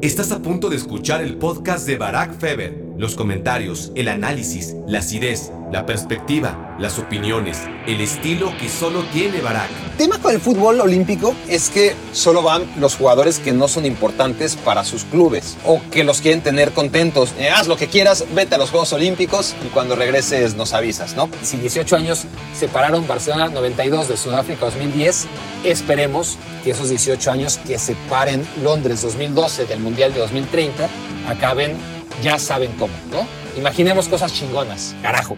[0.00, 2.87] Estás a punto de escuchar el podcast de Barack Feber.
[2.98, 9.40] Los comentarios, el análisis, la acidez, la perspectiva, las opiniones, el estilo que solo tiene
[9.40, 9.70] Barack.
[9.96, 14.56] tema con el fútbol olímpico es que solo van los jugadores que no son importantes
[14.56, 17.34] para sus clubes o que los quieren tener contentos.
[17.38, 21.14] Eh, haz lo que quieras, vete a los Juegos Olímpicos y cuando regreses nos avisas,
[21.14, 21.30] ¿no?
[21.44, 25.28] Si 18 años separaron Barcelona 92 de Sudáfrica 2010,
[25.62, 30.88] esperemos que esos 18 años que separen Londres 2012 del Mundial de 2030
[31.28, 31.76] acaben
[32.22, 33.26] ya saben cómo, ¿no?
[33.56, 35.36] Imaginemos cosas chingonas, carajo.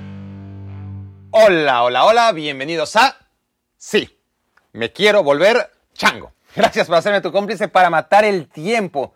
[1.31, 3.17] Hola, hola, hola, bienvenidos a...
[3.77, 4.19] Sí,
[4.73, 6.33] me quiero volver chango.
[6.57, 9.15] Gracias por hacerme tu cómplice para matar el tiempo.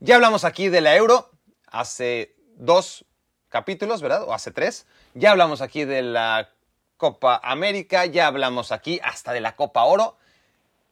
[0.00, 1.30] Ya hablamos aquí de la euro
[1.68, 3.04] hace dos
[3.48, 4.24] capítulos, ¿verdad?
[4.24, 4.86] O hace tres.
[5.14, 6.50] Ya hablamos aquí de la
[6.96, 10.16] Copa América, ya hablamos aquí hasta de la Copa Oro.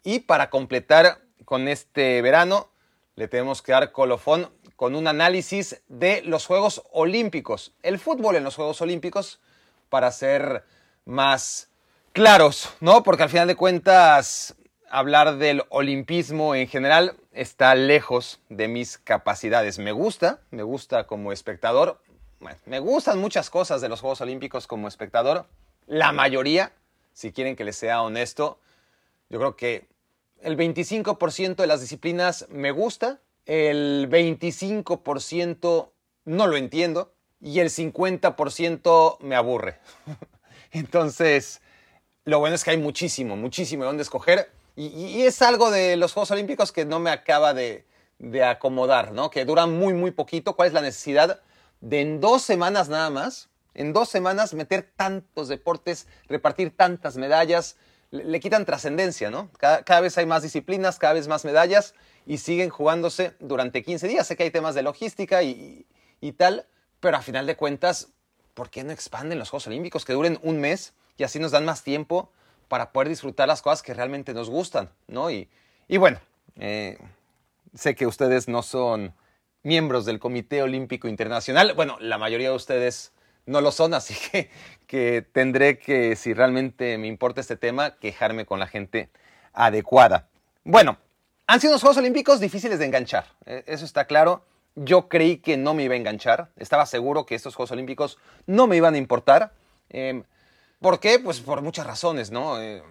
[0.05, 2.71] Y para completar con este verano,
[3.17, 4.51] le tenemos que dar colofón
[4.83, 9.39] con un análisis de los Juegos Olímpicos, el fútbol en los Juegos Olímpicos,
[9.89, 10.65] para ser
[11.05, 11.71] más
[12.13, 13.05] claros, ¿no?
[13.05, 14.57] Porque al final de cuentas,
[14.91, 19.79] hablar del olimpismo en general está lejos de mis capacidades.
[19.79, 22.03] Me gusta, me gusta como espectador,
[22.67, 25.47] me gustan muchas cosas de los Juegos Olímpicos como espectador,
[25.87, 26.73] la mayoría,
[27.13, 28.59] si quieren que les sea honesto,
[29.31, 29.87] yo creo que
[30.41, 35.91] el 25% de las disciplinas me gusta, el 25%
[36.25, 39.79] no lo entiendo y el 50% me aburre.
[40.71, 41.61] Entonces,
[42.25, 46.13] lo bueno es que hay muchísimo, muchísimo de dónde escoger y, es algo de los
[46.13, 47.85] Juegos Olímpicos que no me acaba de,
[48.19, 49.31] de acomodar, ¿no?
[49.31, 50.57] Que duran muy, muy poquito.
[50.57, 51.41] ¿Cuál es la necesidad
[51.81, 57.77] de en dos semanas nada más, en dos semanas meter tantos deportes, repartir tantas medallas?
[58.11, 59.51] Le, quitan trascendencia, ¿no?
[59.59, 61.95] Cada, cada vez hay más disciplinas, cada vez más medallas
[62.27, 64.27] y siguen jugándose durante 15 días.
[64.27, 65.87] Sé que hay temas de logística y,
[66.37, 66.67] tal,
[67.01, 68.13] pero a final de cuentas,
[68.55, 71.65] ¿por qué no expanden los Juegos Olímpicos que duren un mes y así nos dan
[71.65, 72.31] más tiempo
[72.69, 75.31] para poder disfrutar las cosas que realmente nos gustan, ¿no?
[75.31, 75.49] Y,
[75.99, 76.21] bueno,
[76.57, 76.99] eh,
[77.75, 79.15] sé que ustedes no son
[79.63, 81.75] miembros del Comité Olímpico Internacional.
[81.75, 83.13] Bueno, la mayoría de ustedes
[83.45, 84.51] no lo son, así que,
[84.87, 89.11] que tendré que, si realmente me importa este tema, quejarme con la gente
[89.53, 90.29] adecuada.
[90.65, 90.99] Bueno,
[91.53, 94.43] han sido unos Juegos Olímpicos difíciles de enganchar, eh, eso está claro.
[94.75, 98.67] Yo creí que no me iba a enganchar, estaba seguro que estos Juegos Olímpicos no
[98.67, 99.53] me iban a importar.
[99.91, 100.25] Em,
[100.81, 101.19] ¿Por qué?
[101.19, 102.59] Pues por muchas razones, ¿no?
[102.59, 102.83] Eh,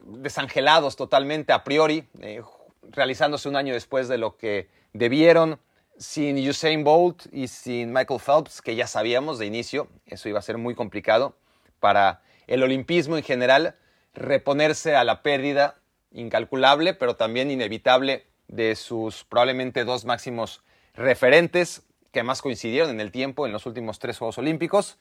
[0.00, 2.42] desangelados totalmente a priori, eh,
[2.82, 5.60] realizándose un año después de lo que debieron,
[5.96, 10.42] sin Usain Bolt y sin Michael Phelps, que ya sabíamos de inicio, eso iba a
[10.42, 11.36] ser muy complicado
[11.78, 13.76] para el olimpismo en general,
[14.14, 15.79] reponerse a la pérdida
[16.12, 20.62] incalculable, pero también inevitable de sus probablemente dos máximos
[20.94, 21.82] referentes
[22.12, 24.98] que más coincidieron en el tiempo en los últimos tres Juegos Olímpicos.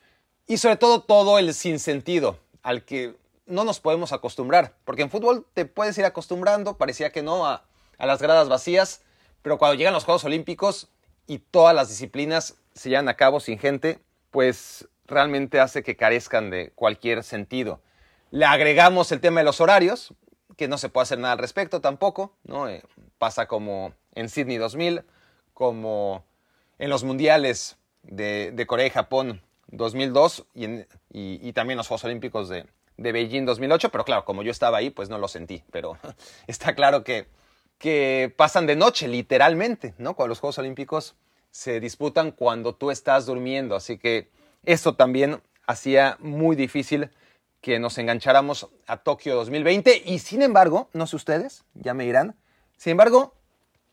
[0.47, 3.15] Y sobre todo todo el sinsentido al que
[3.45, 4.73] no nos podemos acostumbrar.
[4.85, 7.65] Porque en fútbol te puedes ir acostumbrando, parecía que no, a,
[7.97, 9.01] a las gradas vacías,
[9.41, 10.89] pero cuando llegan los Juegos Olímpicos
[11.27, 13.99] y todas las disciplinas se llevan a cabo sin gente,
[14.31, 17.81] pues realmente hace que carezcan de cualquier sentido.
[18.31, 20.13] Le agregamos el tema de los horarios,
[20.57, 22.67] que no se puede hacer nada al respecto tampoco, ¿no?
[22.67, 22.83] Eh,
[23.17, 25.03] pasa como en Sydney 2000,
[25.53, 26.23] como
[26.77, 32.65] en los mundiales de, Corea y Japón 2002 y, también los Juegos Olímpicos de,
[32.97, 35.97] de, Beijing 2008, pero claro, como yo estaba ahí, pues no lo sentí, pero
[36.47, 37.27] está claro que,
[37.77, 40.15] que pasan de noche, literalmente, ¿no?
[40.15, 41.15] Cuando los Juegos Olímpicos
[41.51, 44.29] se disputan cuando tú estás durmiendo, así que
[44.63, 47.09] eso también hacía muy difícil
[47.61, 52.35] que nos engancháramos a Tokio 2020 y sin embargo, no sé ustedes, ya me dirán,
[52.77, 53.33] sin embargo,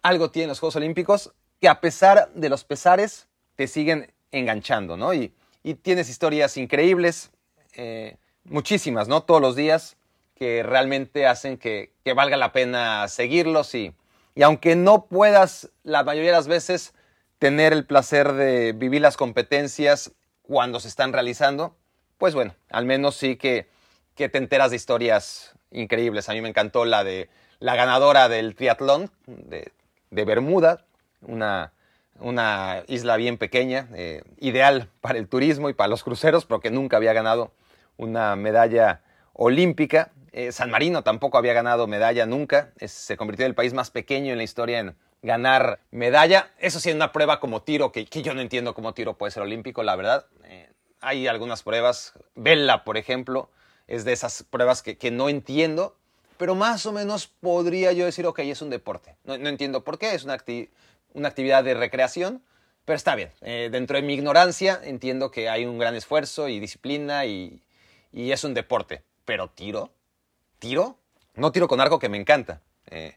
[0.03, 3.27] algo tienen los Juegos Olímpicos que a pesar de los pesares
[3.57, 5.15] te siguen enganchando, ¿no?
[5.15, 5.33] Y,
[5.83, 7.33] tienes historias increíbles,
[7.75, 9.25] eh, muchísimas, ¿no?
[9.25, 9.97] Todos los días
[10.37, 13.93] que realmente hacen que, valga la pena seguirlos y,
[14.37, 16.95] y aunque no puedas la mayoría de las veces
[17.41, 20.13] tener el placer de vivir las competencias
[20.43, 21.75] cuando se están realizando,
[22.19, 23.69] pues bueno, al menos sí que,
[24.15, 26.29] que te enteras de historias increíbles.
[26.29, 27.29] A mí me encantó la de
[27.59, 29.73] la ganadora del triatlón de,
[30.11, 30.85] de Bermuda,
[31.23, 31.73] una,
[32.19, 36.71] una, isla bien pequeña, eh, ideal para el turismo y para los cruceros, pero que
[36.71, 37.53] nunca había ganado
[37.97, 39.03] una medalla
[39.33, 40.13] olímpica.
[40.33, 44.33] Eh, San Marino tampoco había ganado medalla nunca, se convirtió en el país más pequeño
[44.33, 46.51] en la historia en ganar medalla.
[46.59, 49.43] Eso sí, en una prueba como tiro, que, yo no entiendo cómo tiro puede ser
[49.43, 50.27] olímpico, la verdad.
[50.45, 50.69] Eh,
[51.01, 53.51] hay algunas pruebas, Vela, por ejemplo,
[53.87, 55.97] es de esas pruebas que, no entiendo,
[56.37, 59.17] pero más o menos podría yo decir, ok, es un deporte.
[59.25, 62.43] No, entiendo por qué, es una, actividad de recreación,
[62.85, 63.31] pero está bien.
[63.41, 67.63] Eh, dentro de mi ignorancia entiendo que hay un gran esfuerzo y disciplina y,
[68.13, 69.03] y es un deporte.
[69.25, 69.93] Pero tiro,
[70.59, 70.99] tiro,
[71.35, 72.61] no tiro con arco que me encanta.
[72.87, 73.17] Eh,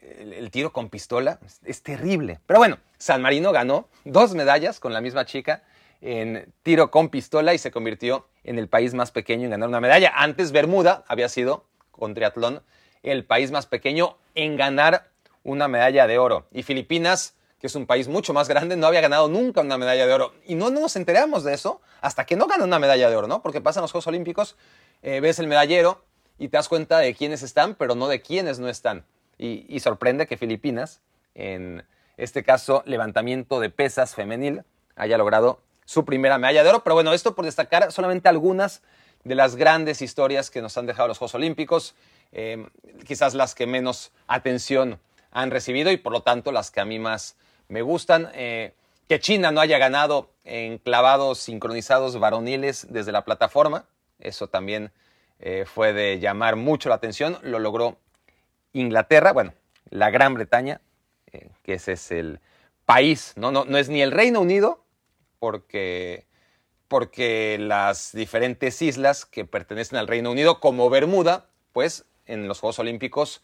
[0.00, 2.40] el, tiro con pistola es, terrible.
[2.46, 5.62] Pero bueno, San Marino ganó dos medallas con la misma chica
[6.00, 9.80] en tiro con pistola y se convirtió en el país más pequeño en ganar una
[9.80, 10.12] medalla.
[10.14, 12.62] Antes Bermuda había sido, con triatlón,
[13.02, 15.10] el país más pequeño en ganar
[15.42, 16.46] una medalla de oro.
[16.52, 20.06] Y Filipinas, que es un país mucho más grande, no había ganado nunca una medalla
[20.06, 20.34] de oro.
[20.46, 23.42] Y no, nos enteramos de eso hasta que no gana una medalla de oro, ¿no?
[23.42, 24.56] Porque pasan los Juegos Olímpicos,
[25.02, 26.04] eh, ves el medallero
[26.38, 29.04] y te das cuenta de quiénes están, pero no de quiénes no están.
[29.38, 31.00] Y, sorprende que Filipinas,
[31.34, 31.86] en
[32.18, 34.64] este caso levantamiento de pesas femenil,
[34.96, 36.84] haya logrado su primera medalla de oro.
[36.84, 38.80] Pero bueno, esto por destacar solamente algunas
[39.24, 41.96] de las grandes historias que nos han dejado los Juegos Olímpicos,
[42.30, 42.64] eh,
[43.04, 45.00] quizás las que menos atención
[45.32, 48.30] han recibido y por lo tanto las que a mí más me gustan.
[48.34, 48.72] Eh,
[49.08, 53.84] que China no haya ganado en clavados sincronizados varoniles desde la plataforma,
[54.20, 54.92] eso también
[55.40, 57.98] eh, fue de llamar mucho la atención, lo logró
[58.72, 59.54] Inglaterra, bueno,
[59.88, 60.80] la Gran Bretaña,
[61.64, 62.38] que ese es el
[62.84, 63.50] país, ¿no?
[63.50, 64.79] No, no es ni el Reino Unido,
[65.40, 66.26] porque,
[66.86, 72.78] porque las diferentes islas que pertenecen al Reino Unido, como Bermuda, pues en los Juegos
[72.78, 73.42] Olímpicos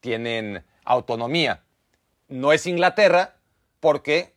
[0.00, 1.62] tienen autonomía.
[2.28, 3.36] No es Inglaterra,
[3.78, 4.34] porque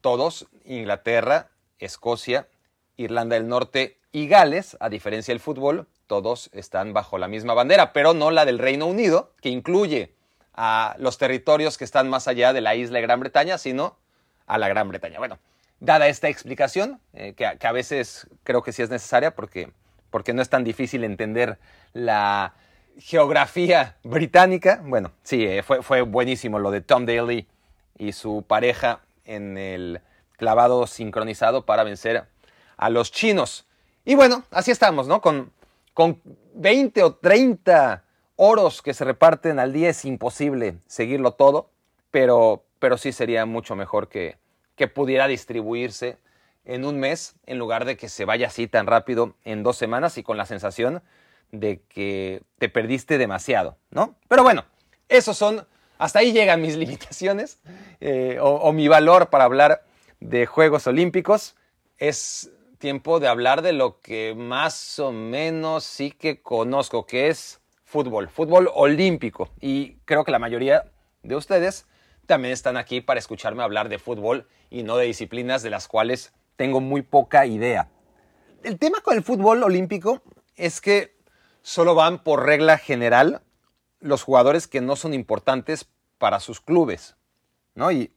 [0.00, 2.48] todos, Inglaterra, Escocia,
[2.96, 7.92] Irlanda del Norte y Gales, a diferencia del fútbol, todos están bajo la misma bandera,
[7.92, 10.14] pero no la del Reino Unido, que incluye
[10.54, 13.98] a los territorios que están más allá de la isla de Gran Bretaña, sino
[14.46, 15.18] a la Gran Bretaña.
[15.18, 15.38] Bueno,
[15.80, 19.70] dada esta explicación, eh, que, a veces creo que sí es necesaria porque,
[20.10, 21.58] porque no es tan difícil entender
[21.92, 22.54] la
[22.98, 27.46] geografía británica, bueno, sí, eh, fue, fue buenísimo lo de Tom Daly
[27.98, 30.00] y su pareja en el
[30.36, 32.24] clavado sincronizado para vencer
[32.76, 33.66] a los chinos.
[34.04, 35.20] Y bueno, así estamos, ¿no?
[35.20, 35.52] Con
[35.98, 36.22] con
[36.54, 38.04] 20 o 30
[38.36, 41.70] oros que se reparten al día es imposible seguirlo todo,
[42.12, 44.36] pero, pero sí sería mucho mejor que,
[44.78, 46.16] que pudiera distribuirse
[46.64, 50.16] en un mes en lugar de que se vaya así tan rápido en dos semanas
[50.16, 51.02] y con la sensación
[51.50, 54.14] de que te perdiste demasiado, ¿no?
[54.28, 54.64] Pero bueno,
[55.08, 55.66] esos son,
[55.98, 57.58] hasta ahí llegan mis limitaciones
[58.00, 59.84] eh, o, o mi valor para hablar
[60.20, 61.56] de Juegos Olímpicos.
[61.98, 67.60] Es tiempo de hablar de lo que más o menos sí que conozco, que es
[67.84, 69.50] fútbol, fútbol olímpico.
[69.60, 70.84] Y creo que la mayoría
[71.22, 71.86] de ustedes
[72.28, 76.32] también están aquí para escucharme hablar de fútbol y no de disciplinas de las cuales
[76.54, 77.88] tengo muy poca idea.
[78.62, 80.22] El tema con el fútbol olímpico
[80.54, 81.16] es que
[81.62, 83.42] solo van por regla general
[83.98, 85.88] los jugadores que no son importantes
[86.18, 87.16] para sus clubes,
[87.74, 87.90] ¿no?
[87.90, 88.12] Y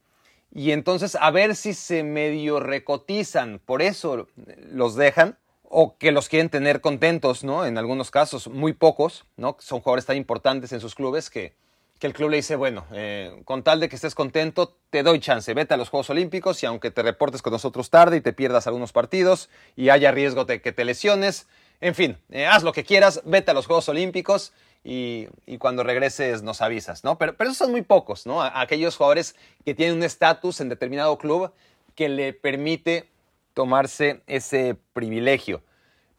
[0.54, 4.28] y entonces a ver si se medio recotizan, por eso
[4.72, 7.66] los dejan o que los quieren tener contentos, ¿no?
[7.66, 9.56] En algunos casos, muy pocos, ¿no?
[9.60, 11.56] Son jugadores tan importantes en sus clubes que,
[12.02, 15.20] que el club le dice, bueno, eh, con tal de que estés contento, te doy
[15.20, 18.34] chance, vete a los Juegos Olímpicos y aunque te reportes con nosotros tarde y te
[18.34, 21.48] pierdas algunos partidos y haya riesgo de que te lesiones,
[21.80, 24.52] en fin, eh, haz lo que quieras, vete a los Juegos Olímpicos
[24.84, 25.28] y,
[25.60, 27.20] cuando regreses nos avisas, ¿no?
[27.20, 28.42] Pero, pero esos son muy pocos, ¿no?
[28.42, 31.52] Aquellos jugadores que tienen un estatus en determinado club
[31.94, 33.12] que le permite
[33.54, 35.62] tomarse ese privilegio.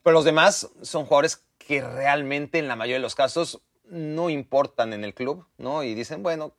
[0.04, 4.92] Pero los demás son jugadores que realmente en la mayoría de los casos no importan
[4.92, 5.82] en el club, ¿no?
[5.82, 6.54] Y dicen, bueno,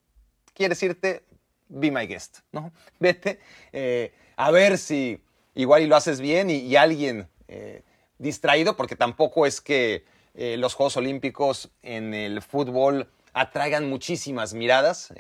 [0.54, 1.24] ¿quieres irte?
[1.70, 2.72] Be my guest, ¿no?
[3.00, 3.40] Vete
[3.72, 5.22] eh, a ver si
[5.56, 7.84] igual y lo haces bien y, alguien eh,
[8.18, 15.14] distraído, porque tampoco es que eh, los Juegos Olímpicos en el fútbol atraigan muchísimas miradas.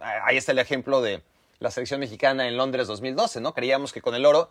[0.00, 1.22] Ahí está el ejemplo de
[1.58, 3.54] la selección mexicana en Londres 2012, ¿no?
[3.54, 4.50] Creíamos que con el oro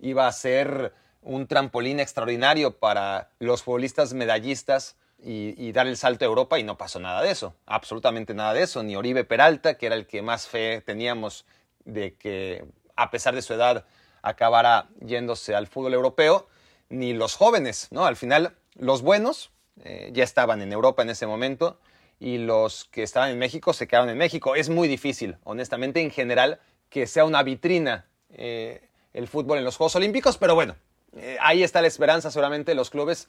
[0.00, 6.28] iba a ser un trampolín extraordinario para los futbolistas medallistas y, dar el salto a
[6.28, 8.82] Europa y no pasó nada de eso, absolutamente nada de eso.
[8.82, 11.46] Ni Oribe Peralta, que era el que más fe teníamos
[11.84, 12.64] de que
[12.96, 13.84] a pesar de su edad
[14.22, 16.48] acabara yéndose al fútbol europeo,
[16.88, 18.04] ni los jóvenes, ¿no?
[18.04, 19.50] Al final los buenos
[19.84, 21.78] eh, ya estaban en Europa en ese momento
[22.20, 24.54] y los que estaban en México se quedaron en México.
[24.54, 29.76] Es muy difícil, honestamente, en general, que sea una vitrina eh, el fútbol en los
[29.76, 30.76] Juegos Olímpicos, pero bueno,
[31.16, 33.28] eh, ahí está la esperanza de los clubes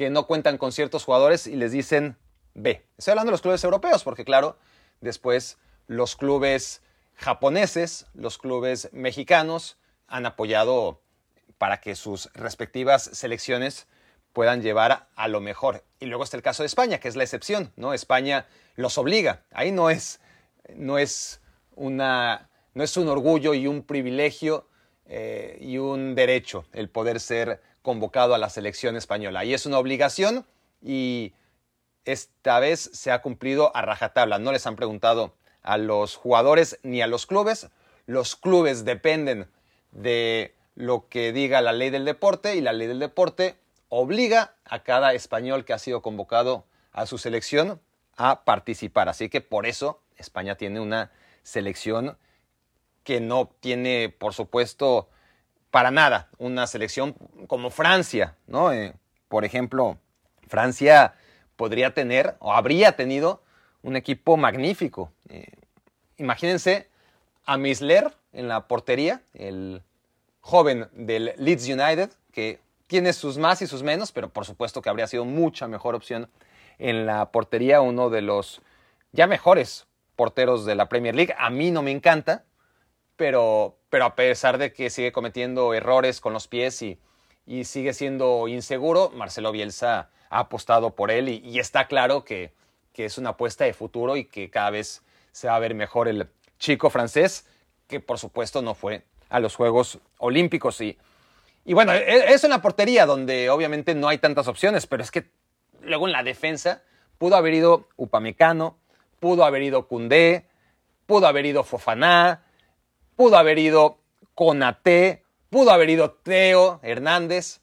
[0.00, 2.16] que no cuentan con ciertos jugadores y les dicen,
[2.54, 2.86] ve.
[2.96, 4.56] Estoy hablando de los clubes europeos, porque claro,
[5.02, 6.80] después los clubes
[7.16, 9.76] japoneses, los clubes mexicanos
[10.08, 11.02] han apoyado
[11.58, 13.88] para que sus respectivas selecciones
[14.32, 15.84] puedan llevar a lo mejor.
[15.98, 17.92] Y luego está el caso de España, que es la excepción, ¿no?
[17.92, 19.42] España los obliga.
[19.50, 20.18] Ahí no es,
[20.76, 21.42] no es
[21.76, 24.66] una, no es un orgullo y un privilegio
[25.04, 29.44] eh, y un derecho el poder ser convocado a la selección española.
[29.44, 30.46] Y es una obligación
[30.82, 31.32] y
[32.04, 34.38] esta vez se ha cumplido a rajatabla.
[34.38, 37.68] No les han preguntado a los jugadores ni a los clubes.
[38.06, 39.48] Los clubes dependen
[39.92, 43.56] de lo que diga la ley del deporte y la ley del deporte
[43.88, 47.80] obliga a cada español que ha sido convocado a su selección
[48.16, 49.08] a participar.
[49.08, 51.10] Así que por eso España tiene una
[51.42, 52.16] selección
[53.04, 55.08] que no tiene, por supuesto,
[55.70, 57.14] para nada una selección
[57.46, 58.72] como Francia, ¿no?
[58.72, 58.94] Eh,
[59.28, 59.98] por ejemplo,
[60.48, 61.14] Francia
[61.56, 63.42] podría tener o habría tenido
[63.82, 65.12] un equipo magnífico.
[65.28, 65.52] Eh,
[66.16, 66.88] imagínense
[67.44, 69.82] a Misler en la portería, el
[70.40, 74.88] joven del Leeds United, que tiene sus más y sus menos, pero por supuesto que
[74.88, 76.28] habría sido mucha mejor opción
[76.78, 78.62] en la portería, uno de los
[79.12, 79.86] ya mejores
[80.16, 81.34] porteros de la Premier League.
[81.38, 82.44] A mí no me encanta,
[83.20, 86.98] pero, pero a pesar de que sigue cometiendo errores con los pies y,
[87.44, 92.54] y sigue siendo inseguro, Marcelo Bielsa ha apostado por él y, está claro que,
[92.94, 96.08] que, es una apuesta de futuro y que cada vez se va a ver mejor
[96.08, 97.46] el chico francés,
[97.88, 100.80] que por supuesto no fue a los Juegos Olímpicos.
[100.80, 100.96] Y,
[101.66, 105.10] y bueno, e, es en la portería donde obviamente no hay tantas opciones, pero es
[105.10, 105.30] que
[105.82, 106.84] luego en la defensa
[107.18, 108.78] pudo haber ido Upamecano,
[109.18, 110.46] pudo haber ido Cundé,
[111.04, 112.46] pudo haber ido Fofaná,
[113.20, 113.98] pudo haber ido
[114.34, 117.60] Conate, pudo haber ido Teo Hernández.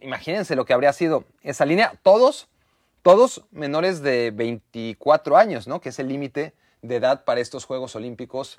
[0.00, 1.92] Imagínense lo que habría sido esa línea.
[2.02, 2.48] Todos,
[3.02, 5.82] todos menores de 24 años, ¿no?
[5.82, 8.58] Que es el límite de edad para estos Juegos Olímpicos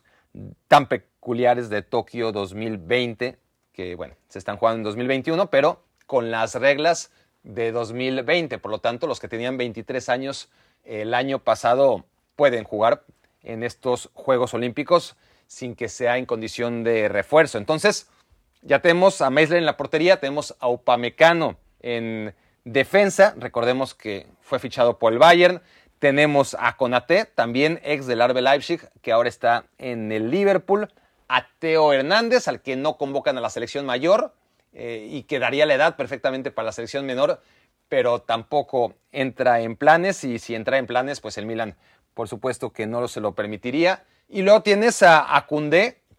[0.67, 3.39] tan peculiares de Tokio 2020
[3.73, 7.09] que bueno, se están jugando en 2021, pero con las reglas
[7.41, 8.59] de 2020.
[8.59, 10.51] Por lo tanto, los que tenían 23 años
[10.83, 13.05] el año pasado pueden jugar
[13.41, 17.57] en estos Juegos Olímpicos sin que sea en condición de refuerzo.
[17.57, 18.09] Entonces,
[18.61, 24.59] ya tenemos a Meisler en la portería, tenemos a Upamecano en defensa, recordemos que fue
[24.59, 25.61] fichado por el Bayern,
[25.99, 30.89] tenemos a Konate, también ex del Arbe Leipzig, que ahora está en el Liverpool,
[31.27, 34.33] a Teo Hernández, al que no convocan a la selección mayor
[34.73, 37.41] eh, y que daría la edad perfectamente para la selección menor,
[37.89, 41.75] pero tampoco entra en planes y si entra en planes, pues el Milan
[42.13, 44.03] por supuesto que no se lo permitiría.
[44.29, 45.47] Y luego tienes a, a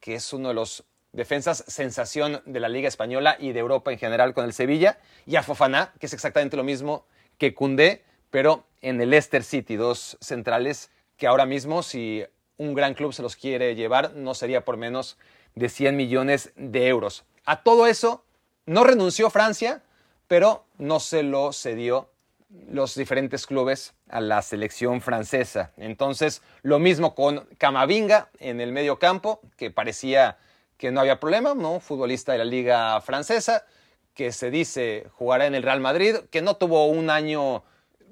[0.00, 3.98] que es uno de los defensas sensación de la Liga Española y de Europa en
[3.98, 7.04] general con el Sevilla, y a Fofana, que es exactamente lo mismo
[7.36, 12.24] que Cundé, pero en el Leicester City, dos centrales que ahora mismo si
[12.56, 15.18] un gran club se los quiere llevar, no sería por menos
[15.54, 17.24] de 100 millones de euros.
[17.44, 18.24] A todo eso
[18.66, 19.82] no renunció Francia,
[20.28, 22.10] pero no se lo cedió
[22.50, 25.72] los diferentes clubes a la selección francesa.
[25.76, 30.38] Entonces, lo mismo con Camavinga en el medio campo, que parecía
[30.78, 31.80] que no había problema, ¿no?
[31.80, 33.66] Futbolista de la liga francesa,
[34.14, 37.64] que se dice jugará en el Real Madrid, que no tuvo un año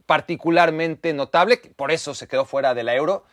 [0.05, 3.25] particularmente notable, por eso se quedó fuera de la Euro,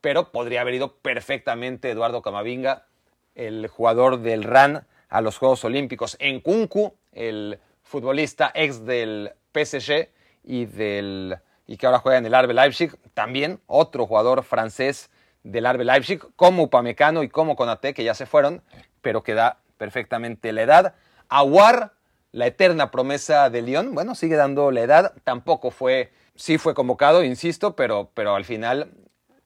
[0.00, 2.86] pero podría haber ido perfectamente Eduardo Camavinga,
[3.34, 6.16] el jugador del RAN, a los Juegos Olímpicos.
[6.18, 10.08] En Kunku, el futbolista ex del PSG
[10.44, 15.10] y, del, y que ahora juega en el Arbe Leipzig, también otro jugador francés
[15.42, 18.62] del Arbe Leipzig, como Upamecano y como Konate, que ya se fueron,
[19.00, 20.94] pero que da perfectamente la edad.
[21.28, 21.92] Aguar,
[22.32, 27.22] la eterna promesa de Lyon, bueno, sigue dando la edad, tampoco fue, sí fue convocado,
[27.22, 28.90] insisto, pero, pero al final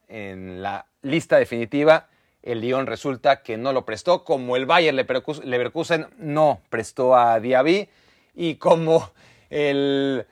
[0.09, 2.09] en la lista definitiva,
[2.43, 7.89] el Lyon resulta que no lo prestó, como el Bayer Leverkusen no prestó a Diaby
[8.35, 9.11] y como
[9.51, 10.27] el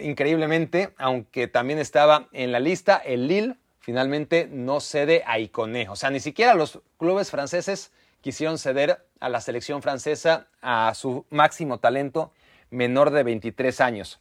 [0.00, 5.88] increíblemente, aunque también estaba en la lista, el Lille finalmente no cede a Iconé.
[5.88, 11.24] O sea, ni siquiera los clubes franceses quisieron ceder a la selección francesa a su
[11.30, 12.32] máximo talento
[12.70, 14.20] menor de 23 años.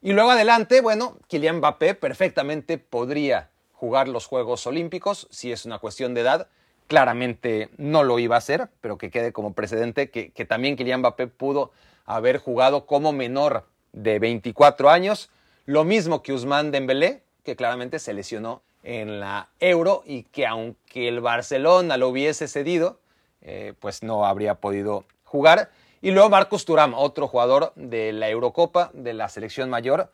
[0.00, 5.78] Y luego adelante, bueno, Kylian Mbappé perfectamente podría jugar los Juegos Olímpicos, si es una
[5.78, 6.48] cuestión de edad.
[6.88, 11.26] Claramente no lo iba a hacer, pero que quede como precedente que, también Kylian Mbappé
[11.28, 11.72] pudo
[12.04, 15.30] haber jugado como menor de 24 años.
[15.66, 21.08] Lo mismo que Usman Dembélé, que claramente se lesionó en la Euro y que aunque
[21.08, 22.98] el Barcelona lo hubiese cedido,
[23.42, 25.70] eh, pues no habría podido jugar.
[26.00, 30.10] Y luego Marcos Turam, otro jugador de la Eurocopa, de la selección mayor,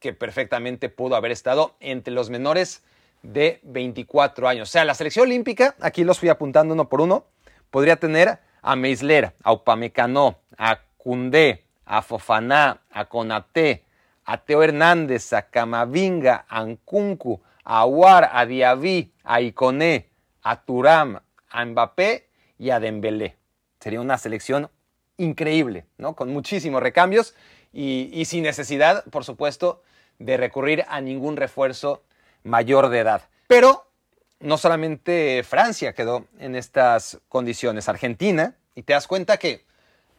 [0.00, 2.82] que perfectamente pudo haber estado entre los menores
[3.22, 4.68] de 24 años.
[4.68, 7.26] O sea, la selección olímpica, aquí los fui apuntando uno por uno,
[7.70, 13.84] podría tener a Meisler, a Upamecano, a Cundé, a Fofaná, a Conate,
[14.24, 20.08] a Teo Hernández, a Camavinga, a Nkunku, a Aguar, a Diaby, a Iconé,
[20.42, 21.18] a Turam,
[21.48, 22.28] a Mbappé
[22.60, 23.36] y a Dembélé.
[23.80, 24.70] Sería una selección
[25.16, 26.14] increíble, ¿no?
[26.14, 27.34] Con muchísimos recambios
[27.72, 29.82] y, y sin necesidad, por supuesto,
[30.20, 32.04] de recurrir a ningún refuerzo
[32.44, 33.22] mayor de edad.
[33.48, 33.90] Pero
[34.38, 39.64] no solamente Francia quedó en estas condiciones, Argentina, y te das cuenta que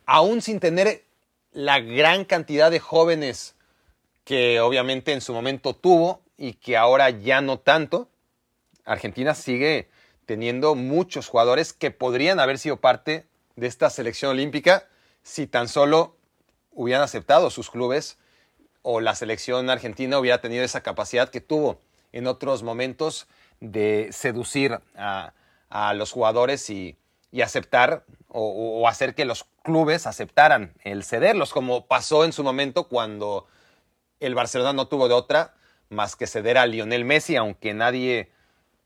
[0.05, 1.05] aún sin tener
[1.51, 3.55] la gran cantidad de jóvenes
[4.23, 8.09] que obviamente en su momento tuvo y que ahora ya no tanto,
[8.85, 9.89] Argentina sigue
[10.25, 14.87] teniendo muchos jugadores que podrían haber sido parte de esta selección olímpica
[15.23, 16.15] si tan solo
[16.71, 18.17] hubieran aceptado sus clubes
[18.81, 21.79] o la selección argentina hubiera tenido esa capacidad que tuvo
[22.11, 23.27] en otros momentos
[23.59, 25.33] de seducir a,
[25.93, 26.97] los jugadores y,
[27.39, 33.47] aceptar o, hacer que los clubes aceptaran el cederlos, como pasó en su momento cuando
[34.19, 35.53] el Barcelona no tuvo de otra
[35.89, 38.31] más que ceder a Lionel Messi, aunque nadie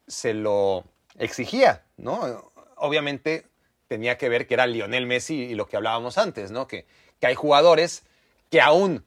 [0.08, 0.84] se lo
[1.18, 2.52] exigía, ¿no?
[2.76, 3.48] Obviamente
[3.88, 6.68] tenía que ver que era Lionel Messi y lo que hablábamos antes, ¿no?
[6.68, 6.86] Que,
[7.20, 8.04] que hay jugadores
[8.50, 9.06] que aún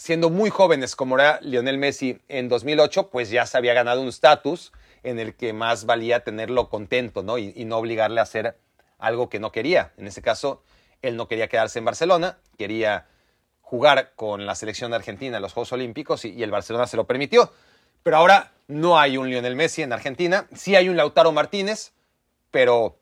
[0.00, 4.08] siendo muy jóvenes como era Lionel Messi en 2008, pues ya se había ganado un
[4.08, 7.36] estatus en el que más valía tenerlo contento, ¿no?
[7.36, 8.56] Y, no obligarle a hacer
[9.00, 9.92] algo que no quería.
[9.96, 10.62] En ese caso,
[11.02, 13.06] él no quería quedarse en Barcelona, quería
[13.62, 17.06] jugar con la selección de Argentina en los Juegos Olímpicos y, el Barcelona se lo
[17.06, 17.52] permitió.
[18.02, 21.92] Pero ahora no hay un Lionel Messi en Argentina, sí hay un Lautaro Martínez,
[22.50, 22.96] pero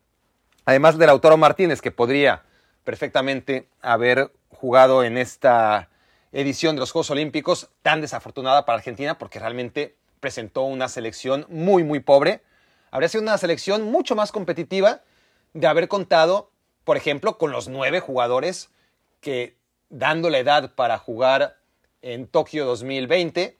[0.65, 2.43] además de Lautaro Martínez, que podría
[2.83, 5.89] perfectamente haber jugado en esta
[6.31, 11.83] edición de los Juegos Olímpicos, tan desafortunada para Argentina, porque realmente presentó una selección muy,
[11.83, 12.41] muy pobre.
[12.91, 15.01] Habría sido una selección mucho más competitiva
[15.53, 16.51] de haber contado,
[16.83, 18.69] por ejemplo, con los nueve jugadores
[19.21, 19.57] que,
[19.89, 21.57] dando la edad para jugar
[22.01, 23.57] en Tokio 2020,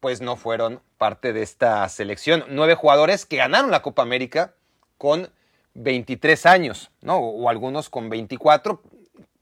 [0.00, 2.44] pues no fueron parte de esta selección.
[2.48, 4.54] Nueve jugadores que ganaron la Copa América
[4.98, 5.30] con
[5.74, 7.18] 23 años, ¿no?
[7.18, 8.82] O algunos con 24,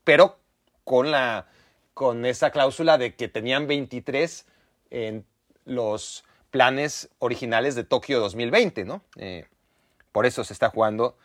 [0.04, 0.38] pero
[0.85, 1.46] con la
[1.94, 4.46] con esa cláusula de que tenían 23
[4.90, 5.26] en
[5.64, 9.02] los planes originales de Tokio 2020, ¿no?
[9.16, 9.46] Eh,
[10.12, 11.16] por eso se está jugando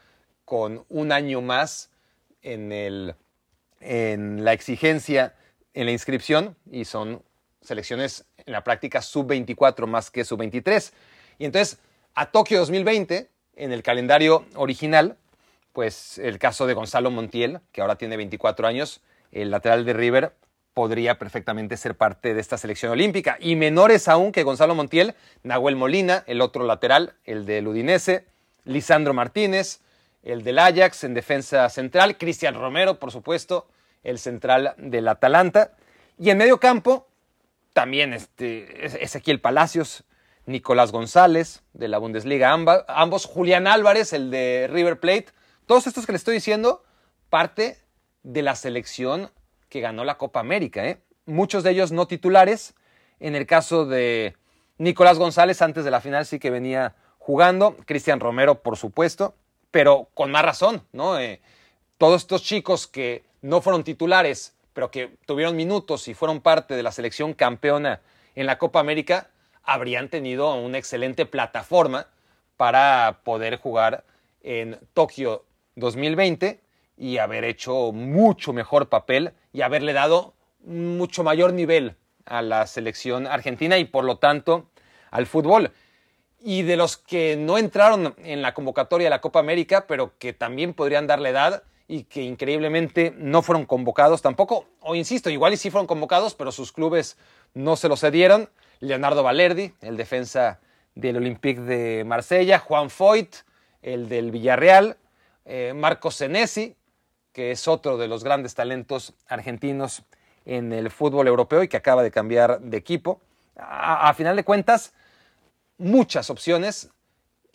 [0.45, 1.89] con un año más
[2.41, 3.15] en,
[3.79, 5.35] la exigencia,
[5.73, 7.23] en la inscripción, y son
[7.61, 10.91] selecciones en la práctica sub-24 más que sub-23.
[11.39, 11.79] Y entonces,
[12.13, 15.17] a Tokio 2020, en el calendario original,
[15.71, 19.01] pues el caso de Gonzalo Montiel, que ahora tiene 24 años,
[19.31, 20.33] el lateral de River,
[20.73, 23.37] podría perfectamente ser parte de esta selección olímpica.
[23.39, 28.25] Y menores aún que Gonzalo Montiel, Nahuel Molina, el otro lateral, el del Udinese,
[28.65, 29.81] Lisandro Martínez,
[30.23, 33.67] el del Ajax en defensa central, Cristian Romero, por supuesto,
[34.03, 35.73] el central del Atalanta.
[36.17, 37.07] Y en medio campo,
[37.73, 40.03] también este, Ezequiel Palacios,
[40.45, 45.27] Nicolás González de la Bundesliga, ambos, Julián Álvarez, el de River Plate,
[45.65, 46.83] todos estos que les estoy diciendo,
[47.29, 47.77] parte
[48.23, 49.31] de la selección
[49.69, 50.85] que ganó la Copa América.
[50.85, 51.01] ¿eh?
[51.25, 52.75] Muchos de ellos no titulares.
[53.19, 54.35] En el caso de
[54.77, 57.77] Nicolás González, antes de la final sí que venía jugando.
[57.85, 59.35] Cristian Romero, por supuesto,
[59.73, 61.17] pero con más razón, ¿no?
[61.17, 61.41] Eh,
[61.97, 66.83] todos estos chicos que no fueron titulares, pero que tuvieron minutos y fueron parte de
[66.83, 67.99] la selección campeona
[68.35, 69.31] en la Copa América,
[69.63, 72.05] habrían tenido una excelente plataforma
[72.55, 74.03] para poder jugar
[74.43, 75.43] en Tokio
[75.75, 76.61] 2020
[76.95, 83.25] y haber hecho mucho mejor papel y haberle dado mucho mayor nivel a la selección
[83.25, 84.69] argentina y por lo tanto
[85.09, 85.71] al fútbol.
[86.43, 90.33] Y de los que no entraron en la convocatoria de la Copa América, pero que
[90.33, 95.57] también podrían darle edad y que increíblemente no fueron convocados tampoco, o insisto, igual y
[95.57, 97.17] sí fueron convocados, pero sus clubes
[97.53, 98.49] no se lo cedieron.
[98.79, 100.59] Leonardo Valerdi, el defensa
[100.95, 103.35] del Olympique de Marsella, Juan Foyt,
[103.81, 104.97] el del Villarreal,
[105.45, 106.75] eh, Marcos Senesi,
[107.31, 110.03] que es otro de los grandes talentos argentinos
[110.45, 113.21] en el fútbol europeo y que acaba de cambiar de equipo.
[113.55, 114.93] A, final de cuentas,
[115.77, 116.89] muchas opciones.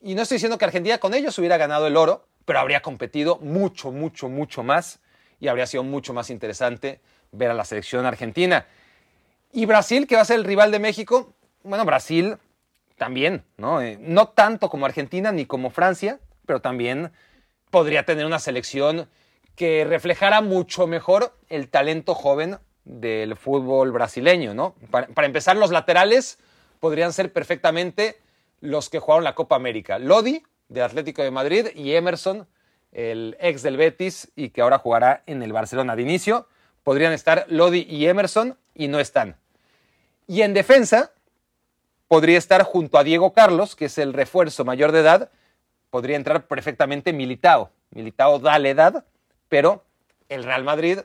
[0.01, 3.39] Y no estoy diciendo que Argentina con ellos hubiera ganado el oro, pero habría competido
[3.39, 5.01] mucho, mucho, mucho más
[5.41, 7.01] y habría sido mucho más interesante
[7.33, 8.67] ver a la selección argentina.
[9.53, 12.37] Y Brasil, que va a ser el rival de México, bueno, Brasil
[12.97, 13.81] también, ¿no?
[13.81, 17.13] Eh, no tanto como Argentina ni como Francia, pero también
[17.71, 19.09] podría tener una selección
[19.55, 24.75] que reflejara mucho mejor el talento joven del fútbol brasileño, ¿no?
[24.91, 26.39] Para, empezar, los laterales
[26.81, 28.19] podrían ser perfectamente
[28.61, 29.99] los que jugaron la Copa América.
[29.99, 32.47] Lodi, de Atlético de Madrid, y Emerson,
[32.93, 35.97] el ex del Betis y que ahora jugará en el Barcelona.
[35.97, 36.47] De inicio
[36.85, 39.37] podrían estar Lodi y Emerson y no están.
[40.27, 41.13] Y en defensa
[42.07, 45.31] podría estar junto a Diego Carlos, que es el refuerzo mayor de edad,
[45.91, 47.71] podría entrar perfectamente Militao.
[47.91, 49.05] Militao da la edad,
[49.49, 49.85] pero
[50.29, 51.01] el Real Madrid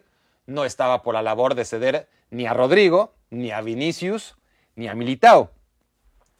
[0.46, 4.36] no estaba por la labor de ceder ni a Rodrigo, ni a Vinicius,
[4.76, 5.52] ni a Militao.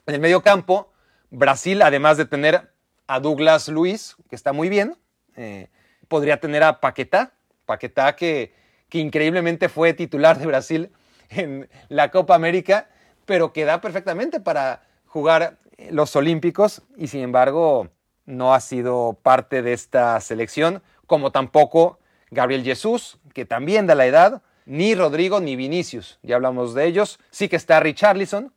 [0.06, 0.92] En el medio campo,
[1.32, 2.74] Brasil, además de tener
[3.08, 4.98] a Douglas Luis, que está muy bien,
[5.38, 5.70] eh,
[6.10, 7.32] podría tener a Paquetá,
[7.66, 8.54] Paquetá que,
[8.90, 10.92] que increíblemente fue titular de Brasil
[11.30, 12.90] en la Copa América,
[13.26, 15.58] pero que da perfectamente para jugar
[15.90, 17.88] los Olímpicos y sin embargo
[18.26, 24.06] no ha sido parte de esta selección, como tampoco Gabriel Jesús, que también da la
[24.06, 28.54] edad, ni Rodrigo ni Vinicius, ya hablamos de ellos, sí que está Richarlison,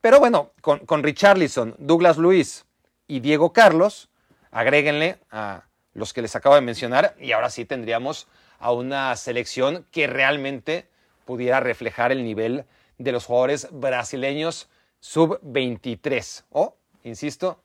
[0.00, 2.64] pero bueno, con, con Richarlison, Douglas Luis
[3.06, 4.08] y Diego Carlos,
[4.50, 8.26] agréguenle a los que les acabo de mencionar y ahora sí tendríamos
[8.58, 10.88] a una selección que realmente
[11.24, 12.64] pudiera reflejar el nivel
[12.98, 14.68] de los jugadores brasileños
[15.00, 17.62] sub-23 o, insisto,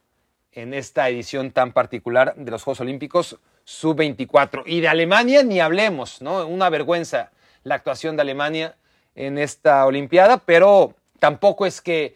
[0.51, 4.63] en esta edición tan particular de los Juegos Olímpicos sub-24.
[4.65, 6.47] Y de Alemania ni hablemos, ¿no?
[6.47, 7.31] Una vergüenza
[7.63, 8.77] la actuación de Alemania
[9.15, 12.15] en esta Olimpiada, pero tampoco es que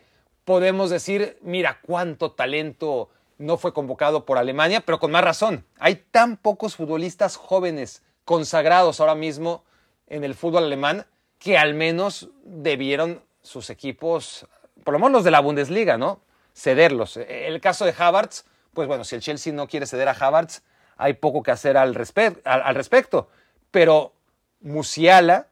[0.49, 5.63] podemos decir, mira cuánto talento no fue convocado por Alemania, pero con más razón.
[5.77, 9.63] Hay tan pocos futbolistas jóvenes consagrados ahora mismo
[10.07, 11.05] en el fútbol alemán
[11.37, 14.47] que al menos debieron sus equipos,
[14.83, 16.19] por lo menos los de la Bundesliga, ¿no?
[16.55, 17.17] Cederlos.
[17.17, 20.63] El caso de Havertz, pues bueno, si el Chelsea no quiere ceder a Havertz,
[20.97, 21.89] hay poco que hacer al,
[22.43, 23.29] al, respecto.
[23.69, 24.13] Pero
[24.61, 25.49] Musiala,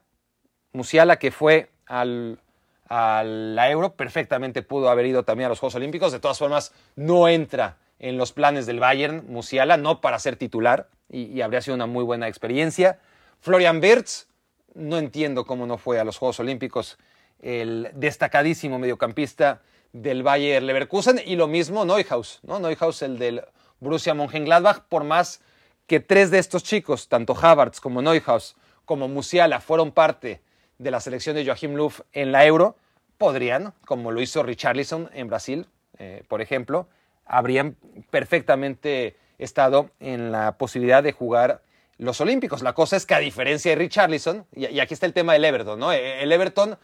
[0.72, 2.40] Musiala que fue al,
[2.88, 6.12] a la Euro, perfectamente pudo haber ido también a los Juegos Olímpicos.
[6.12, 10.88] De todas formas, no entra en los planes del Bayern Musiala, no para ser titular,
[11.10, 12.98] y, habría sido una muy buena experiencia.
[13.40, 14.28] Florian Wirtz,
[14.74, 16.98] no entiendo cómo no fue a los Juegos Olímpicos
[17.40, 22.58] el destacadísimo mediocampista del Bayern Leverkusen, y lo mismo Neuhaus, ¿no?
[22.58, 23.42] Neuhaus, el del
[23.80, 25.40] Borussia Mönchengladbach, por más
[25.86, 30.42] que tres de estos chicos, tanto Havertz como Neuhaus, como Musiala, fueron parte
[30.78, 32.76] de la selección de Joachim Löw en la Euro,
[33.18, 35.66] podrían, como lo hizo Richarlison en Brasil,
[35.98, 36.88] eh, por ejemplo,
[37.26, 37.76] habrían
[38.10, 41.62] perfectamente estado en la posibilidad de jugar
[41.98, 42.62] los Olímpicos.
[42.62, 45.78] La cosa es que a diferencia de Richarlison, y, aquí está el tema del Everton,
[45.78, 45.92] ¿no?
[45.92, 46.78] El Everton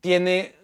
[0.00, 0.56] tiene,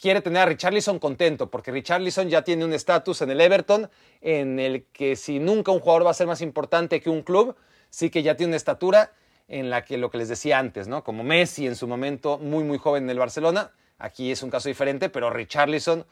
[0.00, 3.88] quiere tener a Richarlison contento, porque Richarlison ya tiene un estatus en el Everton
[4.20, 7.54] en el que si nunca un jugador va a ser más importante que un club,
[7.88, 9.12] sí que ya tiene una estatura
[9.48, 11.02] en la que lo que les decía antes, ¿no?
[11.02, 14.68] Como Messi en su momento muy muy joven en el Barcelona, aquí es un caso
[14.68, 16.06] diferente, pero Richarlison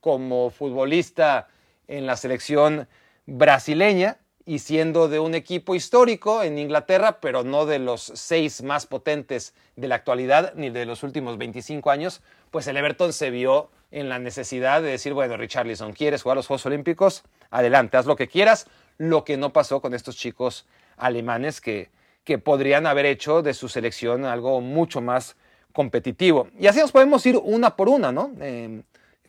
[0.00, 1.48] como futbolista
[1.86, 2.88] en la selección
[3.26, 8.86] brasileña y siendo de un equipo histórico en Inglaterra, pero no de los seis más
[8.86, 13.70] potentes de la actualidad ni de los últimos 25 años, pues el Everton se vio
[13.92, 17.22] en la necesidad de decir, bueno, Richarlison, ¿quieres jugar los Juegos Olímpicos?
[17.50, 18.66] Adelante, haz lo que quieras,
[18.98, 21.90] lo que no pasó con estos chicos alemanes que
[22.24, 25.36] que podrían haber hecho de su selección algo mucho más
[25.72, 26.48] competitivo.
[26.58, 28.32] Y así nos podemos ir una por una, ¿no?
[28.40, 28.82] Eh,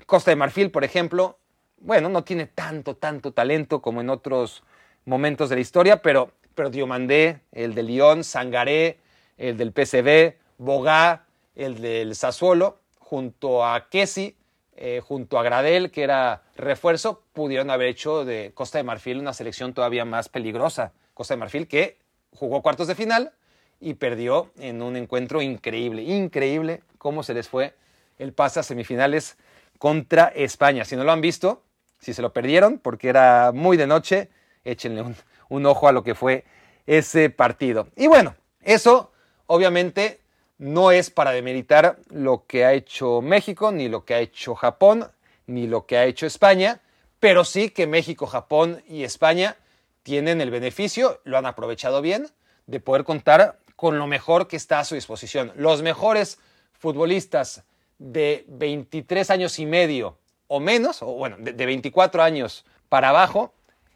[0.06, 1.38] Costa de Marfil, por ejemplo,
[1.80, 4.64] bueno, no tiene tanto, tanto talento como en otros
[5.06, 9.00] momentos de la historia, pero, pero Diomandé, el de Lyon, Sangaré,
[9.38, 11.26] el del PCB, Bogá,
[11.56, 14.36] el del Sassuolo, junto a Kessi,
[14.76, 19.34] eh, junto a Gradel, que era refuerzo, pudieron haber hecho de Costa de Marfil una
[19.34, 20.94] selección todavía más peligrosa.
[21.14, 21.98] Costa de Marfil que
[22.36, 23.34] jugó cuartos de final
[23.80, 27.76] y perdió en un encuentro increíble, increíble cómo se les fue
[28.18, 29.38] el pase a semifinales
[29.78, 30.86] contra España.
[30.86, 31.64] Si no lo han visto,
[32.00, 34.30] si se lo perdieron porque era muy de noche,
[34.64, 35.04] échenle
[35.50, 36.46] un, ojo a lo que fue
[36.86, 37.88] ese partido.
[37.96, 39.12] Y bueno, eso
[39.48, 40.22] obviamente
[40.58, 45.12] no es para demeritar lo que ha hecho México, ni lo que ha hecho Japón,
[45.48, 46.82] ni lo que ha hecho España,
[47.20, 49.58] pero sí que México, Japón y España
[50.04, 52.28] tienen el beneficio, lo han aprovechado bien,
[52.68, 55.52] de poder contar con lo mejor que está a su disposición.
[55.56, 56.40] Los mejores
[56.74, 57.64] futbolistas
[57.98, 63.54] de 23 años y medio o menos, o bueno, de, 24 años para abajo,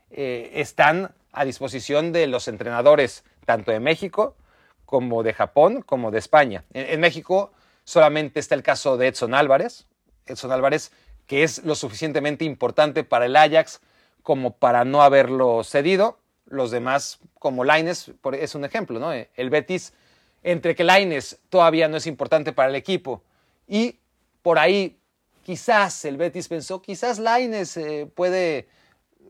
[0.09, 4.35] eh, están a disposición de los entrenadores tanto de México
[4.85, 6.63] como de Japón como de España.
[6.73, 7.51] En, en México
[7.83, 9.85] solamente está el caso de Edson Álvarez,
[10.25, 10.91] Edson Álvarez
[11.27, 13.81] que es lo suficientemente importante para el Ajax
[14.27, 16.19] como para no haberlo cedido.
[16.47, 19.13] Los demás, como Laines, es un ejemplo, ¿no?
[19.13, 19.93] El Betis,
[20.43, 23.23] entre que Laines todavía no es importante para el equipo
[23.69, 23.99] y
[24.41, 24.99] por ahí
[25.43, 28.67] quizás el Betis pensó, quizás Laines eh, puede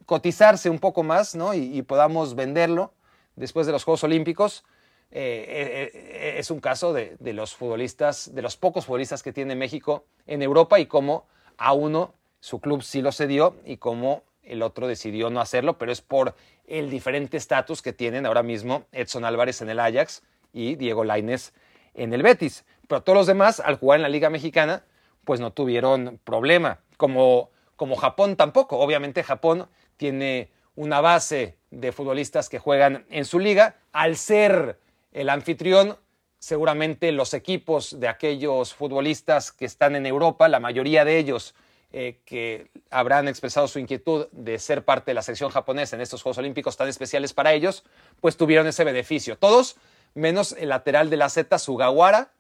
[0.07, 1.53] cotizarse un poco más, ¿no?
[1.53, 2.91] Y, podamos venderlo
[3.36, 4.65] después de los Juegos Olímpicos.
[5.12, 9.53] Eh, eh, es un caso de, de, los futbolistas, de los pocos futbolistas que tiene
[9.53, 14.62] México en Europa y cómo a uno su club sí lo cedió y cómo el
[14.62, 19.25] otro decidió no hacerlo, pero es por el diferente estatus que tienen ahora mismo Edson
[19.25, 21.53] Álvarez en el Ajax y Diego Lainez
[21.93, 22.65] en el Betis.
[22.88, 24.83] Pero todos los demás, al jugar en la Liga Mexicana,
[25.25, 26.79] pues no tuvieron problema.
[26.95, 28.79] Como, como Japón tampoco.
[28.79, 33.75] Obviamente Japón tiene una base de futbolistas que juegan en su liga.
[33.91, 34.79] Al ser
[35.12, 35.97] el anfitrión,
[36.39, 41.55] seguramente los equipos de aquellos futbolistas que están en Europa, la mayoría de ellos
[41.93, 46.21] eh, que habrán expresado su inquietud de ser parte de la selección japonesa en estos
[46.21, 47.86] Juegos Olímpicos tan especiales para ellos,
[48.19, 49.38] pues tuvieron ese beneficio.
[49.38, 49.78] Todos,
[50.13, 52.32] menos el lateral de la Z, Sugawara,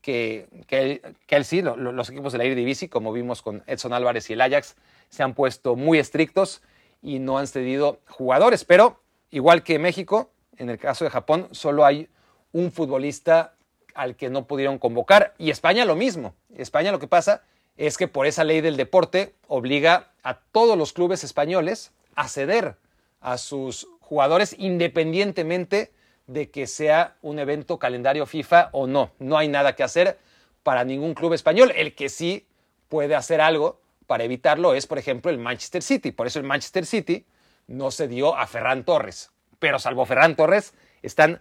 [0.00, 4.34] que, que, él, sí, los equipos de la Eredivisie, como vimos con Edson Álvarez y
[4.34, 4.76] el Ajax,
[5.10, 6.62] se han puesto muy estrictos
[7.02, 8.64] y no han cedido jugadores.
[8.64, 12.08] Pero, igual que México, en el caso de Japón, solo hay
[12.52, 13.54] un futbolista
[13.94, 15.34] al que no pudieron convocar.
[15.38, 16.34] Y España lo mismo.
[16.56, 17.42] España lo que pasa
[17.76, 22.76] es que por esa ley del deporte obliga a todos los clubes españoles a ceder
[23.20, 25.92] a sus jugadores independientemente
[26.26, 29.10] de que sea un evento calendario FIFA o no.
[29.18, 30.18] No hay nada que hacer
[30.62, 31.72] para ningún club español.
[31.74, 32.46] El que sí
[32.88, 36.12] puede hacer algo para evitarlo es, por ejemplo, el Manchester City.
[36.12, 37.26] Por eso el Manchester City
[37.66, 39.30] no se dio a Ferran Torres.
[39.58, 41.40] Pero salvo Ferran Torres, están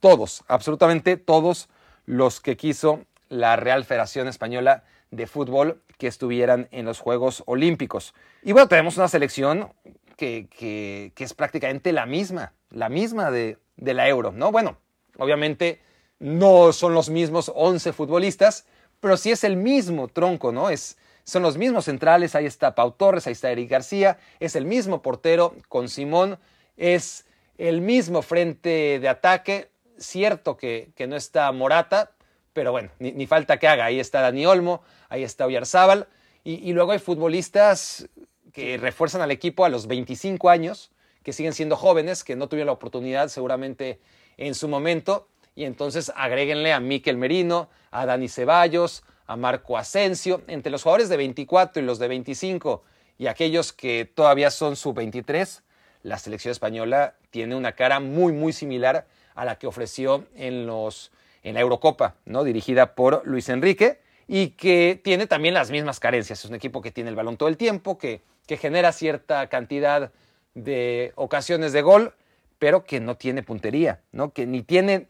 [0.00, 1.68] todos, absolutamente todos
[2.04, 8.14] los que quiso la Real Federación Española de Fútbol que estuvieran en los Juegos Olímpicos.
[8.42, 9.72] Y bueno, tenemos una selección
[10.16, 14.52] que, que, es prácticamente la misma, la misma de, de, la Euro, ¿no?
[14.52, 14.78] Bueno,
[15.18, 15.80] obviamente
[16.18, 18.66] no son los mismos 11 futbolistas,
[19.00, 20.70] pero sí es el mismo tronco, ¿no?
[20.70, 24.66] Es, son los mismos centrales, ahí está Pau Torres, ahí está Eric García, es el
[24.66, 26.38] mismo portero con Simón,
[26.76, 27.26] es
[27.58, 32.12] el mismo frente de ataque, cierto que, que no está Morata,
[32.54, 33.84] pero bueno, ni, falta que haga.
[33.84, 36.08] Ahí está Dani Olmo, ahí está Oyarzábal,
[36.42, 38.08] y, y luego hay futbolistas
[38.52, 40.90] que refuerzan al equipo a los 25 años,
[41.22, 44.00] que siguen siendo jóvenes, que no tuvieron la oportunidad seguramente
[44.38, 50.42] en su momento, y entonces agréguenle a Miquel Merino, a Dani Ceballos, a Marco Asensio,
[50.46, 52.82] entre los jugadores de 24 y los de 25
[53.18, 55.62] y aquellos que todavía son sub-23,
[56.02, 61.10] la selección española tiene una cara muy, muy similar a la que ofreció en los
[61.44, 62.42] en la Eurocopa, ¿no?
[62.42, 66.44] dirigida por Luis Enrique y que tiene también las mismas carencias.
[66.44, 70.10] Es un equipo que tiene el balón todo el tiempo, que, que genera cierta cantidad
[70.54, 72.14] de ocasiones de gol,
[72.58, 74.32] pero que no tiene puntería, ¿no?
[74.32, 75.06] que ni tiene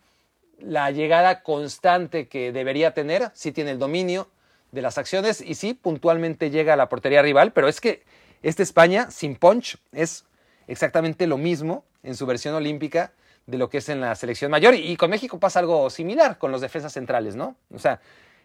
[0.58, 4.28] la llegada constante que debería tener, sí tiene el dominio
[4.72, 8.02] de las acciones y sí puntualmente llega a la portería rival, pero es que
[8.42, 10.24] esta España sin punch es
[10.66, 13.12] exactamente lo mismo en su versión olímpica
[13.46, 14.74] de lo que es en la selección mayor.
[14.74, 17.56] Y con México pasa algo similar con los defensas centrales, ¿no?
[17.72, 18.00] O sea,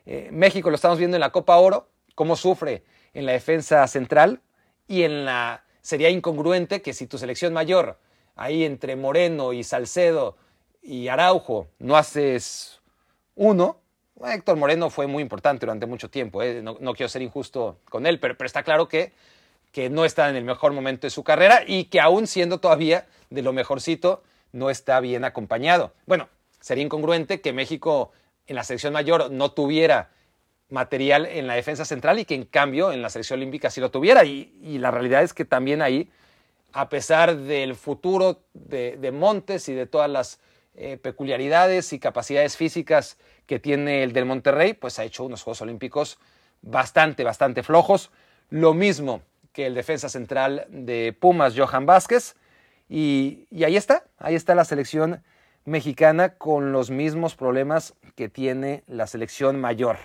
[0.06, 2.84] eh, México lo estamos viendo en la Copa Oro, cómo sufre
[3.14, 4.42] en la defensa central
[4.88, 5.64] y en la...
[5.82, 7.98] Sería incongruente que si tu selección mayor,
[8.36, 10.38] ahí entre Moreno y Salcedo
[10.82, 12.82] y Araujo, no haces
[13.36, 13.80] uno,
[14.24, 16.62] Héctor Moreno fue muy importante durante mucho tiempo, ¿eh?
[16.62, 19.14] no, quiero ser injusto con él, pero, pero está claro que,
[19.72, 23.08] que no está en el mejor momento de su carrera y que aún siendo todavía
[23.30, 25.94] de lo mejorcito, no está bien acompañado.
[26.06, 28.12] Bueno, sería incongruente que México
[28.48, 30.10] en la selección mayor no tuviera
[30.70, 33.92] material en la defensa central y que en cambio en la selección olímpica sí lo
[33.92, 34.24] tuviera.
[34.24, 36.10] Y, la realidad es que también ahí,
[36.74, 40.40] a pesar del futuro de, Montes y de todas las
[40.76, 45.62] eh, peculiaridades y capacidades físicas que tiene el del Monterrey, pues ha hecho unos Juegos
[45.62, 46.20] Olímpicos
[46.62, 48.12] bastante, bastante flojos.
[48.50, 49.22] Lo mismo
[49.54, 52.36] que el defensa central de Pumas, Johan Vázquez.
[52.90, 55.24] Y, ahí está, ahí está la selección
[55.64, 59.98] mexicana con los mismos problemas que tiene la selección mayor.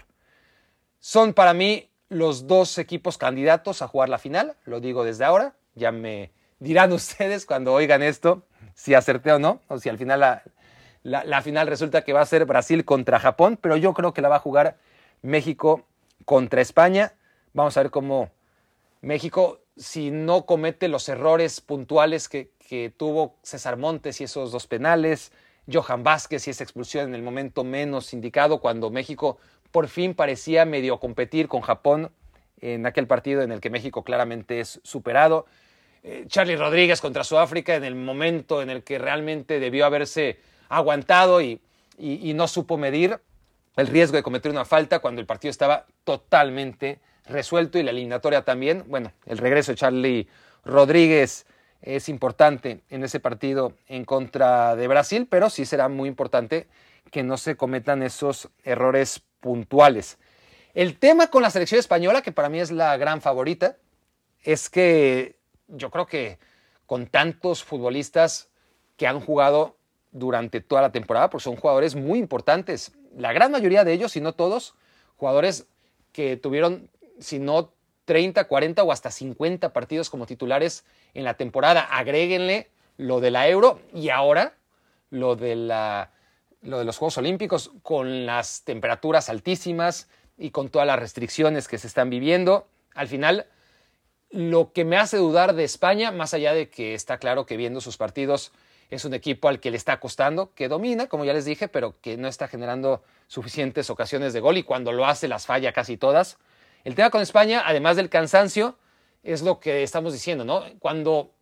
[1.00, 5.54] Son para mí los dos equipos candidatos a jugar la final, lo digo desde ahora,
[5.74, 10.20] ya me dirán ustedes cuando oigan esto si acerté o no, o si al final
[10.20, 10.42] la,
[11.02, 14.28] la, final resulta que va a ser Brasil contra Japón, pero yo creo que la
[14.28, 14.78] va a jugar
[15.22, 15.86] México
[16.24, 17.14] contra España.
[17.52, 18.30] Vamos a ver cómo
[19.00, 24.66] México, si no comete los errores puntuales que, que tuvo César Montes y esos dos
[24.66, 25.32] penales,
[25.70, 29.38] Johan Vázquez y esa expulsión en el momento menos indicado, cuando México
[29.70, 32.10] por fin parecía medio competir con Japón
[32.60, 35.46] en aquel partido en el que México claramente es superado.
[36.02, 41.40] Eh, Charlie Rodríguez contra Sudáfrica en el momento en el que realmente debió haberse aguantado
[41.40, 41.60] y,
[41.98, 43.18] y no supo medir
[43.76, 48.42] el riesgo de cometer una falta cuando el partido estaba totalmente resuelto y la eliminatoria
[48.42, 48.84] también.
[48.86, 50.28] Bueno, el regreso de Charlie
[50.64, 51.46] Rodríguez
[51.84, 56.66] es importante en ese partido en contra de Brasil, pero sí será muy importante
[57.10, 60.18] que no se cometan esos errores puntuales.
[60.72, 63.76] El tema con la selección española, que para mí es la gran favorita,
[64.42, 65.36] es que
[65.68, 66.38] yo creo que
[66.86, 68.48] con tantos futbolistas
[68.96, 69.76] que han jugado
[70.10, 72.92] durante toda la temporada, porque son jugadores muy importantes.
[73.14, 74.74] La gran mayoría de ellos, si no todos,
[75.16, 75.66] jugadores
[76.12, 77.73] que tuvieron, si no
[78.04, 81.80] 30, 40 o hasta 50 partidos como titulares en la temporada.
[81.82, 84.54] Agréguenle lo de la Euro y ahora
[85.10, 86.10] lo de, la,
[86.62, 91.78] lo de los Juegos Olímpicos con las temperaturas altísimas y con todas las restricciones que
[91.78, 92.66] se están viviendo.
[92.94, 93.46] Al final,
[94.30, 97.80] lo que me hace dudar de España, más allá de que está claro que viendo
[97.80, 98.52] sus partidos
[98.90, 101.94] es un equipo al que le está costando, que domina, como ya les dije, pero
[102.00, 105.96] que no está generando suficientes ocasiones de gol y cuando lo hace las falla casi
[105.96, 106.38] todas.
[106.84, 108.76] El tema con España, además del cansancio,
[109.22, 110.62] es lo que estamos diciendo, ¿no?
[110.80, 111.32] Cuando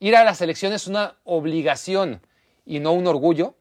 [0.00, 2.22] ir a la selección es una obligación
[2.64, 3.56] y no un orgullo,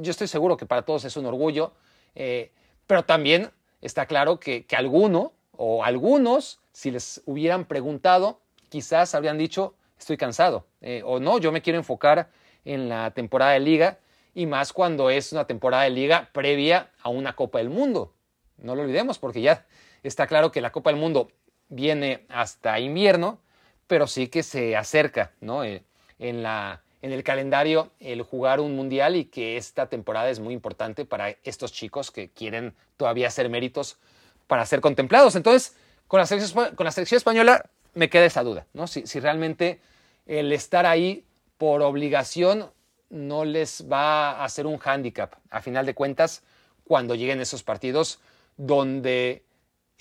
[0.00, 1.72] yo estoy seguro que para todos es un orgullo,
[2.14, 2.52] eh,
[2.86, 9.74] pero también está claro que, alguno o algunos, si les hubieran preguntado, quizás habrían dicho,
[9.98, 12.28] estoy cansado, eh, o no, yo me quiero enfocar
[12.66, 13.98] en la temporada de liga,
[14.34, 18.12] y más cuando es una temporada de liga previa a una Copa del Mundo.
[18.58, 19.66] No lo olvidemos, porque ya
[20.02, 21.30] Está claro que la Copa del Mundo
[21.68, 23.38] viene hasta invierno,
[23.86, 25.64] pero sí que se acerca ¿no?
[25.64, 25.82] Eh,
[26.18, 30.54] en, la, en el calendario el jugar un mundial y que esta temporada es muy
[30.54, 33.98] importante para estos chicos que quieren todavía hacer méritos
[34.46, 35.36] para ser contemplados.
[35.36, 35.76] Entonces,
[36.08, 38.86] con la selección, con la selección española me queda esa duda, ¿no?
[38.86, 39.80] Si, si realmente
[40.26, 41.24] el estar ahí
[41.58, 42.70] por obligación
[43.10, 46.42] no les va a hacer un hándicap, a final de cuentas,
[46.84, 48.20] cuando lleguen esos partidos
[48.56, 49.42] donde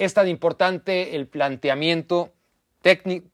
[0.02, 2.34] es tan importante el planteamiento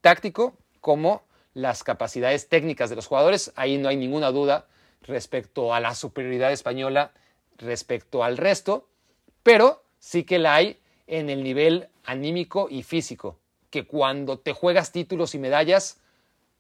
[0.02, 3.54] táctico como las capacidades técnicas de los jugadores.
[3.56, 4.68] Ahí no hay ninguna duda
[5.02, 7.14] respecto a la superioridad española
[7.58, 8.90] respecto al resto,
[9.44, 14.92] pero sí que la hay en el nivel anímico y físico, que cuando te juegas
[14.92, 16.02] títulos y medallas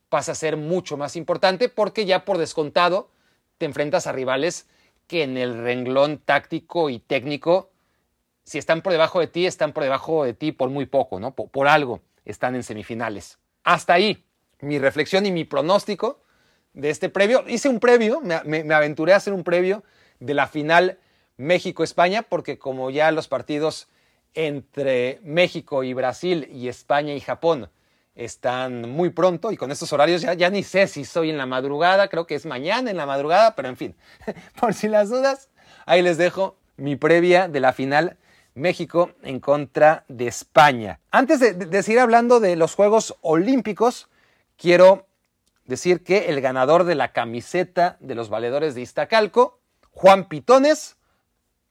[0.07, 3.09] pasa a ser mucho más importante porque ya por descontado
[3.57, 4.69] te enfrentas a rivales
[5.07, 7.71] que en el renglón táctico y técnico
[8.47, 11.35] si están por debajo de ti, están por debajo de ti por muy poco, ¿no?
[11.35, 13.39] Por, algo están en semifinales.
[13.65, 14.23] Hasta ahí
[14.61, 16.21] mi reflexión y mi pronóstico
[16.71, 17.43] de este previo.
[17.49, 19.83] Hice un previo, me, aventuré a hacer un previo
[20.21, 20.97] de la final
[21.35, 23.89] México-España, porque como ya los partidos
[24.33, 27.69] entre México y Brasil y España y Japón
[28.15, 31.47] están muy pronto y con estos horarios ya, ya ni sé si soy en la
[31.47, 33.95] madrugada, creo que es mañana en la madrugada, pero en fin,
[34.57, 35.49] por si las dudas,
[35.85, 38.15] ahí les dejo mi previa de la final
[38.57, 40.99] México en contra de España.
[41.11, 44.09] Antes de, seguir hablando de los Juegos Olímpicos,
[44.57, 45.05] quiero
[45.65, 49.59] decir que el ganador de la camiseta de los valedores de Iztacalco,
[49.91, 50.97] Juan Pitones,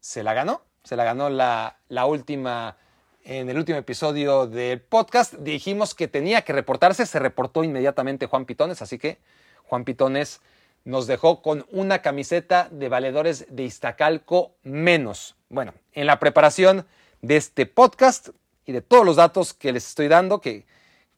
[0.01, 0.62] se la ganó.
[0.85, 2.77] Se la ganó la última,
[3.25, 5.35] en el último episodio del podcast.
[5.35, 9.18] Dijimos que tenía que reportarse, se reportó inmediatamente Juan Pitones, así que
[9.64, 10.40] Juan Pitones
[10.87, 15.35] nos dejó con una camiseta de valedores de Iztacalco menos.
[15.49, 16.87] Bueno, en la preparación
[17.22, 18.29] de este podcast
[18.64, 20.64] y de todos los datos que les estoy dando, que,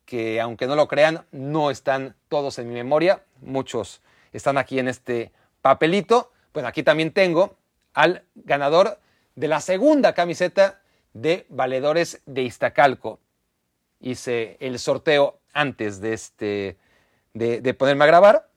[0.06, 4.00] que aunque no lo crean, no están todos en mi memoria, muchos
[4.32, 6.32] están aquí en este papelito.
[6.54, 7.54] Bueno, aquí también tengo
[7.92, 8.98] al ganador
[9.36, 10.80] de la segunda camiseta
[11.12, 13.20] de valedores de Iztacalco.
[14.00, 16.78] Hice el sorteo antes de, este,
[17.34, 18.48] de ponerme a grabar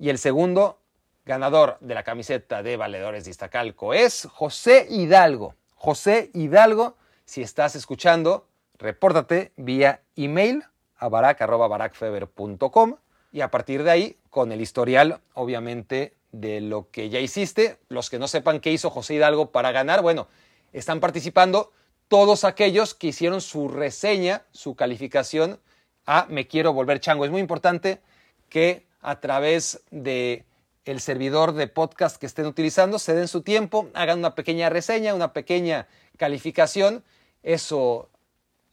[0.00, 0.78] y el segundo
[1.24, 5.54] ganador de la camiseta de Valedores de Iztacalco es José Hidalgo.
[5.74, 8.46] José Hidalgo, si estás escuchando,
[8.78, 10.64] repórtate vía email
[10.96, 12.96] a barack.baracfeber.com
[13.30, 18.10] y a partir de ahí, con el historial, obviamente, de lo que ya hiciste, los
[18.10, 20.28] que no sepan qué hizo José Hidalgo para ganar, bueno,
[20.72, 21.72] están participando
[22.08, 25.60] todos aquellos que hicieron su reseña, su calificación
[26.06, 27.26] a Me Quiero Volver Chango.
[27.26, 28.00] Es muy importante
[28.48, 30.44] que a través de
[30.84, 35.14] el servidor de podcast que estén utilizando, se den su tiempo, hagan una pequeña reseña,
[35.14, 37.02] una pequeña calificación.
[37.42, 38.10] Eso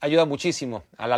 [0.01, 1.13] ayuda muchísimo al,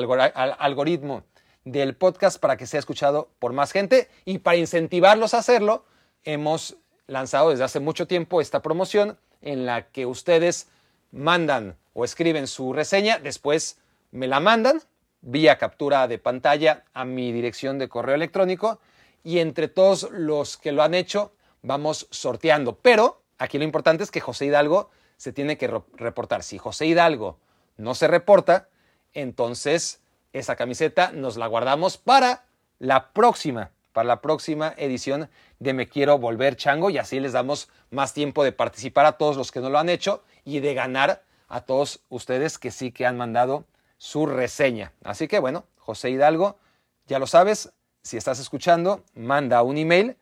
[0.59, 1.23] algoritmo
[1.65, 5.83] del podcast para que sea escuchado por más gente y para incentivarlos a hacerlo,
[6.23, 6.77] hemos
[7.07, 10.67] lanzado desde hace mucho tiempo esta promoción en la que ustedes
[11.11, 13.79] mandan o escriben su reseña, después
[14.11, 14.83] me la mandan
[15.21, 18.79] vía captura de pantalla a mi dirección de correo electrónico
[19.27, 22.77] y entre todos los que lo han hecho vamos sorteando.
[22.77, 26.43] Pero aquí lo importante es que José Hidalgo se tiene que reportar.
[26.43, 27.37] Si José Hidalgo
[27.75, 28.69] no se reporta,
[29.13, 29.99] entonces
[30.31, 32.45] esa camiseta nos la guardamos para
[32.79, 37.67] la próxima, para la próxima edición de Me Quiero Volver Chango y así les damos
[37.91, 41.25] más tiempo de participar a todos los que no lo han hecho y de ganar
[41.49, 43.65] a todos ustedes que sí que han mandado
[43.97, 44.93] su reseña.
[45.03, 46.59] Así que bueno, José Hidalgo,
[47.07, 47.73] ya lo sabes,
[48.07, 50.15] si estás escuchando, manda un email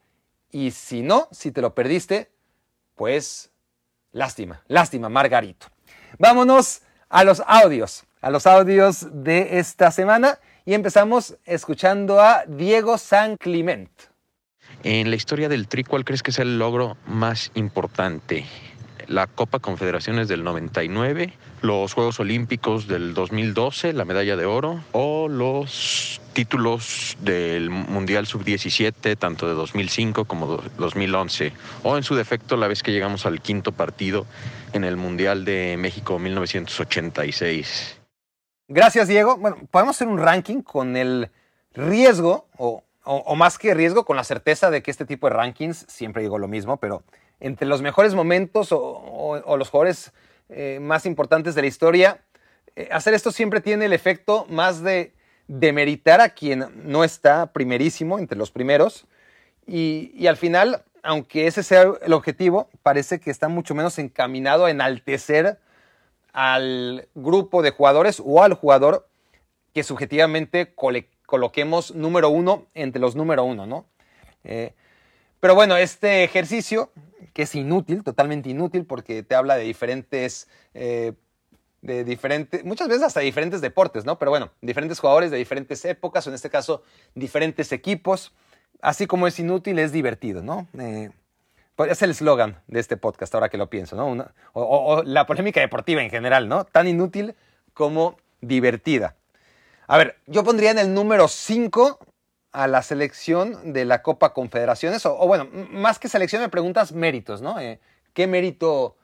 [0.51, 2.31] y si no, si te lo perdiste,
[2.95, 3.51] pues
[4.11, 5.67] lástima, lástima, Margarito.
[6.17, 12.97] Vámonos a los audios, a los audios de esta semana y empezamos escuchando a Diego
[12.97, 13.91] San Clement.
[14.81, 18.45] En la historia del Tri, ¿cuál crees que es el logro más importante?
[19.08, 25.28] La Copa Confederaciones del 99, los Juegos Olímpicos del 2012, la medalla de oro, o
[25.28, 31.53] los títulos del Mundial Sub-17, tanto de 2005 como 2011,
[31.84, 34.26] o en su defecto la vez que llegamos al quinto partido
[34.74, 37.99] en el Mundial de México 1986.
[38.68, 39.38] Gracias, Diego.
[39.38, 41.30] Bueno, podemos hacer un ranking con el
[41.74, 42.84] riesgo, o,
[43.36, 46.47] más que riesgo, con la certeza de que este tipo de rankings, siempre digo lo
[46.47, 47.03] mismo, pero
[47.39, 50.13] entre los mejores momentos o, los jugadores
[50.49, 52.21] eh, más importantes de la historia,
[52.75, 55.13] eh, hacer esto siempre tiene el efecto más de
[55.47, 59.05] demeritar a quien no está primerísimo entre los primeros.
[59.67, 64.71] Y, al final, aunque ese sea el objetivo, parece que está mucho menos encaminado a
[64.71, 65.59] enaltecer
[66.33, 69.07] al grupo de jugadores o al jugador
[69.73, 70.73] que subjetivamente
[71.25, 73.86] coloquemos número uno entre los número uno, ¿no?
[74.43, 74.73] Eh,
[75.39, 76.91] pero bueno, este ejercicio,
[77.34, 81.13] que es inútil, totalmente inútil, porque te habla de diferentes eh,
[81.86, 84.17] de diferentes, muchas veces hasta diferentes deportes, ¿no?
[84.17, 86.82] Pero bueno, diferentes jugadores de diferentes épocas, o en este caso,
[87.13, 88.34] diferentes equipos.
[88.82, 90.67] Así como es inútil, es divertido, ¿no?
[90.80, 91.11] Eh,
[91.88, 94.26] es el eslogan de este podcast, ahora que lo pienso, ¿no?
[94.53, 96.63] o, la polémica deportiva en general, ¿no?
[96.65, 97.36] Tan inútil
[97.73, 99.15] como divertida.
[99.88, 101.99] A ver, yo pondría en el número 5
[102.56, 107.41] a la selección de la Copa Confederaciones, o, bueno, más que selección me preguntas méritos,
[107.41, 107.60] ¿no?
[107.60, 107.82] Eh,
[108.14, 108.95] ¿Qué mérito?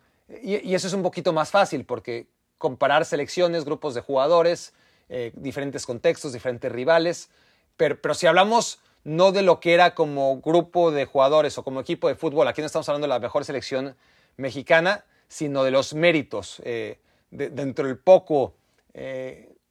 [0.41, 2.27] y, eso es un poquito más fácil, porque
[2.57, 4.73] comparar selecciones, grupos de jugadores,
[5.09, 7.29] eh, diferentes contextos, diferentes rivales.
[7.75, 11.81] Pero, pero, si hablamos no de lo que era como grupo de jugadores o como
[11.81, 13.97] equipo de fútbol, aquí no estamos hablando de la mejor selección
[14.37, 16.99] mexicana, sino de los méritos eh,
[17.31, 18.55] dentro del poco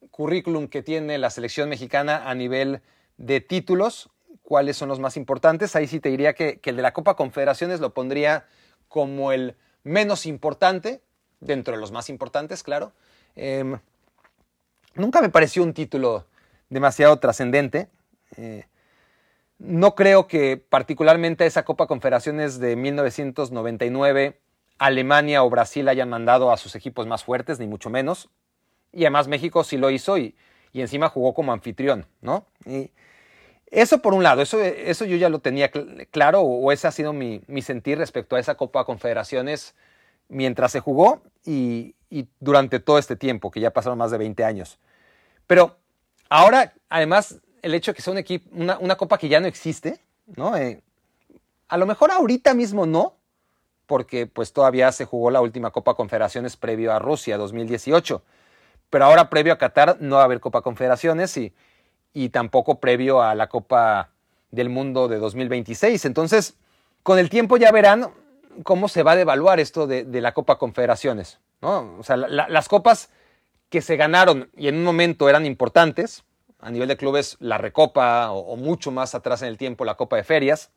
[0.09, 2.81] currículum que tiene la selección mexicana a nivel
[3.17, 4.09] de títulos,
[4.41, 5.75] cuáles son los más importantes.
[5.75, 8.45] Ahí sí te diría que, que el de la Copa Confederaciones lo pondría
[8.87, 11.01] como el menos importante,
[11.39, 12.93] dentro de los más importantes, claro.
[13.35, 13.79] Em,
[14.95, 16.25] nunca me pareció un título
[16.69, 17.89] demasiado trascendente.
[18.37, 18.65] Eh,
[19.57, 24.39] no creo que particularmente esa Copa Confederaciones de 1999
[24.77, 28.29] Alemania o Brasil hayan mandado a sus equipos más fuertes, ni mucho menos.
[28.91, 30.35] Y además México sí lo hizo y,
[30.79, 32.45] encima jugó como anfitrión, ¿no?
[32.65, 32.91] Y
[33.67, 35.69] eso por un lado, eso, eso yo ya lo tenía
[36.11, 39.75] claro, o ese ha sido mi, mi sentir respecto a esa Copa Confederaciones
[40.31, 41.95] mientras se jugó y,
[42.39, 44.79] durante todo este tiempo, que ya pasaron más de 20 años.
[45.45, 45.77] Pero
[46.29, 49.99] ahora, además, el hecho de que sea un equipo, una, copa que ya no existe,
[50.35, 50.57] ¿no?
[50.57, 50.81] Eh,
[51.67, 53.15] a lo mejor ahorita mismo no,
[53.85, 58.23] porque pues todavía se jugó la última Copa Confederaciones previo a Rusia 2018.
[58.91, 61.53] Pero ahora previo a Qatar no va a haber Copa Confederaciones y,
[62.13, 64.11] y tampoco previo a la Copa
[64.51, 66.05] del Mundo de 2026.
[66.05, 66.55] Entonces,
[67.01, 68.11] con el tiempo ya verán
[68.63, 71.39] cómo se va a devaluar esto de, la Copa Confederaciones.
[71.61, 71.97] ¿no?
[71.97, 73.09] O sea, las copas
[73.69, 76.23] que se ganaron y en un momento eran importantes,
[76.59, 80.17] a nivel de clubes la Recopa o, mucho más atrás en el tiempo la Copa
[80.17, 80.71] de Ferias,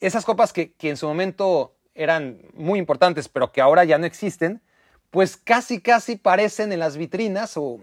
[0.00, 4.60] esas copas que, en su momento eran muy importantes pero que ahora ya no existen,
[5.14, 7.78] pues casi casi parecen en las vitrinas o,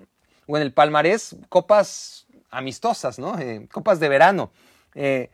[0.50, 3.40] en el palmarés copas amistosas, ¿no?
[3.40, 4.52] Eh, copas de verano.
[4.96, 5.30] Eh,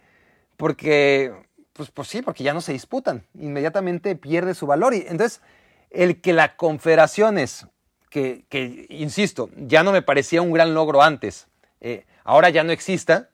[0.58, 1.34] porque
[1.74, 3.24] pues, pues sí, porque ya no se disputan.
[3.34, 4.94] Inmediatamente pierde su valor.
[4.94, 5.42] Y entonces,
[5.90, 7.66] el que la Confederaciones,
[8.12, 11.48] que, que insisto, ya no me parecía un gran logro antes,
[11.82, 13.32] eh, ahora ya no exista,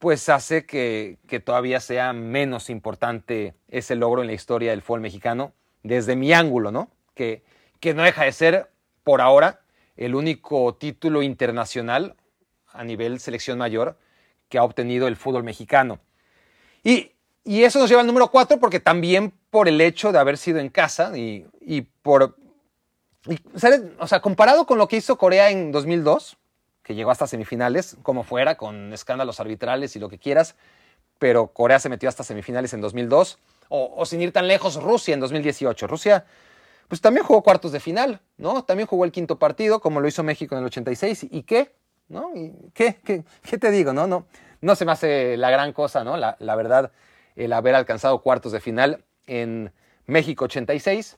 [0.00, 5.00] pues hace que, que, todavía sea menos importante ese logro en la historia del fútbol
[5.00, 5.52] mexicano,
[5.84, 6.90] desde mi ángulo, ¿no?
[7.14, 7.44] Que,
[7.84, 8.70] que no deja de ser,
[9.04, 9.60] por ahora,
[9.96, 12.16] el único título internacional
[12.72, 13.98] a nivel selección mayor
[14.48, 16.00] que ha obtenido el fútbol mexicano.
[16.82, 17.14] Y
[17.44, 20.58] y eso nos lleva al número cuatro porque también por el hecho de haber sido
[20.58, 21.46] en casa y,
[22.02, 22.36] por...
[23.98, 26.38] o sea, comparado con lo que hizo Corea en 2002,
[26.82, 30.56] que llegó hasta semifinales, como fuera, con escándalos arbitrales y lo que quieras,
[31.18, 35.20] pero Corea se metió hasta semifinales en 2002, o, sin ir tan lejos, Rusia en
[35.20, 35.86] 2018.
[35.86, 36.24] Rusia,
[36.94, 38.62] pues también jugó cuartos de final, ¿no?
[38.62, 41.26] También jugó el quinto partido, como lo hizo México en el 86.
[41.28, 41.74] ¿Y qué?
[42.06, 42.30] ¿No?
[42.36, 43.92] ¿Y qué, qué, qué te digo?
[43.92, 44.26] No, no,
[44.60, 46.16] no se me hace la gran cosa, ¿no?
[46.16, 46.92] La, la verdad
[47.34, 49.72] el haber alcanzado cuartos de final en
[50.06, 51.16] México 86.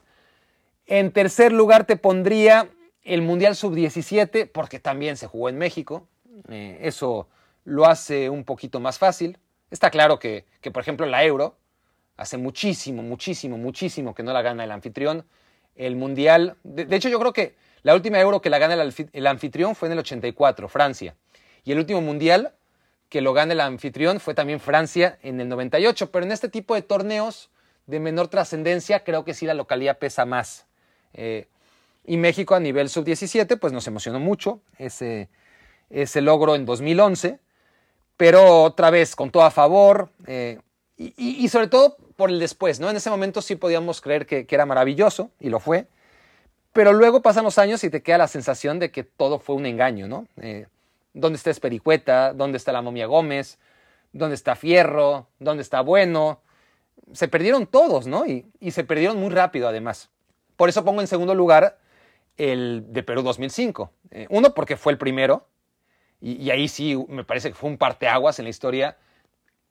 [0.87, 2.71] En tercer lugar te pondría
[3.03, 6.09] el Mundial Sub-17, porque también se jugó en México.
[6.49, 7.29] Eh, eso
[7.65, 9.39] lo hace un poquito más fácil.
[9.71, 11.59] Está claro que, que, por ejemplo, la Euro
[12.17, 15.27] hace muchísimo, muchísimo, muchísimo que no la gana el anfitrión.
[15.77, 19.75] El Mundial, de, hecho yo creo que la última Euro que la gana el, anfitrión
[19.75, 21.15] fue en el 84, Francia.
[21.65, 22.53] Y el último Mundial
[23.09, 26.11] que lo gana el anfitrión fue también Francia en el 98.
[26.11, 27.51] Pero en este tipo de torneos
[27.87, 30.67] de menor trascendencia, creo que sí la localidad pesa más.
[31.15, 31.47] Eh,
[32.05, 35.29] y México a nivel sub-17, pues nos emocionó mucho ese,
[35.91, 37.39] ese, logro en 2011,
[38.17, 40.61] pero otra vez con todo a favor eh,
[40.99, 42.89] y, sobre todo por el después, ¿no?
[42.89, 45.89] En ese momento sí podíamos creer que, era maravilloso y lo fue,
[46.73, 49.67] pero luego pasan los años y te queda la sensación de que todo fue un
[49.67, 50.27] engaño, ¿no?
[50.41, 50.67] Eh,
[51.13, 52.33] ¿Dónde está Espericueta?
[52.33, 53.59] ¿Dónde está la momia Gómez?
[54.13, 55.29] ¿Dónde está Fierro?
[55.39, 56.41] ¿Dónde está Bueno?
[57.13, 58.25] Se perdieron todos, ¿no?
[58.27, 60.11] Y, se perdieron muy rápido además.
[60.57, 61.79] Por eso pongo en segundo lugar
[62.39, 63.91] el de Perú 2005.
[64.11, 65.47] Eh, uno, porque fue el primero,
[66.21, 68.97] y, ahí sí me parece que fue un parteaguas en la historia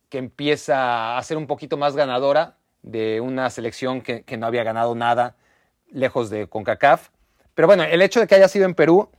[0.09, 4.95] que empieza a ser un poquito más ganadora de una selección que, no había ganado
[4.95, 5.35] nada
[5.91, 7.09] lejos de CONCACAF.
[7.55, 9.09] Pero bueno, el hecho de que haya sido en Perú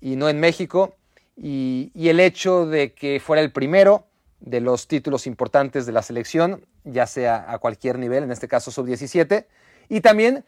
[0.00, 0.96] y no en México
[1.36, 4.06] y, el hecho de que fuera el primero
[4.40, 8.70] de los títulos importantes de la selección, ya sea a cualquier nivel, en este caso
[8.70, 9.46] sub-17,
[9.88, 10.44] y también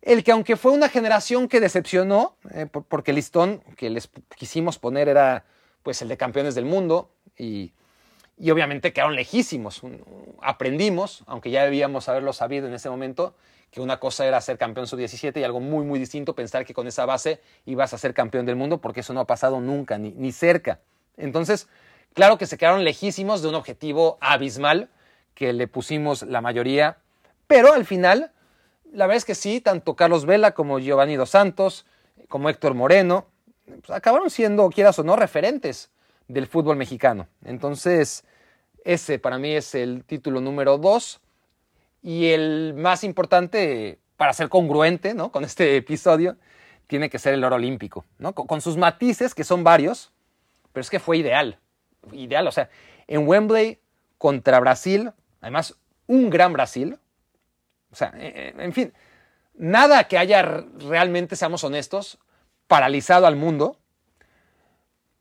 [0.00, 4.78] el que aunque fue una generación que decepcionó, eh, porque el listón que les quisimos
[4.78, 5.44] poner era
[5.82, 7.72] pues el de campeones del mundo y,
[8.38, 9.80] y obviamente quedaron lejísimos.
[10.42, 13.34] Aprendimos, aunque ya debíamos haberlo sabido en ese momento,
[13.70, 16.86] que una cosa era ser campeón sub-17 y algo muy, muy distinto pensar que con
[16.86, 20.12] esa base ibas a ser campeón del mundo, porque eso no ha pasado nunca, ni,
[20.12, 20.80] ni cerca.
[21.16, 21.68] Entonces,
[22.14, 24.90] claro que se quedaron lejísimos de un objetivo abismal
[25.34, 26.98] que le pusimos la mayoría,
[27.46, 28.32] pero al final,
[28.92, 31.86] la verdad es que sí, tanto Carlos Vela como Giovanni Dos Santos,
[32.28, 33.26] como Héctor Moreno,
[33.66, 35.90] pues, acabaron siendo, quieras o no, referentes
[36.28, 37.28] del fútbol mexicano.
[37.44, 38.24] Entonces,
[38.84, 41.20] ese para mí es el título número dos.
[42.02, 45.32] Y el más importante, para ser congruente ¿no?
[45.32, 46.36] con este episodio,
[46.86, 48.32] tiene que ser el oro olímpico, ¿no?
[48.32, 50.12] con, sus matices, que son varios,
[50.72, 51.58] pero es que fue ideal.
[52.12, 52.70] Ideal, o sea,
[53.08, 53.80] en Wembley
[54.18, 56.98] contra Brasil, además un gran Brasil,
[57.90, 58.92] o sea, eh, eh, en fin,
[59.54, 60.42] nada que haya
[60.78, 62.18] realmente, seamos honestos,
[62.68, 63.78] paralizado al mundo,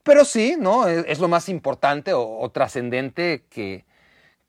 [0.06, 0.88] pero sí, ¿no?
[0.88, 3.84] Es, lo más importante o trascendente que,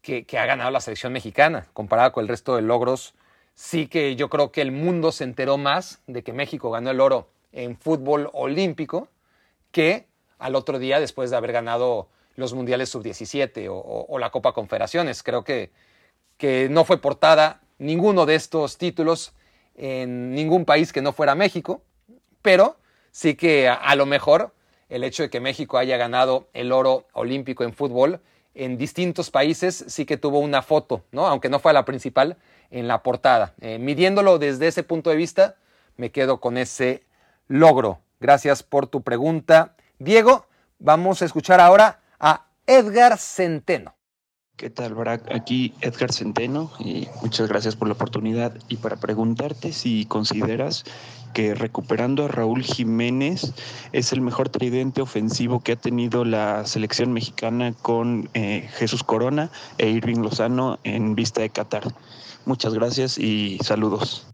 [0.06, 3.14] que, ha ganado la selección mexicana, comparada con el resto de logros.
[3.54, 7.00] Sí que yo creo que el mundo se enteró más de que México ganó el
[7.00, 9.08] oro en fútbol olímpico
[9.72, 10.06] que
[10.38, 15.22] al otro día después de haber ganado los Mundiales Sub-17 o, la Copa Confederaciones.
[15.22, 15.70] Creo que,
[16.36, 19.32] que no fue portada ninguno de estos títulos
[19.74, 21.82] en ningún país que no fuera México,
[22.42, 22.76] pero
[23.10, 24.52] sí que a, lo mejor
[24.88, 28.20] el hecho de que México haya ganado el oro olímpico en fútbol
[28.56, 31.26] en distintos países sí que tuvo una foto, ¿no?
[31.26, 32.36] aunque no fue la principal,
[32.70, 33.54] en la portada.
[33.60, 35.56] Eh, midiéndolo desde ese punto de vista,
[35.96, 37.04] me quedo con ese
[37.48, 38.00] logro.
[38.18, 39.76] Gracias por tu pregunta.
[39.98, 40.46] Diego,
[40.78, 43.94] vamos a escuchar ahora a Edgar Centeno.
[44.56, 45.30] ¿Qué tal, Barack?
[45.34, 50.84] Aquí Edgar Centeno y muchas gracias por la oportunidad y para preguntarte si consideras
[51.36, 53.52] que recuperando a Raúl Jiménez
[53.92, 59.50] es el mejor tridente ofensivo que ha tenido la selección mexicana con eh, Jesús Corona
[59.76, 61.82] e Irving Lozano en vista de Qatar.
[62.46, 64.26] Muchas gracias y saludos.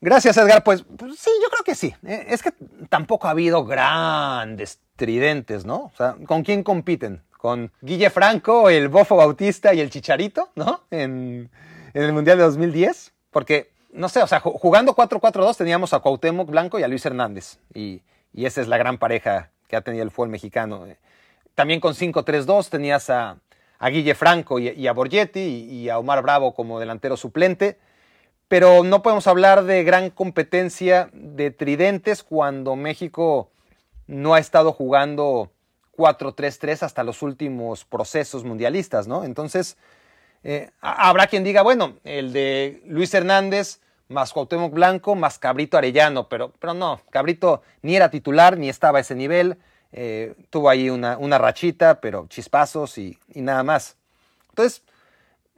[0.00, 0.64] Gracias, Edgar.
[0.64, 1.94] Pues, pues sí, yo creo que sí.
[2.04, 2.52] Eh, es que
[2.88, 5.84] tampoco ha habido grandes tridentes, ¿no?
[5.84, 7.22] O sea, ¿con quién compiten?
[7.38, 10.82] con Guille Franco, el Bofo Bautista y el Chicharito, ¿no?
[10.90, 11.48] En,
[11.94, 13.12] el Mundial de 2010.
[13.30, 17.58] Porque, no sé, o sea, jugando 4-4-2 teníamos a Cuauhtémoc Blanco y a Luis Hernández.
[17.74, 18.02] Y,
[18.34, 20.86] esa es la gran pareja que ha tenido el fútbol mexicano.
[21.54, 23.38] También con 5-3-2 tenías a,
[23.80, 27.78] Guille Franco y, a Borgetti y, a Omar Bravo como delantero suplente.
[28.46, 33.50] Pero no podemos hablar de gran competencia de tridentes cuando México
[34.06, 35.50] no ha estado jugando
[35.96, 39.24] 4-3-3 hasta los últimos procesos mundialistas, ¿no?
[39.24, 39.76] Entonces,
[40.44, 46.28] eh, habrá quien diga, bueno, el de Luis Hernández más Cuauhtémoc Blanco más Cabrito Arellano,
[46.28, 49.58] pero, pero no, Cabrito ni era titular ni estaba a ese nivel,
[49.92, 53.96] eh, tuvo ahí una, una, rachita, pero chispazos y, nada más.
[54.50, 54.82] Entonces,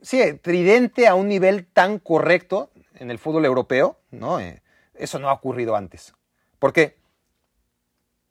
[0.03, 4.39] sí, tridente a un nivel tan correcto en el fútbol europeo, ¿no?
[4.41, 4.63] Eh,
[4.95, 6.15] eso no ha ocurrido antes.
[6.59, 6.97] Porque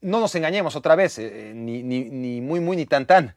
[0.01, 1.81] no nos engañemos otra vez, eh, ni,
[2.41, 3.35] muy, muy, ni tan, tan.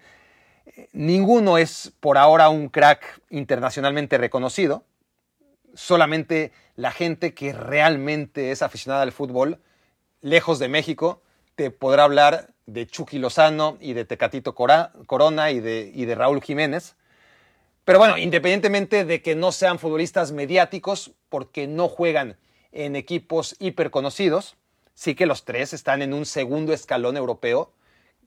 [0.92, 4.84] Ninguno es por ahora un crack internacionalmente reconocido.
[5.74, 9.58] Solamente la gente que realmente es aficionada al fútbol,
[10.20, 11.22] lejos de México,
[11.54, 16.42] te podrá hablar de Chucky Lozano y de Tecatito Corona y de, y de Raúl
[16.42, 16.94] Jiménez.
[17.84, 22.36] Pero bueno, independientemente de que no sean futbolistas mediáticos, porque no juegan
[22.70, 24.56] en equipos hiperconocidos,
[24.94, 27.72] sí que los tres están en un segundo escalón europeo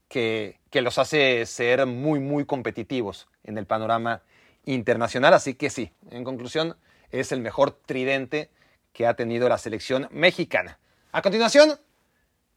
[0.08, 4.22] que, los hace ser muy, muy competitivos en el panorama
[4.66, 5.34] internacional.
[5.34, 6.76] Así que sí, en conclusión,
[7.12, 8.50] es el mejor tridente
[8.94, 10.80] que ha tenido la selección mexicana.
[11.12, 11.80] A continuación,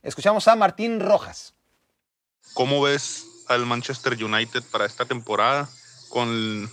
[0.03, 1.55] escuchamos a Martín Rojas.
[2.55, 5.69] ¿Cómo ves al Manchester United para esta temporada
[6.09, 6.71] con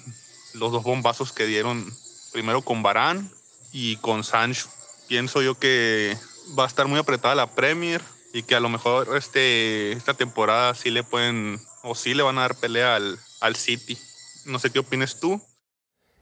[0.54, 1.86] los dos bombazos que dieron
[2.32, 3.30] primero con Barán
[3.72, 4.70] y con Sancho?
[5.08, 6.18] Pienso yo que
[6.58, 8.02] va a estar muy apretada la Premier
[8.36, 12.38] y que a lo mejor este, esta temporada sí le pueden o sí le van
[12.38, 13.98] a dar pelea al, al City.
[14.46, 15.42] No sé qué opinas tú.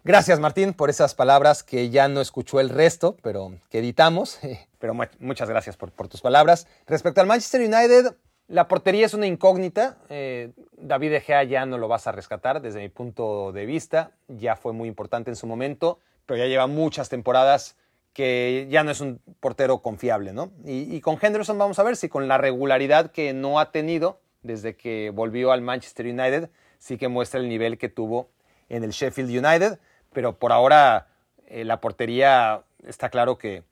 [0.03, 4.39] Gracias Martín por esas palabras que ya no escuchó el resto, pero que editamos.
[4.79, 6.67] Pero muchas gracias por, tus palabras.
[6.87, 8.17] Respecto al Manchester United,
[8.49, 9.97] la portería es una incógnita.
[10.09, 14.11] Eh, David De Gea ya no lo vas a rescatar desde mi punto de vista.
[14.27, 17.77] Ya fue muy importante en su momento, pero ya lleva muchas temporadas
[18.13, 20.51] que ya no es un portero confiable, ¿no?
[20.65, 24.75] Y, con Henderson vamos a ver si con la regularidad que no ha tenido desde
[24.75, 28.29] que volvió al Manchester United, sí que muestra el nivel que tuvo
[28.69, 29.79] en el Sheffield United,
[30.11, 31.07] pero por ahora
[31.47, 33.63] eh, la portería está claro que,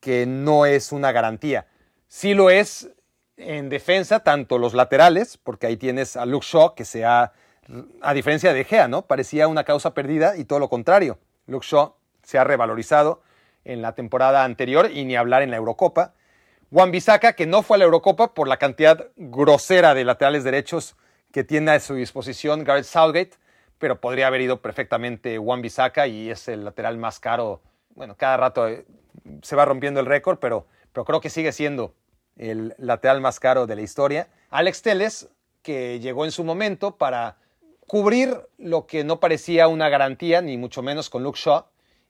[0.00, 1.66] que no es una garantía.
[2.08, 2.90] Sí lo es
[3.36, 7.32] en defensa, tanto los laterales, porque ahí tienes a Luke Shaw, que se ha,
[8.00, 9.02] a diferencia de Gea, ¿no?
[9.02, 11.18] Parecía una causa perdida y todo lo contrario.
[11.46, 13.22] Luke Shaw se ha revalorizado
[13.64, 16.14] en la temporada anterior y ni hablar en la Eurocopa.
[16.72, 20.96] Juan Bisaca, que no fue a la Eurocopa por la cantidad grosera de laterales derechos
[21.30, 23.32] que tiene a su disposición Gareth Southgate,
[23.78, 27.60] pero podría haber ido perfectamente Juan Bisaca y es el lateral más caro.
[27.94, 28.86] Bueno, cada rato eh,
[29.42, 31.94] se va rompiendo el récord, pero, pero creo que sigue siendo
[32.36, 34.28] el lateral más caro de la historia.
[34.50, 35.28] Alex Teles,
[35.62, 37.36] que llegó en su momento para
[37.86, 41.64] cubrir lo que no parecía una garantía, ni mucho menos con Luke Shaw,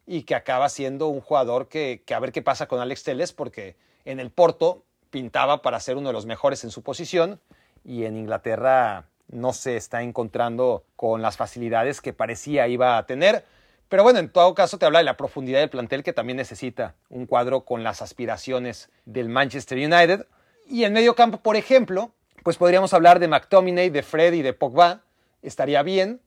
[0.06, 3.76] y que acaba siendo un jugador que, a ver qué pasa con Alex Teles, porque
[4.04, 7.40] en el Porto pintaba para ser uno de los mejores en su posición
[7.84, 13.44] y en Inglaterra no se está encontrando con las facilidades que parecía iba a tener.
[13.88, 16.94] Pero bueno, en todo caso te habla de la profundidad del plantel que también necesita
[17.10, 20.26] un cuadro con las aspiraciones del Manchester United.
[20.66, 24.54] Y en medio campo, por ejemplo, pues podríamos hablar de McTominay, de Fred y de
[24.54, 25.02] Pogba.
[25.42, 26.20] Estaría bien,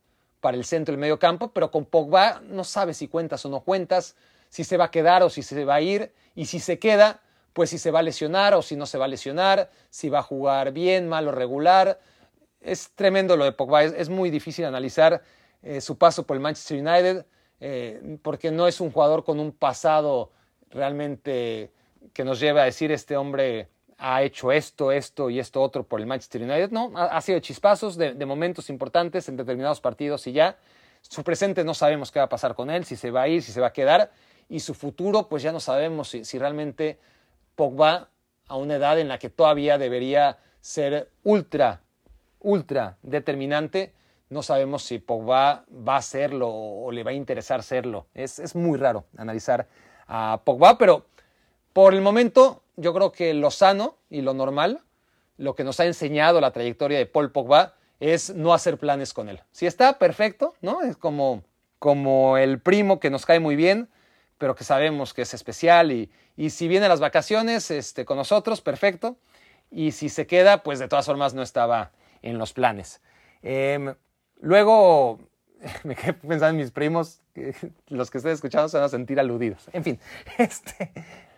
[0.45, 3.61] para el centro del medio campo, pero con Pogba no sabes si cuentas o no
[3.61, 4.15] cuentas,
[4.49, 7.19] si se va a quedar o si se va a ir, y si se queda,
[7.51, 10.19] pues si se va a lesionar o si no se va a lesionar, si va
[10.19, 11.99] a jugar bien, mal o regular.
[12.61, 15.23] Es tremendo lo de Pogba, es, muy difícil analizar
[15.63, 17.25] eh, su paso por el Manchester United,
[17.59, 20.31] eh, porque no es un jugador con un pasado
[20.69, 21.71] realmente
[22.13, 25.99] que nos lleve a decir este hombre ha hecho esto, esto y esto otro por
[25.99, 26.71] el Manchester United.
[26.71, 30.57] No, ha, sido chispazos de, momentos importantes en determinados partidos y ya.
[31.01, 33.43] Su presente no sabemos qué va a pasar con él, si se va a ir,
[33.43, 34.11] si se va a quedar.
[34.49, 36.99] Y su futuro, pues ya no sabemos si, si realmente
[37.55, 38.09] Pogba,
[38.47, 41.81] a una edad en la que todavía debería ser ultra,
[42.39, 43.93] ultra determinante,
[44.29, 48.07] no sabemos si Pogba va a serlo o, le va a interesar serlo.
[48.13, 49.67] Es, es muy raro analizar
[50.07, 51.05] a Pogba, pero
[51.75, 54.79] por el momento yo creo que lo sano y lo normal,
[55.35, 59.27] lo que nos ha enseñado la trayectoria de Paul Pogba, es no hacer planes con
[59.27, 59.41] él.
[59.51, 60.83] Si está perfecto, ¿no?
[60.83, 61.43] Es como,
[61.77, 63.89] como el primo que nos cae muy bien,
[64.37, 68.15] pero que sabemos que es especial y, y si viene a las vacaciones este, con
[68.15, 69.17] nosotros, perfecto.
[69.69, 73.01] Y si se queda, pues de todas formas no estaba en los planes.
[73.41, 73.93] Em,
[74.39, 75.19] luego
[75.83, 77.19] me quedé pensando en mis primos,
[77.89, 79.67] los que estén escuchando se van a sentir aludidos.
[79.73, 79.99] En fin,
[80.37, 80.93] este,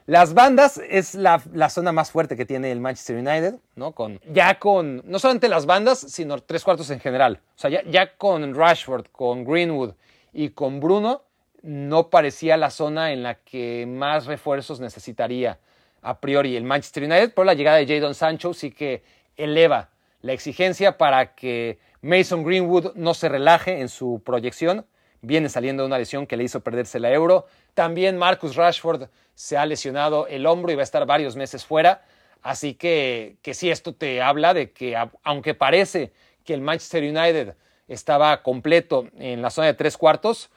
[0.07, 1.39] las bandas es la,
[1.69, 3.91] zona más fuerte que tiene el Manchester United, ¿no?
[3.91, 7.41] Con, ya con, no solamente las bandas, sino tres cuartos en general.
[7.57, 9.95] O sea, ya, con Rashford, con Greenwood
[10.31, 11.23] y con Bruno,
[11.61, 15.59] no parecía la zona en la que más refuerzos necesitaría
[16.01, 19.03] a priori el Manchester United, pero la llegada de Jadon Sancho sí que
[19.35, 19.89] eleva
[20.21, 24.85] la exigencia para que Mason Greenwood no se relaje en su proyección.
[25.21, 27.45] Viene saliendo de una lesión que le hizo perderse la euro.
[27.73, 32.03] También Marcus Rashford se ha lesionado el hombro y va a estar varios meses fuera.
[32.41, 36.13] Así que, que sí, esto te habla de que aunque parece
[36.43, 37.55] que el Manchester United
[37.87, 40.49] estaba completo en la zona de tres cuartos,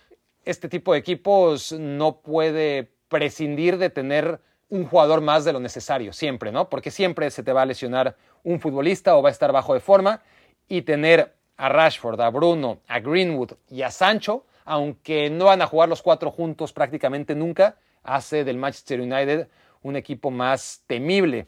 [0.44, 6.12] este tipo de equipos no puede prescindir de tener un jugador más de lo necesario,
[6.12, 6.70] siempre, ¿no?
[6.70, 9.80] Porque siempre se te va a lesionar un futbolista o va a estar bajo de
[9.80, 10.22] forma
[10.68, 15.66] y tener a Rashford, a Bruno, a Greenwood y a Sancho aunque no van a
[15.66, 19.48] jugar los cuatro juntos prácticamente nunca, hace del Manchester United
[19.82, 21.46] un equipo más temible.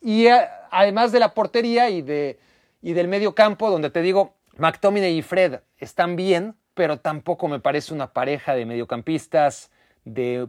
[0.00, 2.38] Y eh, además de la portería y, de,
[2.82, 7.60] y del medio campo, donde te digo, McTominay y Fred están bien, pero tampoco me
[7.60, 9.70] parece una pareja de mediocampistas
[10.04, 10.48] de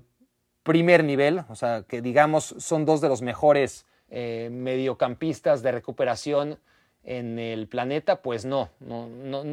[0.63, 6.59] primer nivel, o sea, que digamos son dos de los mejores eh, mediocampistas de recuperación
[7.03, 9.43] en el planeta, pues no, no, no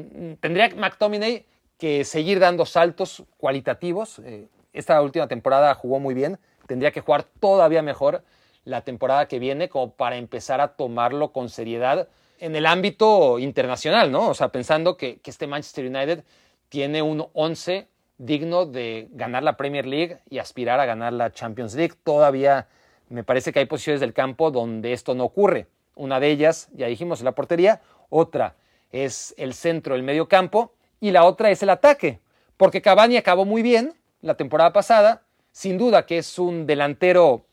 [0.40, 1.46] tendría McTominay
[1.78, 4.20] que seguir dando saltos cualitativos.
[4.20, 8.22] Eh, esta última temporada jugó muy bien, tendría que jugar todavía mejor
[8.64, 12.08] la temporada que viene como para empezar a tomarlo con seriedad
[12.38, 14.28] en el ámbito internacional, ¿no?
[14.28, 16.24] O sea, pensando que, que este Manchester United
[16.68, 21.74] tiene un 11 digno de ganar la Premier League y aspirar a ganar la Champions
[21.74, 21.94] League.
[22.02, 22.68] Todavía
[23.08, 25.66] me parece que hay posiciones del campo donde esto no ocurre.
[25.94, 28.56] Una de ellas, ya dijimos, es la portería, otra
[28.92, 32.20] es el centro, el medio campo, y la otra es el ataque,
[32.56, 35.22] porque Cavani acabó muy bien la temporada pasada,
[35.52, 37.46] sin duda que es un delantero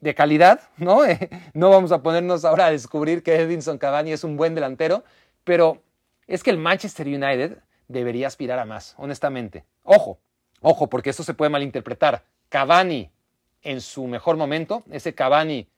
[0.00, 1.00] de calidad, ¿no?
[1.54, 5.04] no vamos a ponernos ahora a descubrir que Edinson Cavani es un buen delantero,
[5.44, 5.82] pero
[6.26, 7.58] es que el Manchester United
[7.88, 9.64] debería aspirar a más, honestamente.
[9.84, 10.18] Ojo,
[10.60, 12.24] ojo, porque esto se puede malinterpretar.
[12.48, 13.10] Cavani
[13.62, 15.68] en su mejor momento, ese Cavani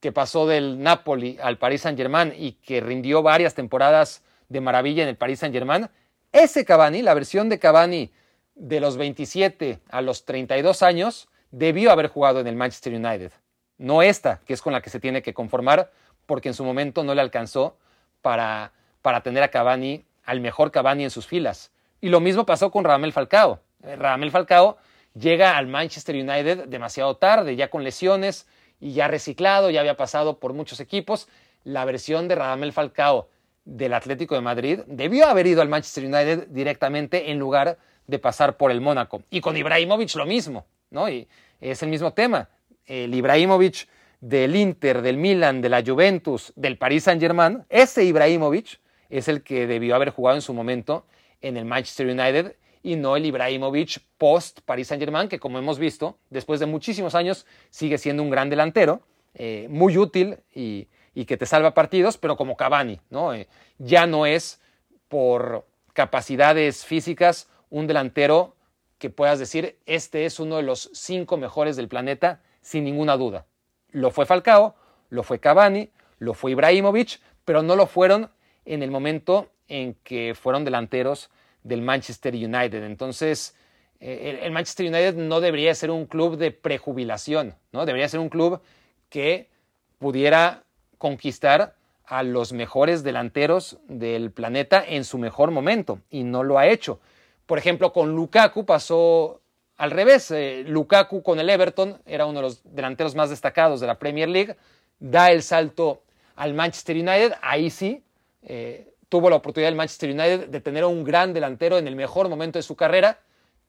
[0.00, 5.08] que pasó del Napoli al Paris Saint-Germain y que rindió varias temporadas de maravilla en
[5.08, 5.88] el Paris Saint-Germain,
[6.32, 8.12] ese Cavani, la versión de Cavani
[8.54, 13.32] de los 27 a los 32 años, debió haber jugado en el Manchester United.
[13.78, 15.90] No esta, que es con la que se tiene que conformar,
[16.26, 17.76] porque en su momento no le alcanzó
[18.20, 18.72] para,
[19.02, 21.72] para tener a Cavani, al mejor Cavani en sus filas.
[22.00, 23.60] Y lo mismo pasó con Ramel Falcao.
[23.82, 24.78] Eh, Ramel Falcao
[25.14, 28.46] llega al Manchester United demasiado tarde, ya con lesiones,
[28.82, 31.28] y ya reciclado, ya había pasado por muchos equipos.
[31.62, 33.28] La versión de Radamel Falcao
[33.64, 38.56] del Atlético de Madrid debió haber ido al Manchester United directamente en lugar de pasar
[38.56, 39.22] por el Mónaco.
[39.30, 41.08] Y con Ibrahimovic lo mismo, ¿no?
[41.08, 41.28] Y
[41.60, 42.48] es el mismo tema.
[42.86, 43.88] El Ibrahimovic
[44.20, 49.66] del Inter, del Milan, de la Juventus, del Paris Saint-Germain, ese Ibrahimovic es el que
[49.66, 51.06] debió haber jugado en su momento
[51.40, 56.18] en el Manchester United y no el Ibrahimovic post Paris Saint-Germain, que como hemos visto,
[56.30, 59.02] después de muchísimos años sigue siendo un gran delantero,
[59.34, 63.34] eh, muy útil y, que te salva partidos, pero como Cavani, ¿no?
[63.34, 63.48] Eh,
[63.78, 64.60] ya no es
[65.08, 68.56] por capacidades físicas un delantero
[68.98, 73.46] que puedas decir, este es uno de los cinco mejores del planeta, sin ninguna duda.
[73.90, 74.74] Lo fue Falcao,
[75.10, 78.30] lo fue Cavani, lo fue Ibrahimovic, pero no lo fueron
[78.64, 81.30] en el momento en que fueron delanteros
[81.62, 82.84] del Manchester United.
[82.84, 83.56] Entonces,
[84.00, 87.86] eh, el, Manchester United no debería ser un club de prejubilación, ¿no?
[87.86, 88.60] Debería ser un club
[89.08, 89.50] que
[89.98, 90.64] pudiera
[91.02, 91.74] conquistar
[92.06, 97.00] a los mejores delanteros del planeta en su mejor momento y no lo ha hecho.
[97.44, 99.40] Por ejemplo, con Lukaku pasó
[99.78, 100.30] al revés.
[100.30, 104.28] Eh, Lukaku con el Everton era uno de los delanteros más destacados de la Premier
[104.28, 104.56] League.
[105.00, 106.04] Da el salto
[106.36, 107.32] al Manchester United.
[107.42, 108.04] Ahí sí,
[108.44, 112.28] eh, tuvo la oportunidad el Manchester United de tener un gran delantero en el mejor
[112.28, 113.18] momento de su carrera,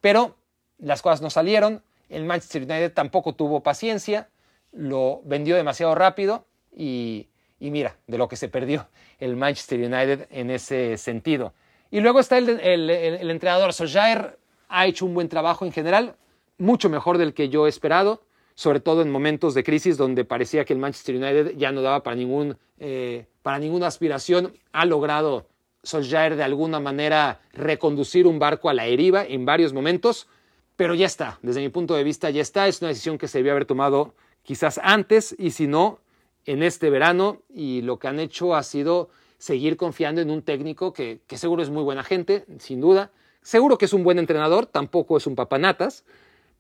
[0.01, 0.35] pero
[0.77, 1.81] las cosas no salieron.
[2.09, 4.29] El Manchester United tampoco tuvo paciencia,
[4.71, 6.45] lo vendió demasiado rápido
[6.75, 7.27] y,
[7.59, 8.87] mira de lo que se perdió
[9.19, 11.53] el Manchester United en ese sentido.
[11.91, 13.73] Y luego está el, entrenador.
[13.73, 16.15] Solskjaer, ha hecho un buen trabajo en general,
[16.57, 18.21] mucho mejor del que yo he esperado
[18.55, 22.03] sobre todo en momentos de crisis donde parecía que el Manchester United ya no daba
[22.03, 25.47] para, ningún, eh, para ninguna aspiración, ha logrado
[25.83, 30.27] Solskjaer de alguna manera reconducir un barco a la deriva en varios momentos,
[30.75, 33.39] pero ya está, desde mi punto de vista ya está, es una decisión que se
[33.39, 34.13] debió haber tomado
[34.43, 35.99] quizás antes y si no,
[36.45, 40.93] en este verano y lo que han hecho ha sido seguir confiando en un técnico
[40.93, 44.65] que, que seguro es muy buena gente, sin duda, seguro que es un buen entrenador,
[44.65, 46.05] tampoco es un papanatas,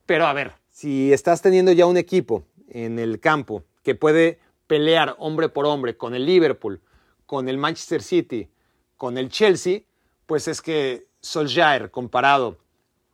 [0.05, 5.15] pero a ver, si estás teniendo ya un equipo en el campo que puede pelear
[5.19, 6.81] hombre por hombre con el Liverpool,
[7.25, 8.49] con el Manchester City,
[8.97, 9.81] con el Chelsea,
[10.25, 12.57] pues es que Solskjaer comparado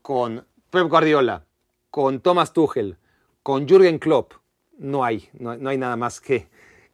[0.01, 1.45] con Pep Guardiola,
[1.89, 2.97] con Thomas Tuchel,
[3.43, 4.33] con Jürgen Klopp,
[4.77, 6.47] no hay, no, hay nada más que,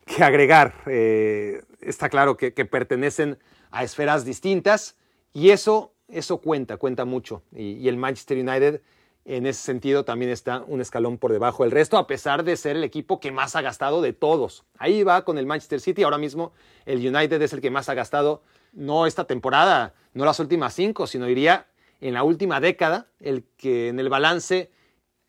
[0.06, 0.74] que agregar.
[0.88, 3.38] Eh, está claro que, pertenecen
[3.72, 4.96] a esferas distintas
[5.34, 7.44] y eso, eso cuenta, cuenta mucho.
[7.52, 8.82] y el Manchester United
[9.26, 12.76] en ese sentido también está un escalón por debajo del resto, a pesar de ser
[12.76, 14.64] el equipo que más ha gastado de todos.
[14.78, 16.54] Ahí va con el Manchester City, ahora mismo
[16.86, 21.08] el United es el que más ha gastado, no esta temporada, no las últimas cinco,
[21.08, 21.68] sino diría
[22.02, 24.70] en la última década, el que en el balance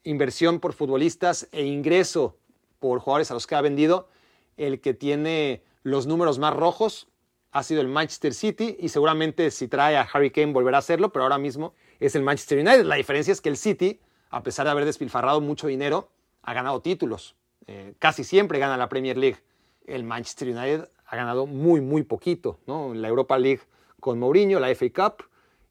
[0.02, 2.36] inversión por futbolistas e ingreso
[2.78, 4.10] por jugadores a los que ha vendido,
[4.56, 7.08] el que tiene los números más rojos
[7.52, 11.10] ha sido el Manchester City y seguramente si trae a Harry Kane volverá a hacerlo,
[11.10, 12.84] pero ahora mismo es el Manchester United.
[12.84, 14.00] La diferencia es que el City,
[14.30, 16.10] a pesar de haber despilfarrado mucho dinero,
[16.42, 17.36] ha ganado títulos.
[17.66, 19.38] Eh, casi siempre gana la Premier League.
[19.86, 22.92] el Manchester United ha ganado muy, muy poquito, ¿no?
[22.92, 23.62] La Europa League
[24.00, 25.24] con Mourinho, la FA Cup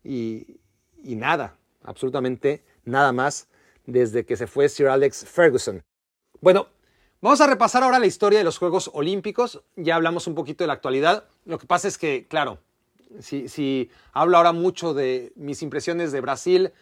[0.03, 0.59] y,
[1.03, 3.47] y nada, absolutamente nada más
[3.85, 5.83] desde que se fue Sir Alex Ferguson.
[6.41, 6.67] Bueno,
[7.21, 9.61] vamos a repasar ahora la historia de los Juegos Olímpicos.
[9.75, 11.25] Ya hablamos un poquito de la actualidad.
[11.45, 12.59] Lo que pasa es que, claro,
[13.19, 16.73] si, hablo ahora mucho de mis impresiones de Brasil,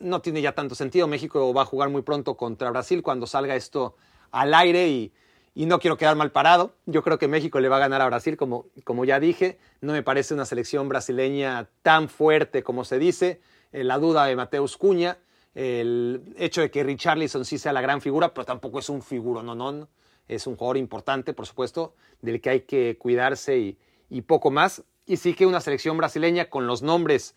[0.00, 1.06] no tiene ya tanto sentido.
[1.06, 3.96] México va a jugar muy pronto contra Brasil cuando salga esto
[4.30, 5.12] al aire y,
[5.54, 6.72] no quiero quedar mal parado.
[6.86, 9.58] Yo creo que México le va a ganar a Brasil, como, como ya dije.
[9.80, 13.40] No me parece una selección brasileña tan fuerte como se dice.
[13.72, 15.18] Eh, la duda de Mateus Cuña,
[15.58, 19.42] el hecho de que Richarlison sí sea la gran figura, pero tampoco es un figuro,
[19.42, 19.88] no, no.
[20.28, 23.78] Es un jugador importante, por supuesto, del que hay que cuidarse y,
[24.08, 24.84] y poco más.
[25.04, 27.34] Y sí que una selección brasileña con los nombres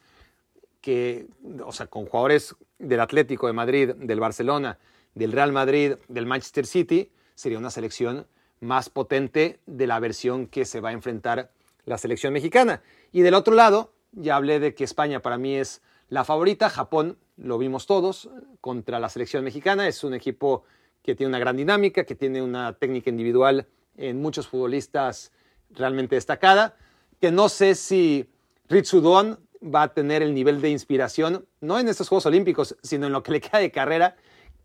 [0.81, 1.25] que,
[1.65, 4.77] o sea, con jugadores del Atlético de Madrid, del Barcelona,
[5.15, 8.27] del Real Madrid, del Manchester City, sería una selección
[8.59, 11.49] más potente de la versión que se va a enfrentar
[11.85, 12.83] la selección mexicana.
[13.11, 15.81] Y del otro lado, ya hablé de que España para mí es
[16.11, 20.65] la favorita, Japón lo vimos todos contra la selección mexicana, es un equipo
[21.01, 25.31] que tiene una gran dinámica, que tiene una técnica individual en muchos futbolistas
[25.69, 26.75] realmente destacada,
[27.21, 28.29] que no sé si
[28.67, 33.13] Ritsudon va a tener el nivel de inspiración, no en estos Juegos Olímpicos, sino en
[33.13, 34.17] lo que le queda de carrera,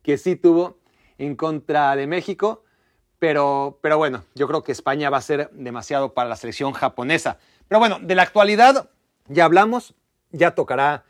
[0.02, 0.80] que sí tuvo
[1.16, 2.64] en contra de México.
[3.20, 7.38] Pero, pero bueno, yo creo que España va a ser demasiado para la selección japonesa.
[7.68, 8.90] Pero bueno, de la actualidad
[9.28, 9.94] ya hablamos,
[10.32, 11.04] ya tocará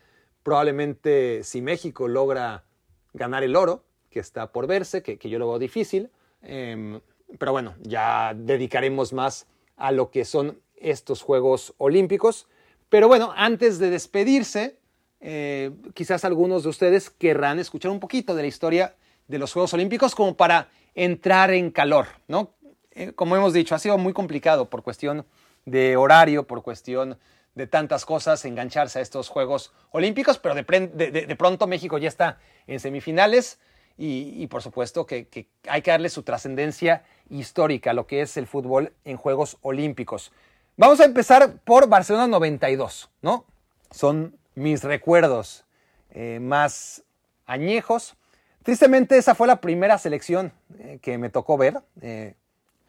[0.47, 2.63] probablemente si México logra
[3.11, 6.09] ganar el oro, que está por verse, que, que yo lo veo difícil.
[6.41, 7.01] Eh,
[7.37, 9.45] pero bueno, ya dedicaremos más
[9.75, 12.47] a lo que son estos Juegos Olímpicos.
[12.87, 14.77] Pero bueno, antes de despedirse,
[15.19, 18.95] eh, quizás algunos de ustedes querrán escuchar un poquito de la historia
[19.27, 22.53] de los Juegos Olímpicos como para entrar en calor, ¿no?
[22.91, 25.25] Eh, como hemos dicho, ha sido muy complicado por cuestión
[25.65, 27.17] de horario, por cuestión
[27.57, 32.37] de tantas cosas, engancharse a estos Juegos Olímpicos, pero de, de, pronto México ya está
[32.67, 33.59] en semifinales
[33.97, 38.37] y, por supuesto que, que, hay que darle su trascendencia histórica a lo que es
[38.37, 40.31] el fútbol en Juegos Olímpicos.
[40.75, 43.45] Vamos a empezar por Barcelona 92, ¿no?
[43.89, 45.65] Son mis recuerdos
[46.11, 47.03] eh, más
[47.47, 48.15] añejos.
[48.61, 51.81] Tristemente esa fue la primera selección eh, que me tocó ver.
[52.01, 52.35] Eh,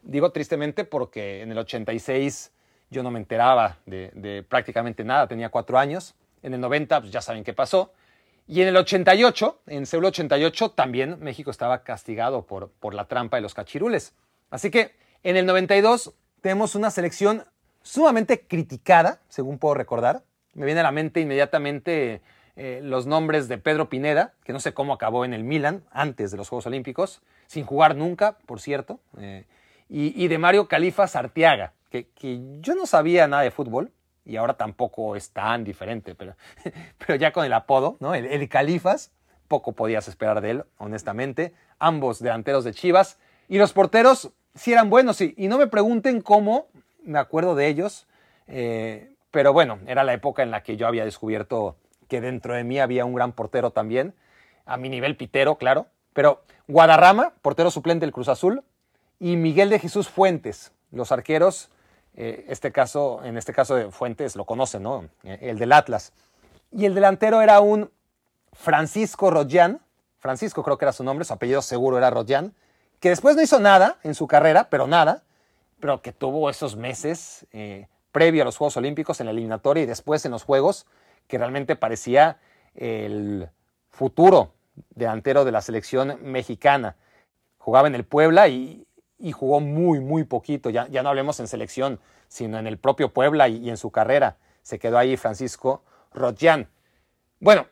[0.03, 2.51] digo tristemente porque en el 86
[2.89, 6.15] yo no me enteraba de, prácticamente nada, tenía cuatro años.
[6.41, 7.93] En el 90 pues ya saben qué pasó.
[8.47, 13.37] Y en el 88, en Seúl 88, también México estaba castigado por, por la trampa
[13.37, 14.15] de los cachirules.
[14.49, 17.45] Así que en el 92 tenemos una selección
[17.83, 20.23] sumamente criticada, según puedo recordar.
[20.53, 22.21] Me viene a la mente inmediatamente
[22.61, 26.31] eh, los nombres de Pedro Pineda, que no sé cómo acabó en el Milan antes
[26.31, 29.45] de los Juegos Olímpicos, sin jugar nunca, por cierto, eh,
[29.87, 32.07] y, de Mario Califas Arteaga, que,
[32.61, 33.91] yo no sabía nada de fútbol
[34.25, 36.35] y ahora tampoco es tan diferente, pero,
[36.97, 38.13] pero ya con el apodo, ¿no?
[38.15, 39.11] el, el Califas,
[39.47, 41.53] poco podías esperar de él, honestamente.
[41.79, 43.17] Ambos delanteros de Chivas
[43.47, 46.67] y los porteros sí eran buenos, sí, y no me pregunten cómo
[47.03, 48.07] me acuerdo de ellos,
[48.47, 51.75] eh, pero bueno, era la época en la que yo había descubierto
[52.07, 54.13] que dentro de mí había un gran portero también,
[54.65, 58.63] a mi nivel pitero, claro, pero Guadarrama, portero suplente del Cruz Azul,
[59.19, 61.69] y Miguel de Jesús Fuentes, los arqueros,
[62.21, 65.07] eh, este caso, en este caso de Fuentes lo conocen, ¿no?
[65.23, 66.11] El del Atlas.
[66.69, 67.89] Y el delantero era un
[68.51, 69.79] Francisco Rodjan,
[70.17, 72.53] Francisco creo que era su nombre, su apellido seguro era Rodjan,
[72.99, 75.23] que después no hizo nada en su carrera, pero nada,
[75.79, 79.85] pero que tuvo esos meses eh, previo a los Juegos Olímpicos en la eliminatoria y
[79.85, 80.87] después en los Juegos,
[81.27, 82.37] que realmente parecía
[82.75, 83.49] el
[83.91, 84.51] futuro
[84.89, 86.97] delantero de la selección mexicana.
[87.59, 88.85] Jugaba en el Puebla y,
[89.19, 91.99] y jugó muy, muy poquito, ya, ya, no hablemos en selección,
[92.29, 94.37] sino en el propio Puebla y, en su carrera.
[94.63, 96.69] Se quedó ahí Francisco Rodjan.
[97.39, 97.67] Bueno,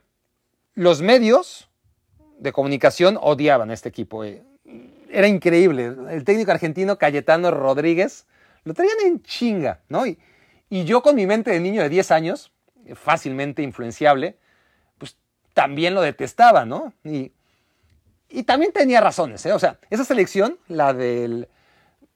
[0.74, 1.70] los medios
[2.38, 4.24] de comunicación odiaban a este equipo.
[4.24, 4.43] Eh,
[5.10, 5.95] era increíble.
[6.10, 8.28] El técnico argentino Cayetano Rodríguez
[8.66, 10.06] lo traían en chinga, ¿no?
[10.06, 10.20] Y,
[10.70, 12.52] y, yo con mi mente de niño de 10 años,
[12.95, 14.38] fácilmente influenciable,
[14.98, 15.16] pues
[15.54, 16.93] también lo detestaba, ¿no?
[17.06, 17.32] Y,
[18.30, 19.53] y también tenía razones, ¿eh?
[19.53, 21.47] O sea, esa selección, la, del,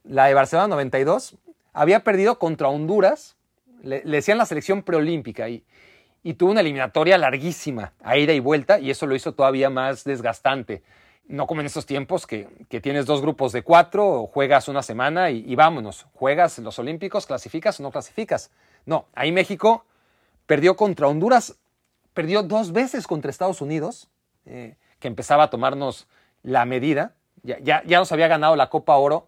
[0.04, 1.38] la de Barcelona 92,
[1.74, 3.36] había perdido contra Honduras,
[3.82, 5.64] le, decían la selección preolímpica y,
[6.24, 10.04] y tuvo una eliminatoria larguísima, a ida y vuelta, y eso lo hizo todavía más
[10.04, 10.84] desgastante
[11.28, 15.32] no como en estos tiempos que, que, tienes dos grupos de cuatro, juegas una semana
[15.32, 18.52] y, y, vámonos, juegas los Olímpicos, clasificas o no clasificas.
[18.86, 19.86] No, ahí México
[20.46, 21.58] perdió contra Honduras,
[22.14, 24.10] perdió dos veces contra Estados Unidos,
[24.46, 26.08] eh, que empezaba a tomarnos
[26.44, 29.28] la medida, ya, ya, ya, nos había ganado la Copa Oro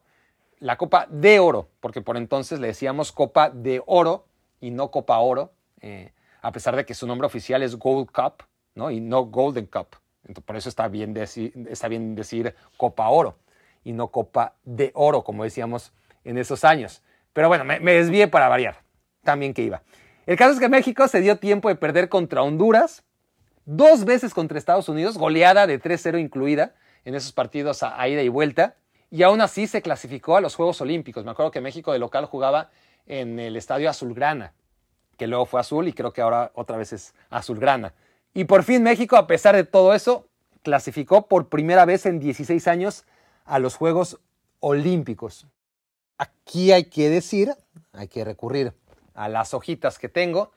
[0.64, 4.28] la Copa de Oro, porque por entonces le decíamos Copa de Oro
[4.62, 5.52] y no Copa Oro,
[5.82, 8.90] eh, a pesar de que su nombre oficial es Gold Cup, ¿no?
[8.90, 9.98] Y no Golden Cup.
[10.22, 13.36] Entonces, por eso está bien, decir, está bien decir Copa Oro
[13.84, 15.92] y no Copa de Oro, como decíamos
[16.24, 17.04] en esos años.
[17.34, 18.78] Pero bueno, me, me desvié para variar.
[19.22, 19.82] También que iba.
[20.26, 23.04] El caso es que México se dio tiempo de perder contra Honduras,
[23.66, 26.74] dos veces contra Estados Unidos, goleada de 3-0 incluida
[27.06, 28.76] en esos partidos a, ida y vuelta,
[29.10, 31.24] y aún así se clasificó a los Juegos Olímpicos.
[31.24, 32.70] Me acuerdo que México de local jugaba
[33.06, 34.54] en el estadio Azulgrana,
[35.18, 37.94] que luego fue azul y creo que ahora otra vez es Azulgrana.
[38.34, 40.28] Y por fin México, a pesar de todo eso,
[40.64, 43.06] clasificó por primera vez en 16 años
[43.46, 44.20] a los Juegos
[44.60, 45.46] Olímpicos.
[46.18, 47.54] Aquí hay que decir,
[47.92, 48.74] hay que recurrir
[49.14, 50.52] a las hojitas que tengo,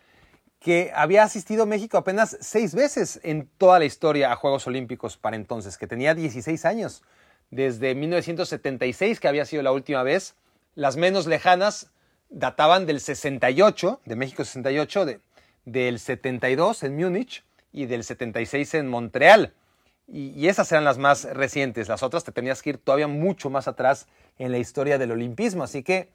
[0.61, 5.37] que había asistido México apenas seis veces en toda la historia a Juegos Olímpicos para
[5.37, 7.03] entonces, que tenía 16 años.
[7.51, 10.35] Desde 1976, que había sido la última vez,
[10.75, 11.91] las menos lejanas
[12.29, 15.21] databan del 68, de México 68, de,
[15.65, 19.55] del 72 en Múnich y del 76 en Montreal.
[20.09, 21.89] Y, y, esas eran las más recientes.
[21.89, 24.07] Las otras te tenías que ir todavía mucho más atrás
[24.39, 25.65] en la historia del olimpismo.
[25.65, 26.11] Así que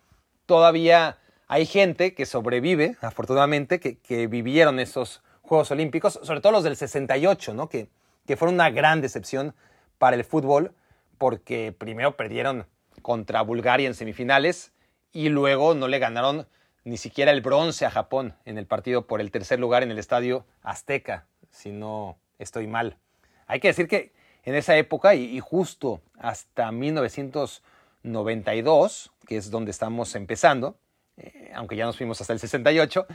[0.45, 1.17] todavía
[1.51, 7.53] hay gente que sobrevive, afortunadamente, que, vivieron esos Juegos Olímpicos, sobre todo los del 68,
[7.53, 7.67] ¿no?
[7.67, 7.89] que,
[8.25, 9.53] que fueron una gran decepción
[9.97, 10.73] para el fútbol,
[11.17, 12.67] porque primero perdieron
[13.01, 14.71] contra Bulgaria en semifinales
[15.11, 16.47] y luego no le ganaron
[16.85, 19.99] ni siquiera el bronce a Japón en el partido por el tercer lugar en el
[19.99, 22.95] estadio Azteca, si no estoy mal.
[23.45, 30.15] Hay que decir que en esa época y, justo hasta 1992, que es donde estamos
[30.15, 30.77] empezando,
[31.17, 33.05] eh, aunque ya nos fuimos hasta el 68,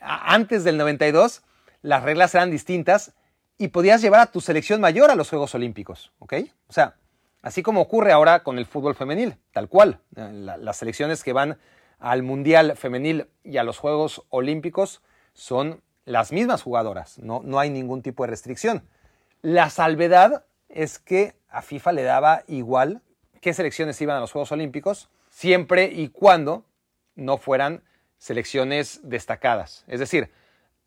[0.00, 1.42] antes del 92
[1.82, 3.14] las reglas eran distintas
[3.56, 6.34] y podías llevar a tu selección mayor a los Juegos Olímpicos, ¿ok?
[6.68, 6.96] O sea,
[7.42, 10.00] así como ocurre ahora con el fútbol femenil, tal cual.
[10.16, 11.58] Eh, las selecciones que van
[11.98, 17.70] al Mundial Femenil y a los Juegos Olímpicos son las mismas jugadoras, no, no hay
[17.70, 18.88] ningún tipo de restricción.
[19.42, 23.02] La salvedad es que a FIFA le daba igual
[23.40, 26.64] qué selecciones iban a los Juegos Olímpicos, siempre y cuando
[27.18, 27.82] no fueran
[28.16, 29.84] selecciones destacadas.
[29.86, 30.30] Es decir,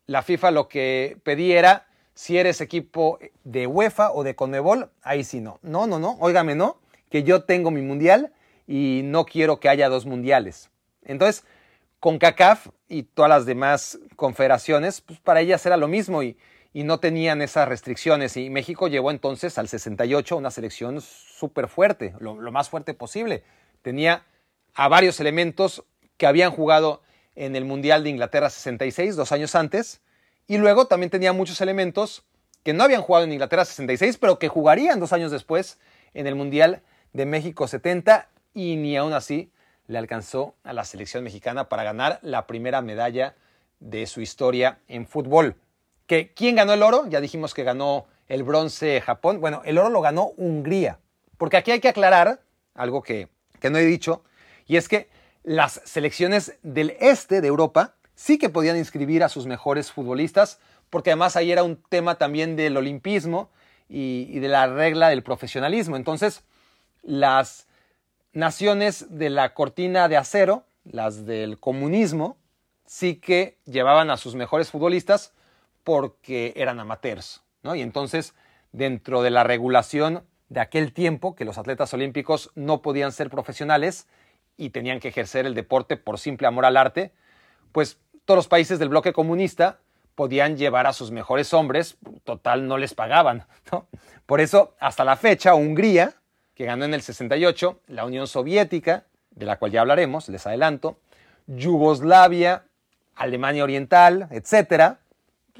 [0.06, 5.24] la FIFA lo que pedía era si eres equipo de UEFA o de Conmebol, ahí
[5.24, 5.58] sí no.
[5.62, 6.78] No, no, no, óigame, no,
[7.10, 8.32] que yo tengo mi mundial
[8.66, 10.70] y no quiero que haya dos mundiales.
[11.04, 11.44] Entonces,
[12.00, 16.36] con CACAF y todas las demás confederaciones, pues para ellas era lo mismo y,
[16.74, 18.38] no tenían esas restricciones.
[18.38, 23.44] Y México llegó entonces al 68 una selección súper fuerte, lo, lo más fuerte posible.
[23.82, 24.24] Tenía
[24.74, 25.84] a varios elementos
[26.22, 27.02] que habían jugado
[27.34, 30.00] en el Mundial de Inglaterra 66, dos años antes,
[30.46, 32.22] y luego también tenía muchos elementos
[32.62, 35.80] que no habían jugado en Inglaterra 66, pero que jugarían dos años después
[36.14, 39.50] en el Mundial de México 70, y ni aún así
[39.88, 43.34] le alcanzó a la selección mexicana para ganar la primera medalla
[43.80, 45.56] de su historia en fútbol.
[46.06, 47.08] ¿Que, ¿Quién ganó el oro?
[47.08, 49.40] Ya dijimos que ganó el bronce Japón.
[49.40, 51.00] Bueno, el oro lo ganó Hungría.
[51.36, 52.42] Porque aquí hay que aclarar
[52.74, 53.26] algo que,
[53.58, 54.22] que no he dicho,
[54.68, 55.10] y es que
[55.42, 61.10] las selecciones del este de Europa sí que podían inscribir a sus mejores futbolistas, porque
[61.10, 63.50] además ahí era un tema también del olimpismo
[63.88, 65.96] y, de la regla del profesionalismo.
[65.96, 66.44] Entonces,
[67.02, 67.66] las
[68.32, 72.36] naciones de la cortina de acero, las del comunismo,
[72.86, 75.32] sí que llevaban a sus mejores futbolistas
[75.84, 77.74] porque eran amateurs, ¿no?
[77.74, 78.34] Y entonces,
[78.70, 84.06] dentro de la regulación de aquel tiempo, que los atletas olímpicos no podían ser profesionales,
[84.56, 87.12] y tenían que ejercer el deporte por simple amor al arte,
[87.72, 89.78] pues todos los países del bloque comunista
[90.14, 93.46] podían llevar a sus mejores hombres, total no les pagaban.
[94.26, 96.14] Por eso, hasta la fecha, Hungría,
[96.54, 100.98] que ganó en el 68, la Unión Soviética, de la cual ya hablaremos, les adelanto,
[101.46, 102.64] Yugoslavia,
[103.16, 105.00] Alemania Oriental, etcétera,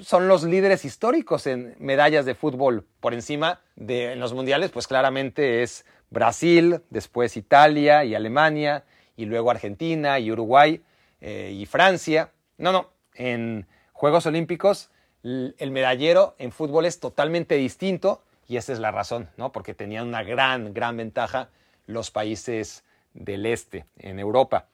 [0.01, 2.87] son los líderes históricos en medallas de fútbol.
[3.01, 8.85] Por encima de los mundiales, pues claramente es Brasil, después Italia y Alemania,
[9.17, 10.83] y luego Argentina y Uruguay
[11.21, 12.31] eh, y Francia.
[12.59, 14.91] No, no, en Juegos Olímpicos
[15.23, 19.53] el medallero en fútbol es totalmente distinto y esa es la razón, ¿no?
[19.53, 21.49] Porque tenían una gran, gran ventaja
[21.87, 22.85] los países
[23.15, 24.67] del este en Europa.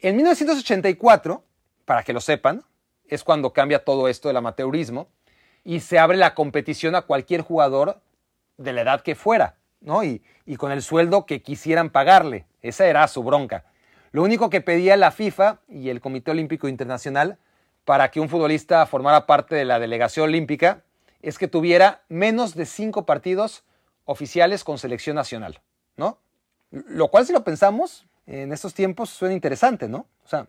[0.00, 1.42] En 1984,
[1.86, 2.62] para que lo sepan,
[3.08, 5.08] es cuando cambia todo esto del amateurismo
[5.64, 8.00] y se abre la competición a cualquier jugador
[8.58, 9.56] de la edad que fuera.
[10.46, 12.46] Y, con el sueldo que quisieran pagarle.
[12.60, 13.64] Esa era su bronca.
[14.10, 17.38] Lo único que pedía la FIFA y el Comité Olímpico Internacional
[17.84, 20.82] para que un futbolista formara parte de la delegación olímpica
[21.22, 23.64] es que tuviera menos de cinco partidos
[24.04, 25.60] oficiales con selección nacional,
[25.96, 26.18] ¿no?
[26.70, 30.06] Lo cual, si lo pensamos, en estos tiempos suena interesante, ¿no?
[30.24, 30.48] O sea,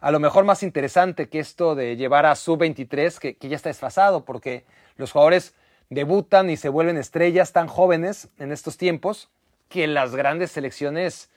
[0.00, 3.68] a lo mejor más interesante que esto de llevar a sub-23, que, que ya está
[3.68, 4.64] desfasado, porque
[4.96, 5.54] los jugadores
[5.94, 9.30] debutan y se vuelven estrellas tan jóvenes en estos tiempos
[9.68, 11.30] que las grandes selecciones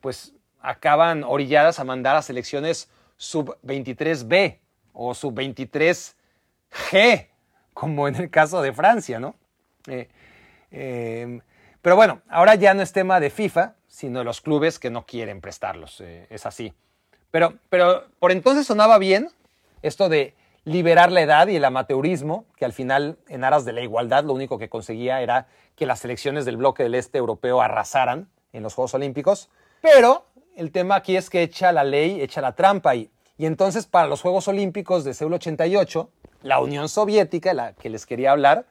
[0.00, 4.58] pues acaban orilladas a mandar a selecciones sub-23B
[4.92, 7.28] o sub-23G,
[7.74, 9.34] como en el caso de Francia, ¿no?
[9.86, 10.08] Eh,
[10.70, 11.40] eh,
[11.82, 15.06] pero bueno, ahora ya no es tema de FIFA, sino de los clubes que no
[15.06, 16.72] quieren prestarlos, eh, es así.
[17.30, 19.28] Pero, pero por entonces sonaba bien
[19.82, 20.34] esto de
[20.68, 24.34] liberar la edad y el amateurismo, que al final, en aras de la igualdad, lo
[24.34, 25.46] único que conseguía era
[25.76, 29.48] que las selecciones del bloque del este europeo arrasaran en los Juegos Olímpicos.
[29.80, 33.86] Pero el tema aquí es que echa la ley, echa la trampa y, y entonces
[33.86, 36.10] para los Juegos Olímpicos de Seúl 88,
[36.42, 38.66] la Unión Soviética, la que les quería hablar,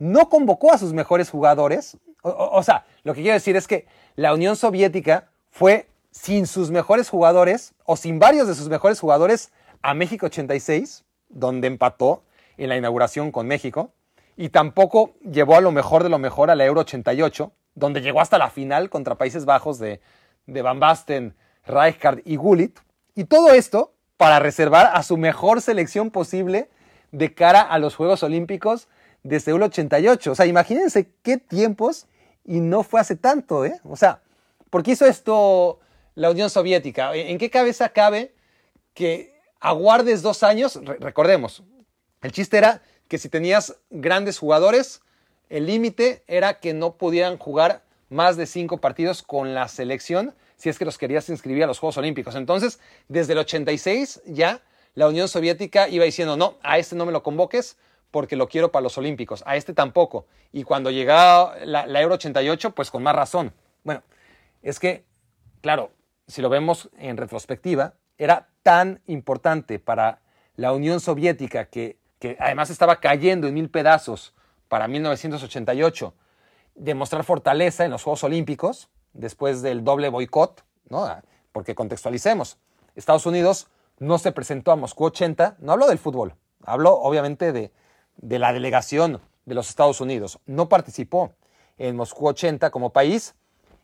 [0.00, 1.98] no convocó a sus mejores jugadores.
[2.22, 3.86] O sea, lo que quiero decir es que
[4.16, 9.52] la Unión Soviética fue sin sus mejores jugadores o sin varios de sus mejores jugadores
[9.82, 12.22] a México 86, donde empató
[12.56, 13.92] en la inauguración con México,
[14.36, 18.20] y tampoco llevó a lo mejor de lo mejor a la Euro 88, donde llegó
[18.20, 20.00] hasta la final contra Países Bajos de,
[20.46, 21.34] de Van Basten,
[21.66, 22.78] Rijkaard y Gullit.
[23.14, 26.68] Y todo esto para reservar a su mejor selección posible
[27.12, 28.88] de cara a los Juegos Olímpicos
[29.22, 30.32] de Seúl 88.
[30.32, 32.06] O sea, imagínense qué tiempos
[32.44, 33.80] y no fue hace tanto, ¿eh?
[33.84, 34.22] O sea,
[34.70, 35.80] ¿por qué hizo esto
[36.14, 37.14] la Unión Soviética?
[37.14, 38.34] ¿En qué cabeza cabe
[38.94, 40.78] que aguardes dos años?
[40.82, 41.62] Re recordemos,
[42.22, 45.00] el chiste era que si tenías grandes jugadores,
[45.48, 50.68] el límite era que no pudieran jugar más de cinco partidos con la selección si
[50.68, 52.34] es que los querías inscribir a los Juegos Olímpicos.
[52.34, 54.60] Entonces, desde el 86 ya
[54.94, 57.76] la Unión Soviética iba diciendo, no, a este no me lo convoques
[58.10, 60.26] porque lo quiero para los Olímpicos, a este tampoco.
[60.52, 63.52] Y cuando llegaba la, la Euro 88, pues con más razón.
[63.84, 64.02] Bueno,
[64.62, 65.04] es que,
[65.60, 65.92] claro,
[66.26, 70.20] si lo vemos en retrospectiva, era tan importante para
[70.56, 74.34] la Unión Soviética que, que además estaba cayendo en mil pedazos
[74.68, 76.14] para 1988,
[76.74, 81.08] demostrar fortaleza en los Juegos Olímpicos, después del doble boicot, ¿no?
[81.52, 82.58] porque contextualicemos,
[82.94, 87.72] Estados Unidos no se presentó a Moscú 80, no hablo del fútbol, hablo obviamente de,
[88.16, 91.32] de la delegación de los Estados Unidos, no participó
[91.78, 93.34] en Moscú 80 como país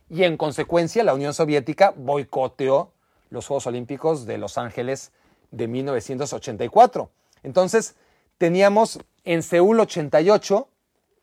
[0.09, 2.93] y en consecuencia la Unión Soviética boicoteó
[3.35, 5.12] los Juegos Olímpicos de Los Ángeles
[5.51, 7.11] de 1984.
[7.43, 7.97] Entonces,
[8.39, 10.68] teníamos en Seúl 88,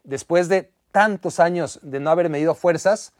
[0.03, 3.13] después de tantos años de no haber medido fuerzas,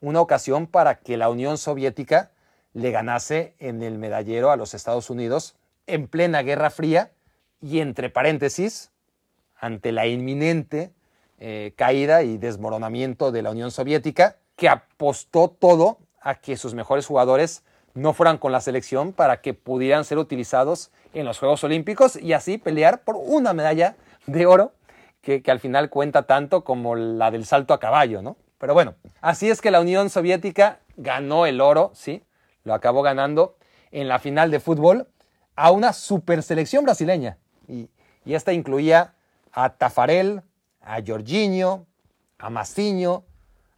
[0.00, 2.30] una ocasión para que la Unión Soviética
[2.72, 7.10] le ganase en el medallero a los Estados Unidos en plena Guerra Fría
[7.60, 8.90] y entre paréntesis,
[9.58, 10.92] ante la inminente
[11.38, 17.06] eh, caída y desmoronamiento de la Unión Soviética, que apostó todo a que sus mejores
[17.06, 17.62] jugadores
[17.96, 22.34] no fueran con la selección para que pudieran ser utilizados en los Juegos Olímpicos y
[22.34, 24.72] así pelear por una medalla de oro
[25.22, 28.36] que, que al final cuenta tanto como la del salto a caballo, ¿no?
[28.58, 32.22] Pero bueno, así es que la Unión Soviética ganó el oro, ¿sí?
[32.64, 33.56] Lo acabó ganando
[33.90, 35.08] en la final de fútbol
[35.54, 37.38] a una super selección brasileña.
[37.66, 37.88] Y,
[38.26, 39.14] y esta incluía
[39.52, 40.42] a Tafarel,
[40.82, 41.86] a Jorginho,
[42.38, 43.24] a Maciño,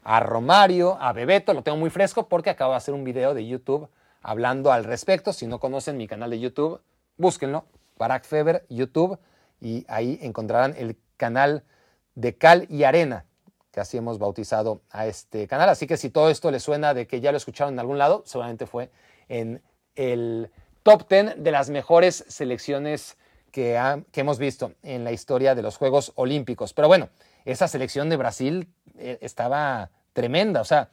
[0.02, 1.54] a Romario, a Bebeto.
[1.54, 3.88] Lo tengo muy fresco porque acabo de hacer un video de YouTube
[4.22, 5.32] hablando al respecto.
[5.32, 6.80] Si no conocen mi canal de YouTube,
[7.16, 7.66] búsquenlo.
[7.98, 9.18] Barack Feber, YouTube.
[9.60, 11.64] Y ahí encontrarán el canal
[12.14, 13.24] de Cal y Arena
[13.72, 15.68] que así hemos bautizado a este canal.
[15.68, 18.22] Así que si todo esto les suena de que ya lo escucharon en algún lado,
[18.26, 18.90] seguramente fue
[19.28, 19.62] en
[19.94, 20.50] el
[20.82, 23.16] top 10 de las mejores selecciones
[23.50, 23.80] que,
[24.12, 26.72] que, hemos visto en la historia de los Juegos Olímpicos.
[26.72, 27.08] Pero bueno,
[27.44, 28.68] esa selección de Brasil
[28.98, 30.60] eh, estaba tremenda.
[30.60, 30.88] O sea,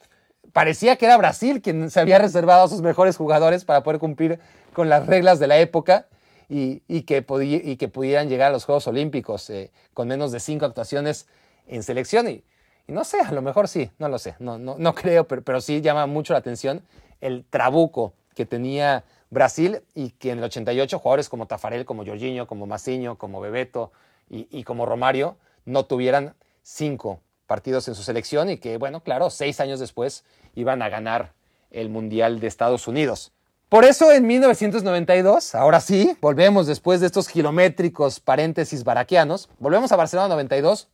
[0.56, 4.40] parecía que era Brasil quien se había reservado a sus mejores jugadores para poder cumplir
[4.72, 6.08] con las reglas de la época.
[6.48, 11.28] Y, que, y pudieran llegar a los Juegos Olímpicos eh, con menos de cinco actuaciones
[11.66, 12.30] en selección.
[12.30, 12.44] Y,
[12.88, 15.60] no sé, a lo mejor sí, no lo sé, no, no, no creo, pero, pero
[15.60, 16.84] sí llama mucho la atención
[17.20, 22.48] el trabuco que tenía Brasil y que en el 88 jugadores como Tafarel, como Jorginho,
[22.48, 23.92] como Maciño, como Bebeto
[24.30, 29.60] y, como Romario no tuvieran cinco partidos en su selección y que, bueno, claro, seis
[29.60, 30.24] años después
[30.56, 31.34] iban a ganar
[31.72, 33.32] el Mundial de Estados Unidos.
[33.70, 39.96] Por eso en 1992, ahora sí, volvemos después de estos kilométricos paréntesis baraquianos, volvemos a
[39.96, 40.88] Barcelona 92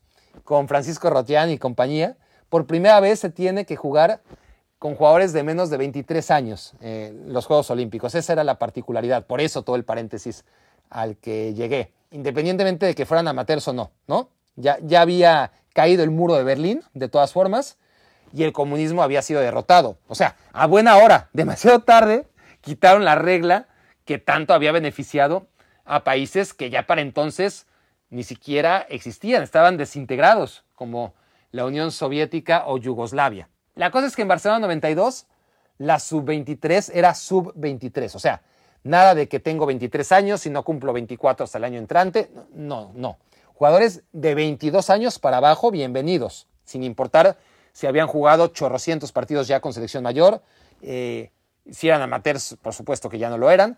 [0.44, 2.18] con Francisco Rotián y compañía,
[2.50, 4.22] por primera vez se tiene que jugar
[4.80, 8.16] con jugadores de menos de 23 años eh, los Juegos Olímpicos.
[8.16, 10.44] Esa era la particularidad, por eso todo el paréntesis
[10.90, 14.30] al que llegué, independientemente de que fueran amateurs o no, ¿no?
[14.56, 17.78] Ya, ya había caído el muro de Berlín, de todas formas,
[18.34, 19.98] y el comunismo había sido derrotado.
[20.08, 22.26] O sea, a buena hora, demasiado tarde,
[22.62, 23.68] quitaron la regla
[24.06, 25.48] que tanto había beneficiado
[25.86, 27.68] a países que ya para entonces
[28.10, 31.14] ni siquiera existían, estaban desintegrados, como
[31.52, 33.50] la Unión Soviética o Yugoslavia.
[33.76, 35.28] La cosa es que en Barcelona 92
[35.78, 38.42] la sub-23 era sub-23, o sea,
[38.84, 42.92] nada de que tengo 23 años y no cumplo 24 hasta el año entrante, no,
[42.96, 43.18] no.
[43.54, 47.38] Jugadores de 22 años para abajo, bienvenidos, sin importar
[47.74, 50.42] si habían jugado chorrocientos partidos ya con selección mayor,
[50.82, 51.32] eh,
[51.70, 53.78] si eran amateurs, por supuesto que ya no lo eran,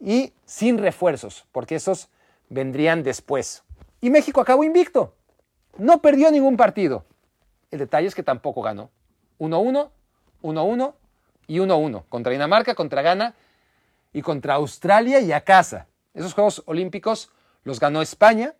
[0.00, 2.08] y sin refuerzos, porque esos
[2.48, 3.62] vendrían después.
[4.00, 5.14] Y México acabó invicto,
[5.78, 7.04] no perdió ningún partido.
[7.70, 8.90] El detalle es que tampoco ganó.
[9.38, 9.90] 1-1,
[10.42, 10.94] 1-1
[11.46, 13.34] y 1-1 contra Dinamarca, contra Ghana
[14.12, 15.88] y contra Australia y a casa.
[16.14, 17.30] Esos Juegos Olímpicos
[17.64, 18.54] los ganó España,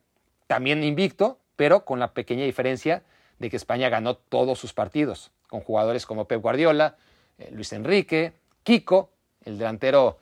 [0.47, 3.02] también invicto, pero con la pequeña diferencia
[3.39, 6.97] de que España ganó todos sus partidos, con jugadores como Pep Guardiola,
[7.39, 8.32] eh, Luis Enrique,
[8.62, 9.11] Kiko,
[9.44, 10.19] el delantero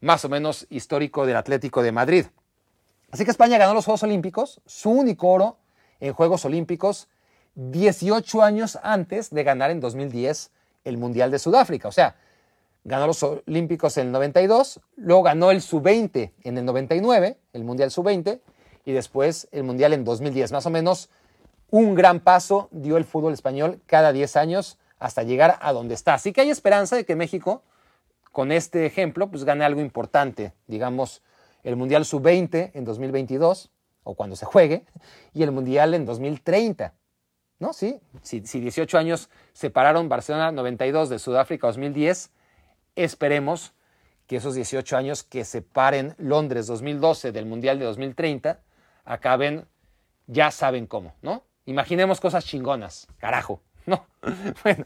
[0.00, 2.26] más o menos histórico del Atlético de Madrid.
[3.10, 5.58] Así que España ganó los Juegos Olímpicos, su único oro
[6.00, 7.08] en Juegos Olímpicos,
[7.54, 10.50] 18 años antes de ganar en 2010
[10.84, 11.88] el Mundial de Sudáfrica.
[11.88, 12.16] O sea,
[12.84, 17.90] ganó los Olímpicos en el 92, luego ganó el Sub-20 en el 99, el Mundial
[17.90, 18.40] Sub-20,
[18.84, 20.52] y después el Mundial en 2010.
[20.52, 21.08] Más o menos
[21.70, 26.14] un gran paso dio el fútbol español cada 10 años hasta llegar a donde está.
[26.14, 27.62] Así que hay esperanza de que México,
[28.32, 31.22] con este ejemplo, pues gane algo importante, digamos,
[31.62, 33.70] el Mundial Sub-20 en 2022,
[34.04, 34.84] o cuando se juegue,
[35.32, 36.94] y el Mundial en 2030.
[37.58, 37.72] ¿No?
[37.72, 42.30] Sí, si, 18 años separaron Barcelona 92 de Sudáfrica 2010,
[42.96, 43.72] esperemos
[44.26, 48.60] que esos 18 años que separen Londres 2012 del Mundial de 2030
[49.04, 49.66] acaben,
[50.26, 51.44] ya saben cómo, ¿no?
[51.66, 54.06] Imaginemos cosas chingonas, carajo, ¿no?
[54.62, 54.84] bueno,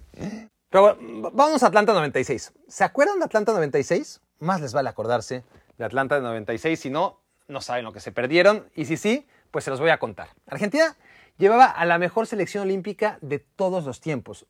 [0.70, 0.96] pero
[1.32, 2.52] vamos a Atlanta 96.
[2.68, 4.20] ¿Se acuerdan de Atlanta 96?
[4.38, 5.44] Más les vale acordarse
[5.78, 9.26] de Atlanta de 96, si no, no saben lo que se perdieron, y si sí,
[9.50, 10.28] pues se los voy a contar.
[10.46, 10.96] Argentina
[11.38, 14.46] llevaba a la mejor selección olímpica de todos los tiempos,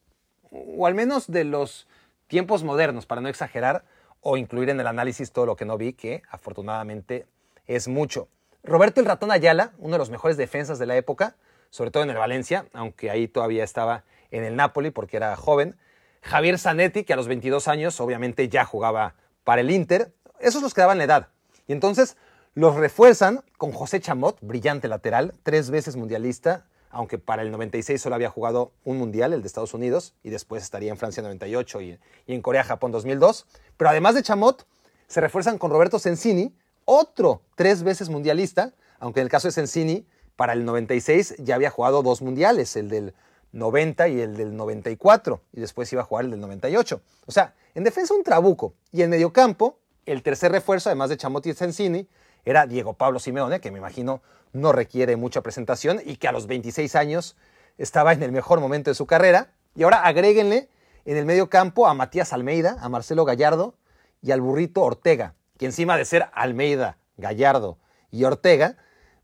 [0.50, 1.86] o al menos de los
[2.26, 3.84] tiempos modernos, para no exagerar
[4.20, 7.26] o incluir en el análisis todo lo que no vi, que afortunadamente
[7.66, 8.28] es mucho.
[8.64, 11.36] Roberto el Ratón Ayala, uno de los mejores defensas de la época,
[11.70, 15.76] sobre todo en el Valencia, aunque ahí todavía estaba en el Napoli porque era joven.
[16.22, 19.14] Javier Zanetti, que a los 22 años obviamente ya jugaba
[19.44, 20.12] para el Inter.
[20.40, 21.28] Esos los quedaban la edad.
[21.66, 22.16] Y entonces
[22.54, 28.14] los refuerzan con José Chamot, brillante lateral, tres veces mundialista, aunque para el 96 solo
[28.14, 31.98] había jugado un mundial, el de Estados Unidos, y después estaría en Francia 98 y,
[32.26, 33.46] y en Corea-Japón 2002.
[33.76, 34.66] Pero además de Chamot,
[35.06, 36.54] se refuerzan con Roberto Sensini,
[36.84, 40.06] otro tres veces mundialista, aunque en el caso de Sensini,
[40.38, 43.12] para el 96 ya había jugado dos mundiales, el del
[43.50, 47.00] 90 y el del 94, y después iba a jugar el del 98.
[47.26, 51.44] O sea, en defensa un trabuco, y en mediocampo, el tercer refuerzo, además de Chamot
[51.44, 52.06] y Sensini,
[52.44, 56.46] era Diego Pablo Simeone, que me imagino no requiere mucha presentación y que a los
[56.46, 57.36] 26 años
[57.76, 59.50] estaba en el mejor momento de su carrera.
[59.74, 60.68] Y ahora agréguenle
[61.04, 63.74] en el medio campo a Matías Almeida, a Marcelo Gallardo
[64.22, 67.76] y al burrito Ortega, que encima de ser Almeida, Gallardo
[68.12, 68.76] y Ortega,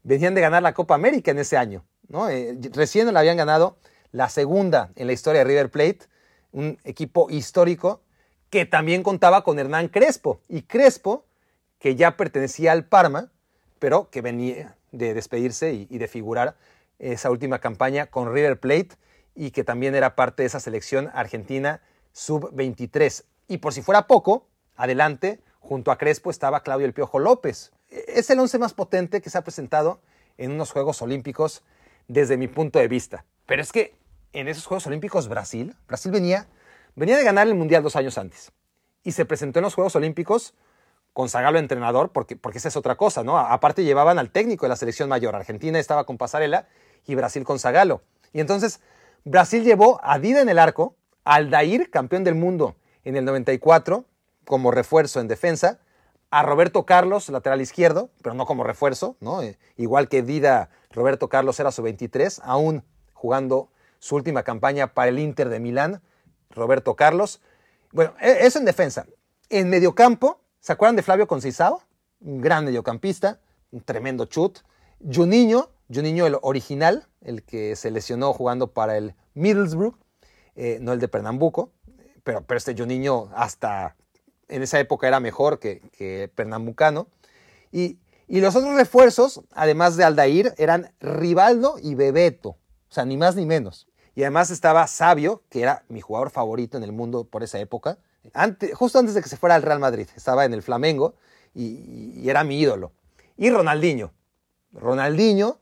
[0.04, 1.84] venían de ganar la Copa América en ese año.
[2.08, 2.28] ¿no?
[2.28, 3.76] Eh, recién la habían ganado
[4.12, 6.00] la segunda en la historia de River Plate,
[6.52, 8.00] un equipo histórico
[8.50, 10.40] que también contaba con Hernán Crespo.
[10.48, 11.26] Y Crespo,
[11.80, 13.32] que ya pertenecía al Parma,
[13.80, 16.56] pero que venía de despedirse y, de figurar
[17.00, 18.90] esa última campaña con River Plate
[19.34, 21.82] y que también era parte de esa selección argentina
[22.12, 23.24] sub-23.
[23.48, 27.73] Y por si fuera poco, adelante, junto a Crespo estaba Claudio El Piojo López.
[28.08, 30.00] Es el once más potente que se ha presentado
[30.38, 31.62] en unos Juegos Olímpicos
[32.08, 33.24] desde mi punto de vista.
[33.46, 33.94] Pero es que
[34.32, 36.46] en esos Juegos Olímpicos Brasil, Brasil venía,
[36.96, 38.52] venía de ganar el Mundial dos años antes
[39.04, 40.54] y se presentó en los Juegos Olímpicos
[41.12, 43.38] con Zagallo entrenador, porque, porque esa es otra cosa, ¿no?
[43.38, 45.36] Aparte llevaban al técnico de la selección mayor.
[45.36, 46.66] Argentina estaba con Pasarela
[47.06, 48.02] y Brasil con Zagallo.
[48.32, 48.80] Y entonces
[49.24, 54.04] Brasil llevó a Dida en el arco, a Aldair, campeón del mundo en el 94,
[54.44, 55.78] como refuerzo en defensa,
[56.34, 59.40] a Roberto Carlos, lateral izquierdo, pero no como refuerzo, ¿no?
[59.40, 62.82] Eh, igual que Dida, Roberto Carlos era su 23, aún
[63.12, 63.68] jugando
[64.00, 66.02] su última campaña para el Inter de Milán,
[66.50, 67.40] Roberto Carlos.
[67.92, 69.06] Bueno, e, eso en defensa.
[69.48, 71.78] En mediocampo, ¿Se acuerdan de Flavio Conceição?
[72.20, 73.38] Un gran mediocampista,
[73.70, 74.60] un tremendo chut.
[74.98, 79.94] Juninho, Juninho el original, el que se lesionó jugando para el Middlesbrough,
[80.56, 81.70] eh, no el de Pernambuco,
[82.24, 83.94] pero, pero este Juninho hasta
[84.48, 87.08] en esa época era mejor que, que Pernambucano.
[87.72, 92.58] Y, y los otros refuerzos, además de Aldair, eran Rivaldo y Bebeto, o
[92.88, 93.86] sea, ni más ni menos.
[94.14, 97.98] Y además estaba Sabio, que era mi jugador favorito en el mundo por esa época.
[98.74, 100.08] justo antes de que se fuera al Real Madrid.
[100.16, 101.14] Estaba en el Flamengo
[101.52, 102.92] y, y era mi ídolo.
[103.36, 104.12] Y Ronaldinho.
[104.72, 105.58] Ronaldinho,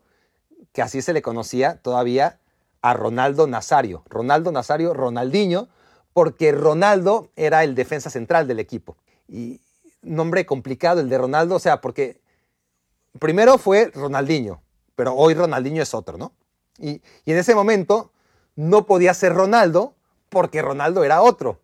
[0.71, 2.39] que así se le conocía todavía
[2.81, 4.03] a Ronaldo Nazario.
[4.07, 5.69] Ronaldo Nazario, Ronaldinho,
[6.13, 8.95] porque Ronaldo era el defensa central del equipo.
[9.27, 9.59] Y
[10.01, 12.21] nombre complicado el de Ronaldo, o sea, porque
[13.19, 14.61] primero fue Ronaldinho,
[14.95, 16.33] pero hoy Ronaldinho es otro, ¿no?
[16.77, 18.11] Y, en ese momento
[18.55, 19.95] no podía ser Ronaldo
[20.29, 21.59] porque Ronaldo era otro.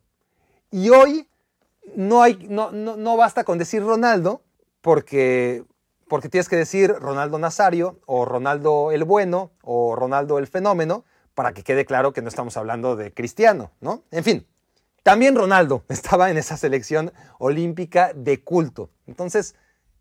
[0.72, 1.28] Y hoy
[1.96, 4.42] no, hay, no, no, basta con decir Ronaldo
[4.82, 5.64] porque,
[6.08, 11.04] porque tienes que decir Ronaldo Nazario o Ronaldo el Bueno o Ronaldo el Fenómeno
[11.40, 14.04] para que quede claro que no estamos hablando de Cristiano, ¿no?
[14.12, 14.46] En fin,
[15.04, 18.90] también Ronaldo estaba en esa selección olímpica de culto.
[19.08, 19.56] Entonces,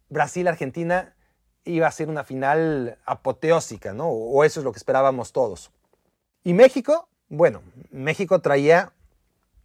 [0.09, 1.15] Brasil-Argentina
[1.63, 4.09] iba a ser una final apoteósica, ¿no?
[4.09, 5.71] O eso es lo que esperábamos todos.
[6.43, 7.63] Y México, bueno,
[7.93, 8.93] México traía,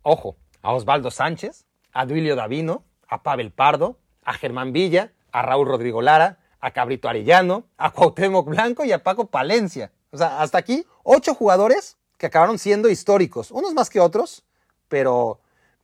[0.04, 5.68] ojo, a Osvaldo Sánchez, a Duilio Davino, a Pavel Pardo, a Germán Villa, a Raúl
[5.68, 9.91] Rodrigo Lara, a Cabrito Arellano, a Cuauhtémoc Blanco y a Paco Palencia.
[10.14, 14.45] O sea, hasta aquí, ocho jugadores que acabaron siendo históricos, unos más que otros,
[14.88, 15.41] pero,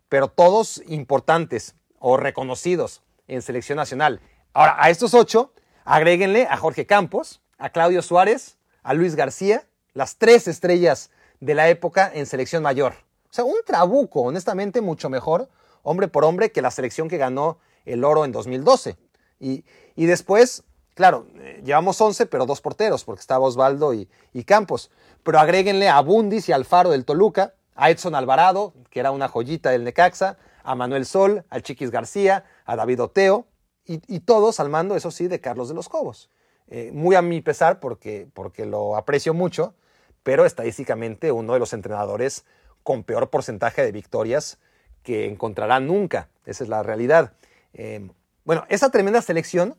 [0.07, 4.21] pero todos importantes o reconocidos en selección nacional.
[4.53, 5.51] Ahora, a estos ocho
[5.91, 9.65] Agréguenle a Jorge Campos, a Claudio Suárez, a Luis García,
[9.95, 12.93] las tres estrellas de la época en selección mayor.
[13.23, 15.49] O sea, un trabuco, honestamente, mucho mejor,
[15.81, 18.97] hombre por hombre, que la selección que ganó el oro en 2012.
[19.39, 19.63] Y,
[19.95, 20.63] después,
[20.99, 24.09] claro, eh, llevamos 11, pero dos porteros, porque estaba Osvaldo y,
[24.43, 24.91] Campos.
[25.23, 29.69] Pero agréguenle a Bundis y Alfaro del Toluca, a Edson Alvarado, que era una joyita
[29.69, 33.47] del Necaxa, a Manuel Sol, al Chiquis García, a David Oteo,
[33.85, 36.29] y, todos al mando, eso sí, de Carlos de los Cobos.
[36.67, 39.75] Eh, muy a mi pesar porque, porque lo aprecio mucho,
[40.21, 42.43] pero estadísticamente uno de los entrenadores
[42.83, 44.59] con peor porcentaje de victorias
[45.01, 46.27] que encontrará nunca.
[46.45, 47.31] Esa es la realidad.
[47.73, 48.09] Eh,
[48.43, 49.77] bueno, esa tremenda selección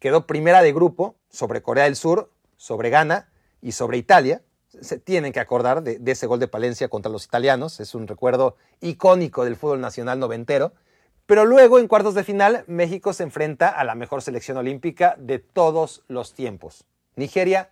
[0.00, 3.28] quedó primera de grupo sobre Corea del Sur, sobre Ghana
[3.62, 4.42] y sobre Italia.
[4.80, 7.78] Se tienen que acordar de, ese gol de Palencia contra los italianos.
[7.78, 10.72] Es un recuerdo icónico del fútbol nacional noventero.
[11.26, 15.38] Pero luego, en cuartos de final, México se enfrenta a la mejor selección olímpica de
[15.38, 16.84] todos los tiempos.
[17.14, 17.70] Nigeria,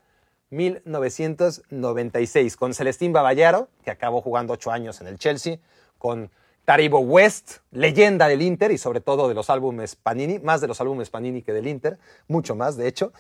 [0.50, 5.59] 1996, con Celestín Baballaro, que acabó jugando ocho años en el Chelsea,
[5.98, 6.30] con
[6.69, 10.78] Taribo West, leyenda del Inter y sobre todo de los álbumes Panini, más de los
[10.82, 13.15] álbumes Panini que del Inter, mucho más de hecho.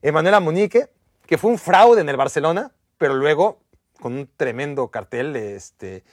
[0.00, 0.88] Emanuela Munique,
[1.26, 3.58] que fue un fraude en el Barcelona, pero luego
[4.00, 6.04] con un tremendo cartel este,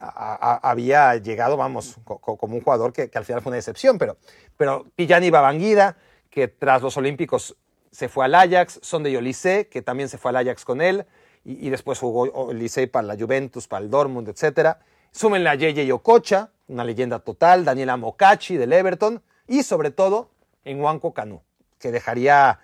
[0.00, 4.16] había llegado, vamos, como un jugador que, al final fue una decepción, pero,
[4.56, 5.98] pero Pillani Babanguida,
[6.30, 7.54] que tras los Olímpicos
[7.90, 11.04] se fue al Ajax, Son de Olise, que también se fue al Ajax con él,
[11.44, 14.78] y, después jugó Olise para la Juventus, para el Dortmund, etc.
[15.12, 20.30] Súmenle a Yeye Ococha, una leyenda total, Daniela Mocachi del Everton, y sobre todo
[20.64, 21.42] en Juanco Canú,
[21.78, 22.60] que dejaría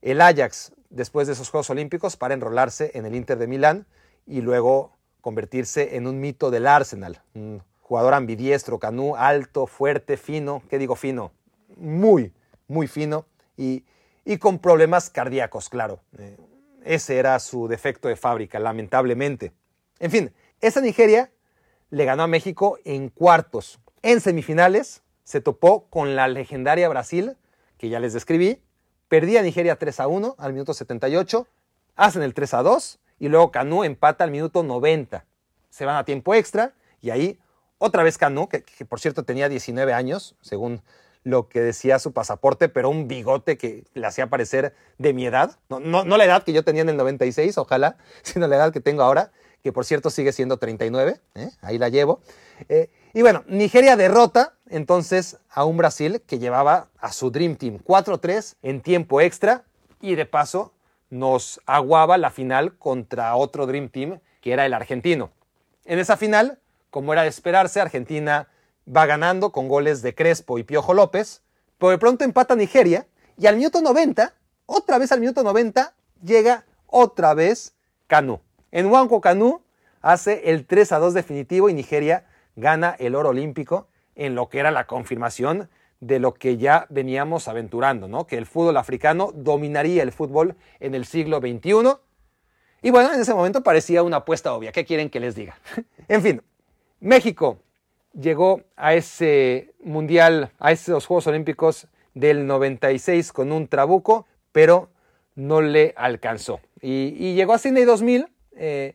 [0.00, 3.86] el Ajax después de esos Juegos Olímpicos para enrolarse en el Inter de Milán
[4.26, 7.22] y luego convertirse en un mito del Arsenal.
[7.34, 10.62] Un jugador ambidiestro, Canú, alto, fuerte, fino.
[10.70, 11.32] ¿Qué digo fino?
[11.76, 12.32] Muy,
[12.66, 13.84] muy fino y,
[14.38, 16.00] con problemas cardíacos, claro.
[16.18, 16.36] Eh,
[16.84, 19.52] ese era su defecto de fábrica, lamentablemente.
[19.98, 21.30] En fin, esa Nigeria
[21.90, 23.80] le ganó a México en cuartos.
[24.02, 27.36] En semifinales se topó con la legendaria Brasil,
[27.78, 28.62] que ya les describí.
[29.08, 31.46] Perdía Nigeria 3 a 1 al minuto 78.
[31.96, 35.24] Hacen el 3 a 2 y luego Canú empata al minuto 90.
[35.68, 37.38] Se van a tiempo extra y ahí
[37.78, 40.82] otra vez Canú, que, por cierto tenía 19 años, según
[41.24, 45.58] lo que decía su pasaporte, pero un bigote que le hacía parecer de mi edad.
[45.70, 48.80] No, no, la edad que yo tenía en el 96, ojalá, sino la edad que
[48.80, 51.50] tengo ahora, que por cierto sigue siendo 39, ¿eh?
[51.62, 52.20] ahí la llevo.
[52.68, 57.78] Eh, y bueno, Nigeria derrota entonces a un Brasil que llevaba a su Dream Team
[57.84, 59.64] 4-3 en tiempo extra
[60.00, 60.72] y de paso
[61.10, 65.30] nos aguaba la final contra otro Dream Team que era el argentino.
[65.84, 66.58] En esa final,
[66.90, 68.48] como era de esperarse, Argentina
[68.86, 71.42] va ganando con goles de Crespo y Piojo López,
[71.78, 73.06] pero de pronto empata Nigeria
[73.36, 74.34] y al minuto 90,
[74.66, 77.74] otra vez al minuto 90, llega otra vez
[78.06, 78.40] Canú.
[78.72, 79.62] En Huanco Canú
[80.00, 82.26] hace el 3 a 2 definitivo y Nigeria
[82.56, 85.68] gana el oro olímpico en lo que era la confirmación
[86.00, 88.26] de lo que ya veníamos aventurando, ¿no?
[88.26, 91.98] que el fútbol africano dominaría el fútbol en el siglo XXI.
[92.82, 94.72] Y bueno, en ese momento parecía una apuesta obvia.
[94.72, 95.58] ¿Qué quieren que les diga?
[96.08, 96.42] en fin,
[97.00, 97.58] México
[98.12, 104.88] llegó a ese mundial, a esos Juegos Olímpicos del 96 con un trabuco, pero
[105.34, 106.60] no le alcanzó.
[106.80, 108.94] Y, llegó a Sydney 2000, eh,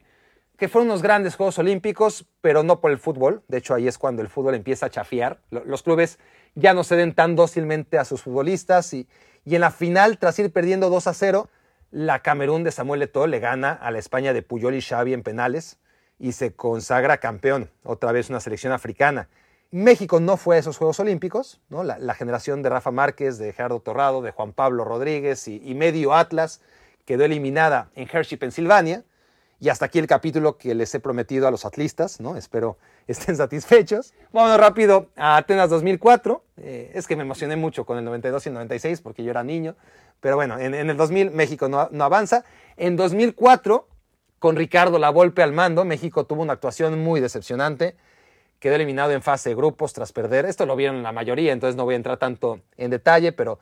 [0.57, 3.43] que fueron unos grandes Juegos Olímpicos, pero no por el fútbol.
[3.47, 5.39] De hecho, ahí es cuando el fútbol empieza a chafiar.
[5.49, 6.19] Los clubes
[6.55, 9.07] ya no ceden tan dócilmente a sus futbolistas y,
[9.43, 11.49] y en la final, tras ir perdiendo 2 a 0,
[11.91, 15.23] la Camerún de Samuel Eto'o le gana a la España de Puyol y Xavi en
[15.23, 15.77] penales
[16.19, 19.27] y se consagra campeón, otra vez una selección africana.
[19.71, 21.83] México no fue a esos Juegos Olímpicos, ¿no?
[21.83, 26.61] la, generación de Rafa Márquez, de Gerardo Torrado, de Juan Pablo Rodríguez y, medio Atlas
[27.03, 29.03] quedó eliminada en Hershey, Pensilvania.
[29.59, 32.35] Y hasta aquí el capítulo que les he prometido a los atlistas, ¿no?
[32.35, 32.77] Espero
[33.07, 34.13] estén satisfechos.
[34.33, 36.43] Vámonos rápido a Atenas 2004.
[36.57, 39.43] Eh, es que me emocioné mucho con el 92 y el 96 porque yo era
[39.43, 39.75] niño.
[40.19, 42.45] Pero bueno, en, el 2000 México no, no, avanza.
[42.77, 43.87] En 2004,
[44.39, 47.95] con Ricardo Lavolpe al mando, México tuvo una actuación muy decepcionante.
[48.59, 50.45] Quedó eliminado en fase de grupos tras perder.
[50.45, 53.59] Esto lo vieron la mayoría, entonces no voy a entrar tanto en detalle, pero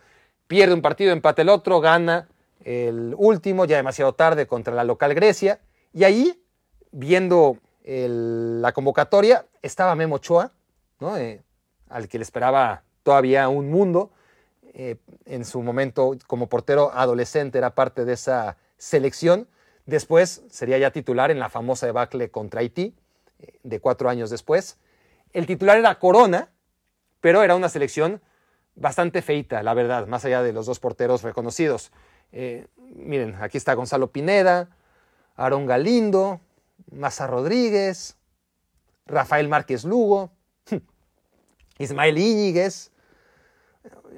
[0.47, 2.29] pierde un partido, empate el otro, gana
[2.63, 5.59] el último, ya demasiado tarde, contra la local Grecia.
[5.93, 6.43] Y ahí,
[6.91, 10.51] viendo la convocatoria, estaba Memo Ochoa,
[10.99, 11.17] ¿no?
[11.17, 11.43] Eh,
[11.89, 14.11] al que le esperaba todavía un mundo.
[14.73, 19.47] Eh, en su momento como portero adolescente era parte de esa selección.
[19.85, 22.95] Después sería ya titular en la famosa debacle contra Haití,
[23.39, 24.79] eh, de cuatro años después.
[25.31, 26.49] El titular era Corona,
[27.21, 28.21] pero era una selección
[28.75, 31.91] bastante feita, la verdad, más allá de los dos porteros reconocidos.
[32.95, 34.69] miren, aquí está Gonzalo Pineda,
[35.35, 36.41] Aarón Galindo,
[36.91, 38.17] Maza Rodríguez,
[39.05, 40.31] Rafael Márquez Lugo,
[41.77, 42.91] Ismael Íñiguez,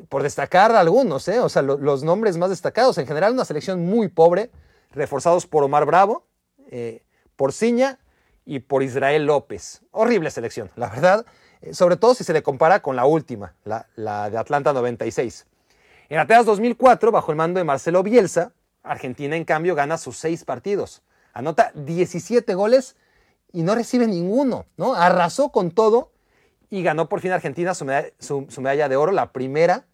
[0.09, 1.39] por destacar algunos, ¿eh?
[1.39, 2.97] o sea, los nombres más destacados.
[2.97, 4.51] En general, una selección muy pobre,
[4.91, 6.25] reforzados por Omar Bravo,
[6.71, 7.03] eh,
[7.35, 7.99] por Ciña
[8.45, 9.81] y por Israel López.
[9.91, 11.25] Horrible selección, la verdad,
[11.61, 15.45] eh, sobre todo si se le compara con la última, la, de Atlanta 96.
[16.09, 18.53] En Atenas 2004, bajo el mando de Marcelo Bielsa,
[18.85, 21.01] Argentina, en cambio, gana sus seis partidos.
[21.33, 22.95] Anota 17 goles
[23.51, 24.95] y no recibe ninguno, ¿no?
[24.95, 26.11] Arrasó con todo
[26.69, 29.85] y ganó por fin Argentina su medalla, de oro, la primera,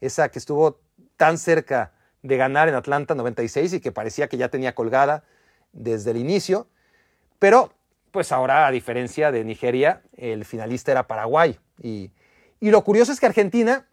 [0.00, 0.80] esa que estuvo
[1.16, 1.92] tan cerca
[2.22, 5.24] de ganar en Atlanta 96 y que parecía que ya tenía colgada
[5.72, 6.68] desde el inicio.
[7.38, 7.72] Pero,
[8.10, 11.58] pues ahora, a diferencia de Nigeria, el finalista era Paraguay.
[11.82, 12.10] Y,
[12.60, 13.86] y lo curioso es que Argentina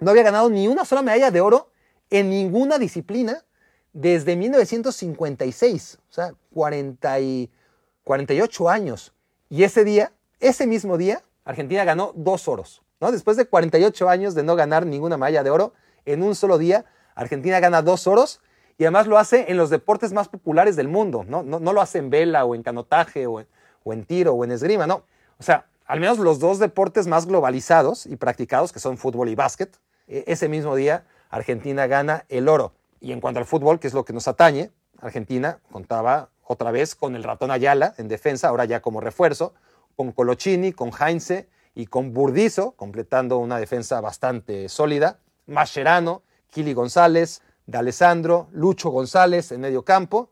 [0.00, 1.70] no había ganado ni una sola medalla de oro
[2.10, 3.44] en ninguna disciplina
[3.92, 9.12] desde 1956, o sea, 48 años.
[9.48, 12.82] Y ese día, ese mismo día, Argentina ganó dos oros.
[13.00, 13.12] ¿no?
[13.12, 15.72] Después de 48 años de no ganar ninguna medalla de oro,
[16.04, 16.84] en un solo día,
[17.14, 18.40] Argentina gana dos oros
[18.78, 21.24] y además lo hace en los deportes más populares del mundo.
[21.26, 24.86] No, no, lo hace en vela o en canotaje o en, tiro o en esgrima,
[24.86, 25.04] no.
[25.38, 29.34] O sea, al menos los dos deportes más globalizados y practicados, que son fútbol y
[29.34, 32.72] básquet, e, ese mismo día Argentina gana el oro.
[33.00, 34.70] Y en cuanto al fútbol, que es lo que nos atañe,
[35.00, 39.54] Argentina contaba otra vez con el ratón Ayala en defensa, ahora ya como refuerzo,
[39.96, 47.42] con Colochini, con Heinze y con Burdizo, completando una defensa bastante sólida, Mascherano, Kili González,
[47.66, 50.30] D'Alessandro, Lucho González en medio campo,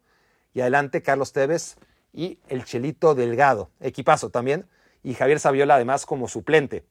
[0.55, 1.77] y adelante Carlos Tevez
[2.13, 4.67] y el Chelito Delgado, equipazo también,
[5.03, 6.85] y Javier Saviola además como suplente.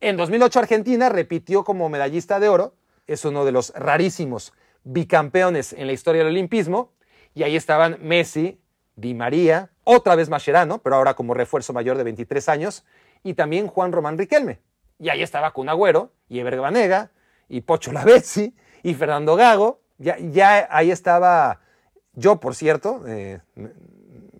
[0.00, 2.74] En 2008 Argentina repitió como medallista de oro,
[3.06, 4.52] es uno de los rarísimos
[4.84, 6.92] bicampeones en la historia del olimpismo,
[7.34, 8.60] y ahí estaban Messi,
[8.96, 12.84] Di María, otra vez Mascherano, pero ahora como refuerzo mayor de 23 años,
[13.22, 14.60] y también Juan Román Riquelme.
[14.98, 17.10] Y ahí estaba Kun Agüero, y Eber Banega,
[17.48, 19.80] y Pocho Lavezzi, y Fernando Gago.
[19.98, 21.60] Ya, ya ahí estaba
[22.14, 23.40] yo, por cierto, eh,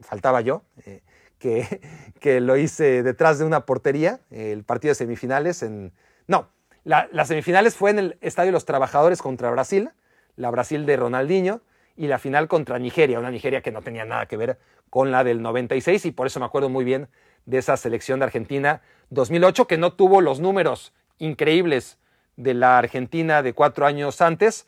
[0.01, 1.03] faltaba yo, eh,
[1.39, 1.81] que,
[2.21, 5.93] que, lo hice detrás de una portería, el partido de semifinales en...
[6.27, 6.49] No,
[6.85, 9.91] las semifinales fue en el Estadio de los Trabajadores contra Brasil,
[10.37, 11.61] la Brasil de Ronaldinho,
[11.97, 14.59] y la final contra Nigeria, una Nigeria que no tenía nada que ver
[14.91, 17.09] con la del 96 y por eso me acuerdo muy bien
[17.47, 21.99] de esa selección de Argentina 2008 que no tuvo los números increíbles
[22.37, 24.67] de la Argentina de cuatro años antes,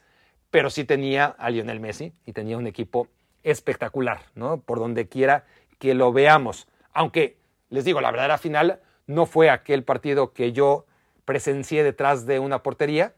[0.51, 3.09] pero sí tenía a Lionel Messi y tenía un equipo
[3.43, 4.60] espectacular, ¿no?
[4.60, 5.44] Por donde quiera
[5.78, 6.68] que lo veamos.
[6.93, 7.38] Aunque,
[7.70, 10.86] les digo, la verdadera final no fue aquel partido que yo
[11.24, 13.14] presencié detrás de una portería,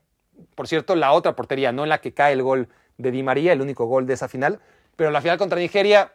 [0.54, 3.52] por cierto, la otra portería, no en la que cae el gol de Di María,
[3.52, 4.60] el único gol de esa final,
[4.96, 6.12] pero la final contra Nigeria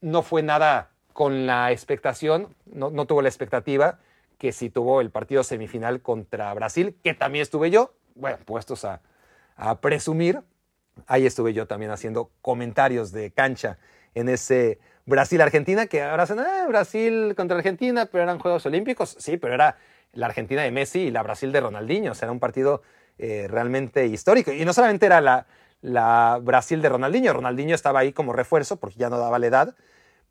[0.00, 3.98] no fue nada con la expectación, no, tuvo la expectativa
[4.38, 9.00] que si tuvo el partido semifinal contra Brasil, que también estuve yo, bueno, puestos a,
[9.80, 10.40] presumir,
[11.06, 13.78] ahí estuve yo también haciendo comentarios de cancha
[14.14, 19.36] en ese Brasil-Argentina, que ahora son ah, Brasil contra Argentina, pero eran Juegos Olímpicos, sí,
[19.36, 19.76] pero era
[20.12, 22.82] la Argentina de Messi y la Brasil de Ronaldinho, o sea, era un partido
[23.24, 24.50] eh, realmente histórico.
[24.50, 25.46] Y no solamente era la,
[25.80, 29.76] la, Brasil de Ronaldinho, Ronaldinho estaba ahí como refuerzo porque ya no daba la edad,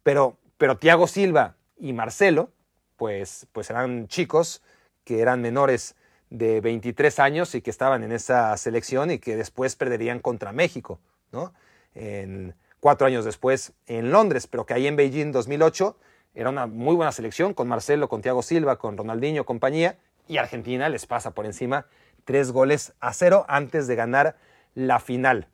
[0.04, 0.78] pero Pero
[1.08, 2.50] Silva y Marcelo,
[2.98, 4.62] pues, pues eran chicos
[5.06, 5.96] que eran menores
[6.30, 11.00] de 23 años y que estaban en esa selección y que después perderían contra México,
[11.32, 11.54] ¿no?
[11.96, 15.96] En, cuatro años después en Londres, pero que ahí en Beijing 2008
[16.36, 19.98] era una muy buena selección con Marcelo, con Thiago Silva, con Ronaldinho, compañía,
[20.28, 21.86] y Argentina les pasa por encima
[22.26, 24.36] tres goles a cero antes de ganar
[24.74, 25.48] la final.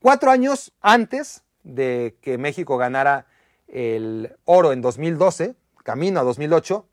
[0.00, 3.26] Cuatro años antes de que México ganara
[3.68, 6.86] el oro en 2012, camino a 2008,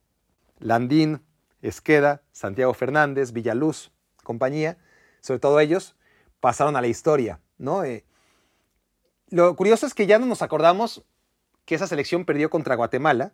[0.60, 1.22] Landín,
[1.62, 3.92] Esqueda, Santiago Fernández, Villaluz,
[4.24, 4.78] compañía,
[5.20, 5.96] sobre todo ellos,
[6.40, 7.40] pasaron a la historia.
[7.58, 7.84] ¿no?
[7.84, 8.06] Eh,
[9.30, 11.04] lo curioso es que ya no nos acordamos
[11.66, 13.34] que esa selección perdió contra Guatemala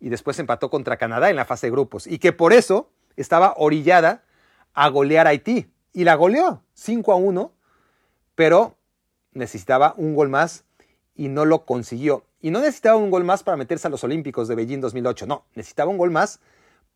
[0.00, 3.54] y después empató contra Canadá en la fase de grupos y que por eso estaba
[3.56, 4.24] orillada
[4.74, 5.70] a golear a Haití.
[5.92, 7.52] Y la goleó 5 a 1,
[8.34, 8.76] pero
[9.32, 10.64] necesitaba un gol más
[11.14, 12.24] y no lo consiguió.
[12.40, 15.44] Y no necesitaba un gol más para meterse a los Olímpicos de Beijing 2008, no,
[15.54, 16.40] necesitaba un gol más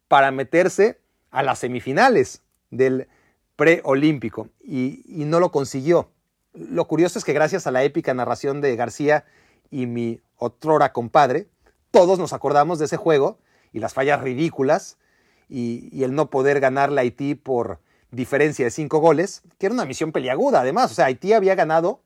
[0.06, 1.00] para meterse
[1.30, 3.08] a las semifinales del
[3.56, 6.10] preolímpico y, y no lo consiguió.
[6.52, 9.24] Lo curioso es que gracias a la épica narración de García
[9.70, 11.48] y mi otrora compadre,
[11.90, 13.38] todos nos acordamos de ese juego
[13.72, 14.98] y las fallas ridículas
[15.52, 17.78] y, el no poder ganarle a Haití por
[18.10, 20.90] diferencia de cinco goles, que era una misión peliaguda además.
[20.90, 22.00] O sea, Haití había ganado,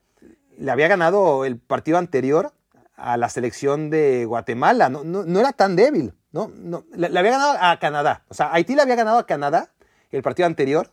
[0.59, 2.53] le había ganado el partido anterior
[2.97, 6.51] a la selección de Guatemala, no, no, era tan débil, ¿no?
[6.55, 8.25] no le, había ganado a Canadá.
[8.29, 9.71] O sea, Haití le había ganado a Canadá
[10.11, 10.91] el partido anterior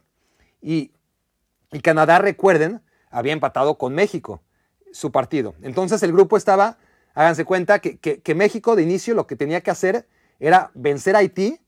[0.61, 0.91] y,
[1.71, 4.43] y Canadá, recuerden, había empatado con México
[4.91, 5.55] su partido.
[5.63, 6.77] Entonces el grupo estaba,
[7.15, 10.07] háganse cuenta, que, que, México de inicio lo que tenía que hacer
[10.39, 11.62] era vencer a Haití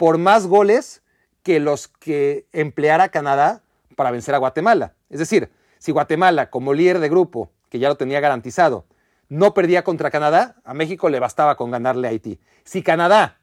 [0.00, 1.02] por más goles
[1.42, 3.60] que los que empleara Canadá
[3.96, 4.94] para vencer a Guatemala.
[5.10, 8.86] Es decir, si Guatemala, como líder de grupo, que ya lo tenía garantizado,
[9.28, 12.40] no perdía contra Canadá, a México le bastaba con ganarle a Haití.
[12.64, 13.40] Si Canadá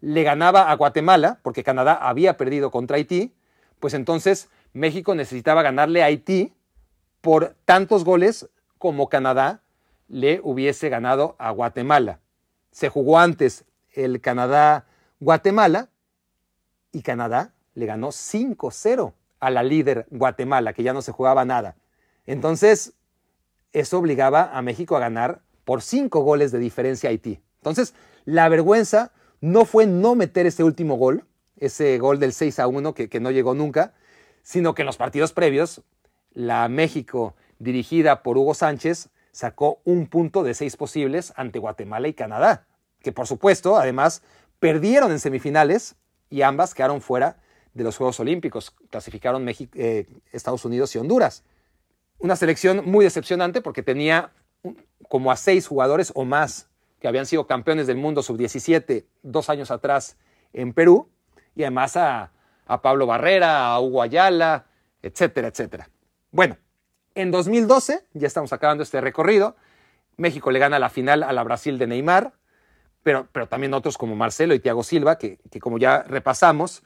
[0.00, 3.32] le ganaba a Guatemala, porque Canadá había perdido contra Haití,
[3.78, 6.52] pues entonces México necesitaba ganarle a Haití
[7.20, 9.60] por tantos goles como Canadá
[10.08, 12.18] le hubiese ganado a Guatemala.
[12.72, 15.88] Se jugó antes el Canadá-Guatemala
[16.92, 21.76] y Canadá le ganó 5-0 a la líder Guatemala, que ya no se jugaba nada.
[22.26, 22.94] Entonces,
[23.72, 27.40] eso obligaba a México a ganar por 5 goles de diferencia a Haití.
[27.56, 27.94] Entonces,
[28.24, 31.24] la vergüenza no fue no meter ese último gol,
[31.56, 33.94] ese gol del 6 a 1 que, que no llegó nunca,
[34.42, 35.82] sino que en los partidos previos
[36.32, 42.14] la México, dirigida por Hugo Sánchez, sacó un punto de seis posibles ante Guatemala y
[42.14, 42.66] Canadá,
[43.02, 44.22] que por supuesto, además,
[44.58, 45.96] perdieron en semifinales
[46.30, 47.36] y ambas quedaron fuera
[47.74, 48.70] de los Juegos Olímpicos.
[48.90, 51.44] Clasificaron eh, Estados Unidos y Honduras.
[52.18, 54.32] Una selección muy decepcionante porque tenía
[55.08, 56.68] como a seis jugadores o más
[57.00, 60.16] que habían sido campeones del mundo sub-17 dos años atrás
[60.52, 61.08] en Perú,
[61.54, 62.30] y además a,
[62.66, 64.66] a Pablo Barrera, a Hugo Ayala,
[65.02, 65.88] etcétera, etcétera.
[66.30, 66.58] Bueno,
[67.14, 69.56] en 2012, ya estamos acabando este recorrido,
[70.16, 72.34] México le gana la final a la Brasil de Neymar,
[73.02, 76.82] pero, pero también otros como Marcelo y Thiago Silva, que, que como ya repasamos,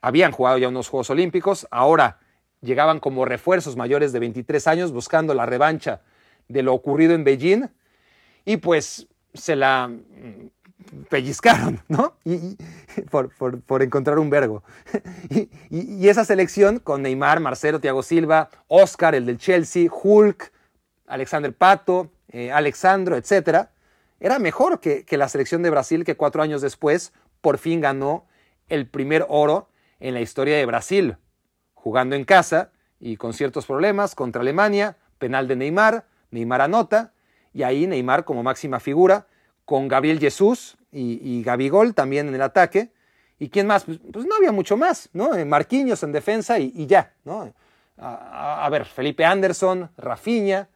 [0.00, 2.20] habían jugado ya unos Juegos Olímpicos, ahora
[2.60, 6.02] llegaban como refuerzos mayores de 23 años buscando la revancha
[6.48, 7.68] de lo ocurrido en Beijing
[8.44, 9.90] y pues se la
[11.08, 12.16] pellizcaron, ¿no?
[12.24, 12.56] Y,
[13.10, 14.62] por, encontrar un vergo.
[15.70, 20.52] Y, esa selección con Neymar, Marcelo, Thiago Silva, Oscar, el del Chelsea, Hulk,
[21.06, 23.68] Alexander Pato, eh, Alexandro, etc.,
[24.24, 28.26] era mejor que, que la selección de Brasil que cuatro años después por fin ganó
[28.68, 29.68] el primer oro
[30.00, 31.18] en la historia de Brasil,
[31.74, 37.12] jugando en casa y con ciertos problemas contra Alemania, penal de Neymar, Neymar anota,
[37.52, 39.26] y ahí Neymar como máxima figura,
[39.66, 42.92] con Gabriel Jesús y, y Gabigol también en el ataque.
[43.38, 43.84] ¿Y quién más?
[43.84, 45.34] Pues, pues no había mucho más, ¿no?
[45.34, 47.52] Eh, Marquinhos en defensa y, ya, ¿no?
[47.98, 50.68] A, ver, Felipe Anderson, Rafinha,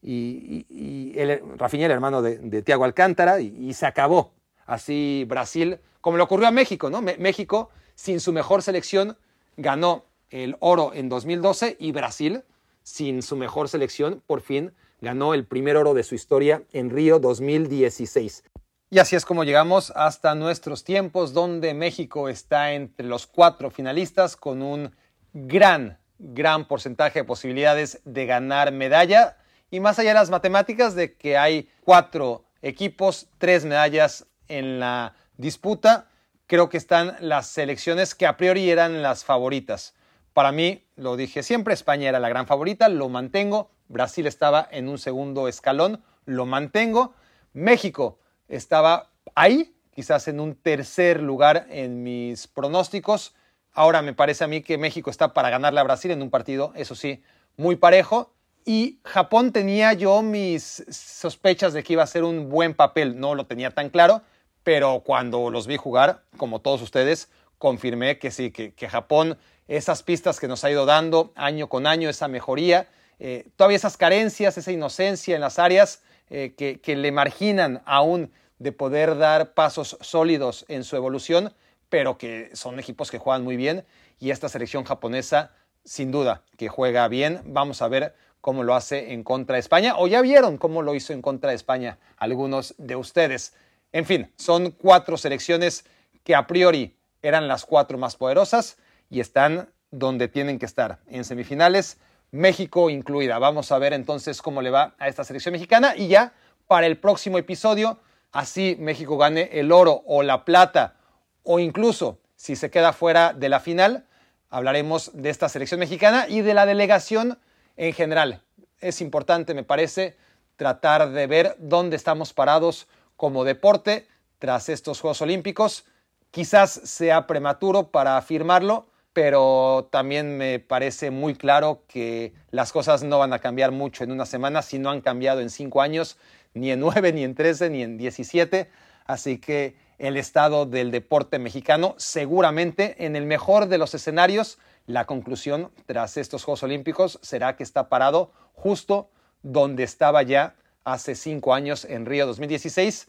[0.00, 4.32] y, el, Rafinha el hermano de Tiago Alcántara, y, se acabó.
[4.66, 7.00] Así Brasil, como le ocurrió a México, ¿no?
[7.00, 9.16] México, sin su mejor selección,
[9.56, 12.44] ganó el oro en 2012 y Brasil,
[12.82, 17.18] sin su mejor selección, por fin ganó el primer oro de su historia en Río
[17.18, 18.44] 2016.
[18.90, 24.36] Y así es como llegamos hasta nuestros tiempos, donde México está entre los cuatro finalistas
[24.36, 24.96] con un
[25.32, 29.36] gran, gran porcentaje de posibilidades de ganar medalla.
[29.70, 35.14] Y más allá de las matemáticas, de que hay cuatro equipos, tres medallas en la
[35.36, 36.08] disputa,
[36.46, 39.94] creo que están las selecciones que a priori eran las favoritas.
[40.32, 43.70] Para mí, lo dije siempre, España era la gran favorita, lo mantengo.
[43.88, 47.14] Brasil estaba en un segundo escalón, lo mantengo.
[47.52, 48.18] México
[48.48, 53.34] estaba ahí, quizás en un tercer lugar en mis pronósticos.
[53.72, 56.72] Ahora me parece a mí que México está para ganarle a Brasil en un partido,
[56.74, 57.22] eso sí,
[57.56, 58.32] muy parejo.
[58.70, 63.34] Y Japón tenía yo mis sospechas de que iba a ser un buen papel, no
[63.34, 64.20] lo tenía tan claro,
[64.62, 69.38] pero cuando los vi jugar, como todos ustedes, confirmé que sí, que, Japón,
[69.68, 72.88] esas pistas que nos ha ido dando año con año, esa mejoría,
[73.18, 78.30] eh, todavía esas carencias, esa inocencia en las áreas eh, que, que le marginan aún
[78.58, 81.54] de poder dar pasos sólidos en su evolución,
[81.88, 83.86] pero que son equipos que juegan muy bien
[84.20, 85.52] y esta selección japonesa
[85.86, 87.40] sin duda que juega bien.
[87.46, 90.94] Vamos a ver cómo lo hace en contra de España o ya vieron cómo lo
[90.94, 93.54] hizo en contra de España algunos de ustedes.
[93.92, 95.84] En fin, son cuatro selecciones
[96.24, 98.78] que a priori eran las cuatro más poderosas
[99.10, 101.98] y están donde tienen que estar, en semifinales,
[102.30, 103.38] México incluida.
[103.38, 106.34] Vamos a ver entonces cómo le va a esta selección mexicana y ya
[106.66, 107.98] para el próximo episodio,
[108.32, 110.96] así México gane el oro o la plata
[111.42, 114.06] o incluso si se queda fuera de la final,
[114.50, 117.38] hablaremos de esta selección mexicana y de la delegación
[117.78, 118.42] en general.
[118.80, 120.16] Es importante, me parece,
[120.56, 124.06] tratar de ver dónde estamos parados como deporte
[124.38, 125.86] tras estos Juegos Olímpicos.
[126.30, 133.18] Quizás sea prematuro para afirmarlo, pero también me parece muy claro que las cosas no
[133.18, 136.18] van a cambiar mucho en una semana si no han cambiado en cinco años,
[136.54, 138.70] ni en nueve, ni en trece, ni en diecisiete.
[139.06, 145.04] Así que el estado del deporte mexicano, seguramente en el mejor de los escenarios, la
[145.04, 149.10] conclusión tras estos Juegos Olímpicos será que está parado justo
[149.42, 153.08] donde estaba ya hace cinco años en Río 2016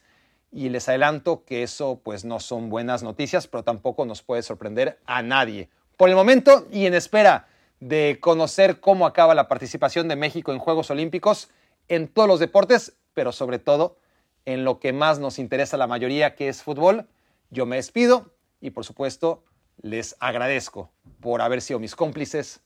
[0.52, 5.00] y les adelanto que eso pues no son buenas noticias, pero tampoco nos puede sorprender
[5.06, 5.70] a nadie.
[5.96, 7.48] Por el momento y en espera
[7.80, 11.50] de conocer cómo acaba la participación de México en Juegos Olímpicos
[11.88, 13.96] en todos los deportes, pero sobre todo
[14.44, 17.08] en lo que más nos interesa a la mayoría, que es fútbol,
[17.52, 19.46] yo me despido y por supuesto
[19.82, 22.62] les agradezco por haber sido mis cómplices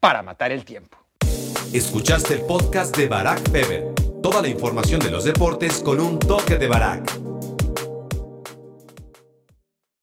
[0.00, 0.98] para matar el tiempo.
[1.72, 3.94] Escuchaste el podcast de Barack Feber.
[4.22, 7.35] Toda la información de los deportes con un toque de Barack.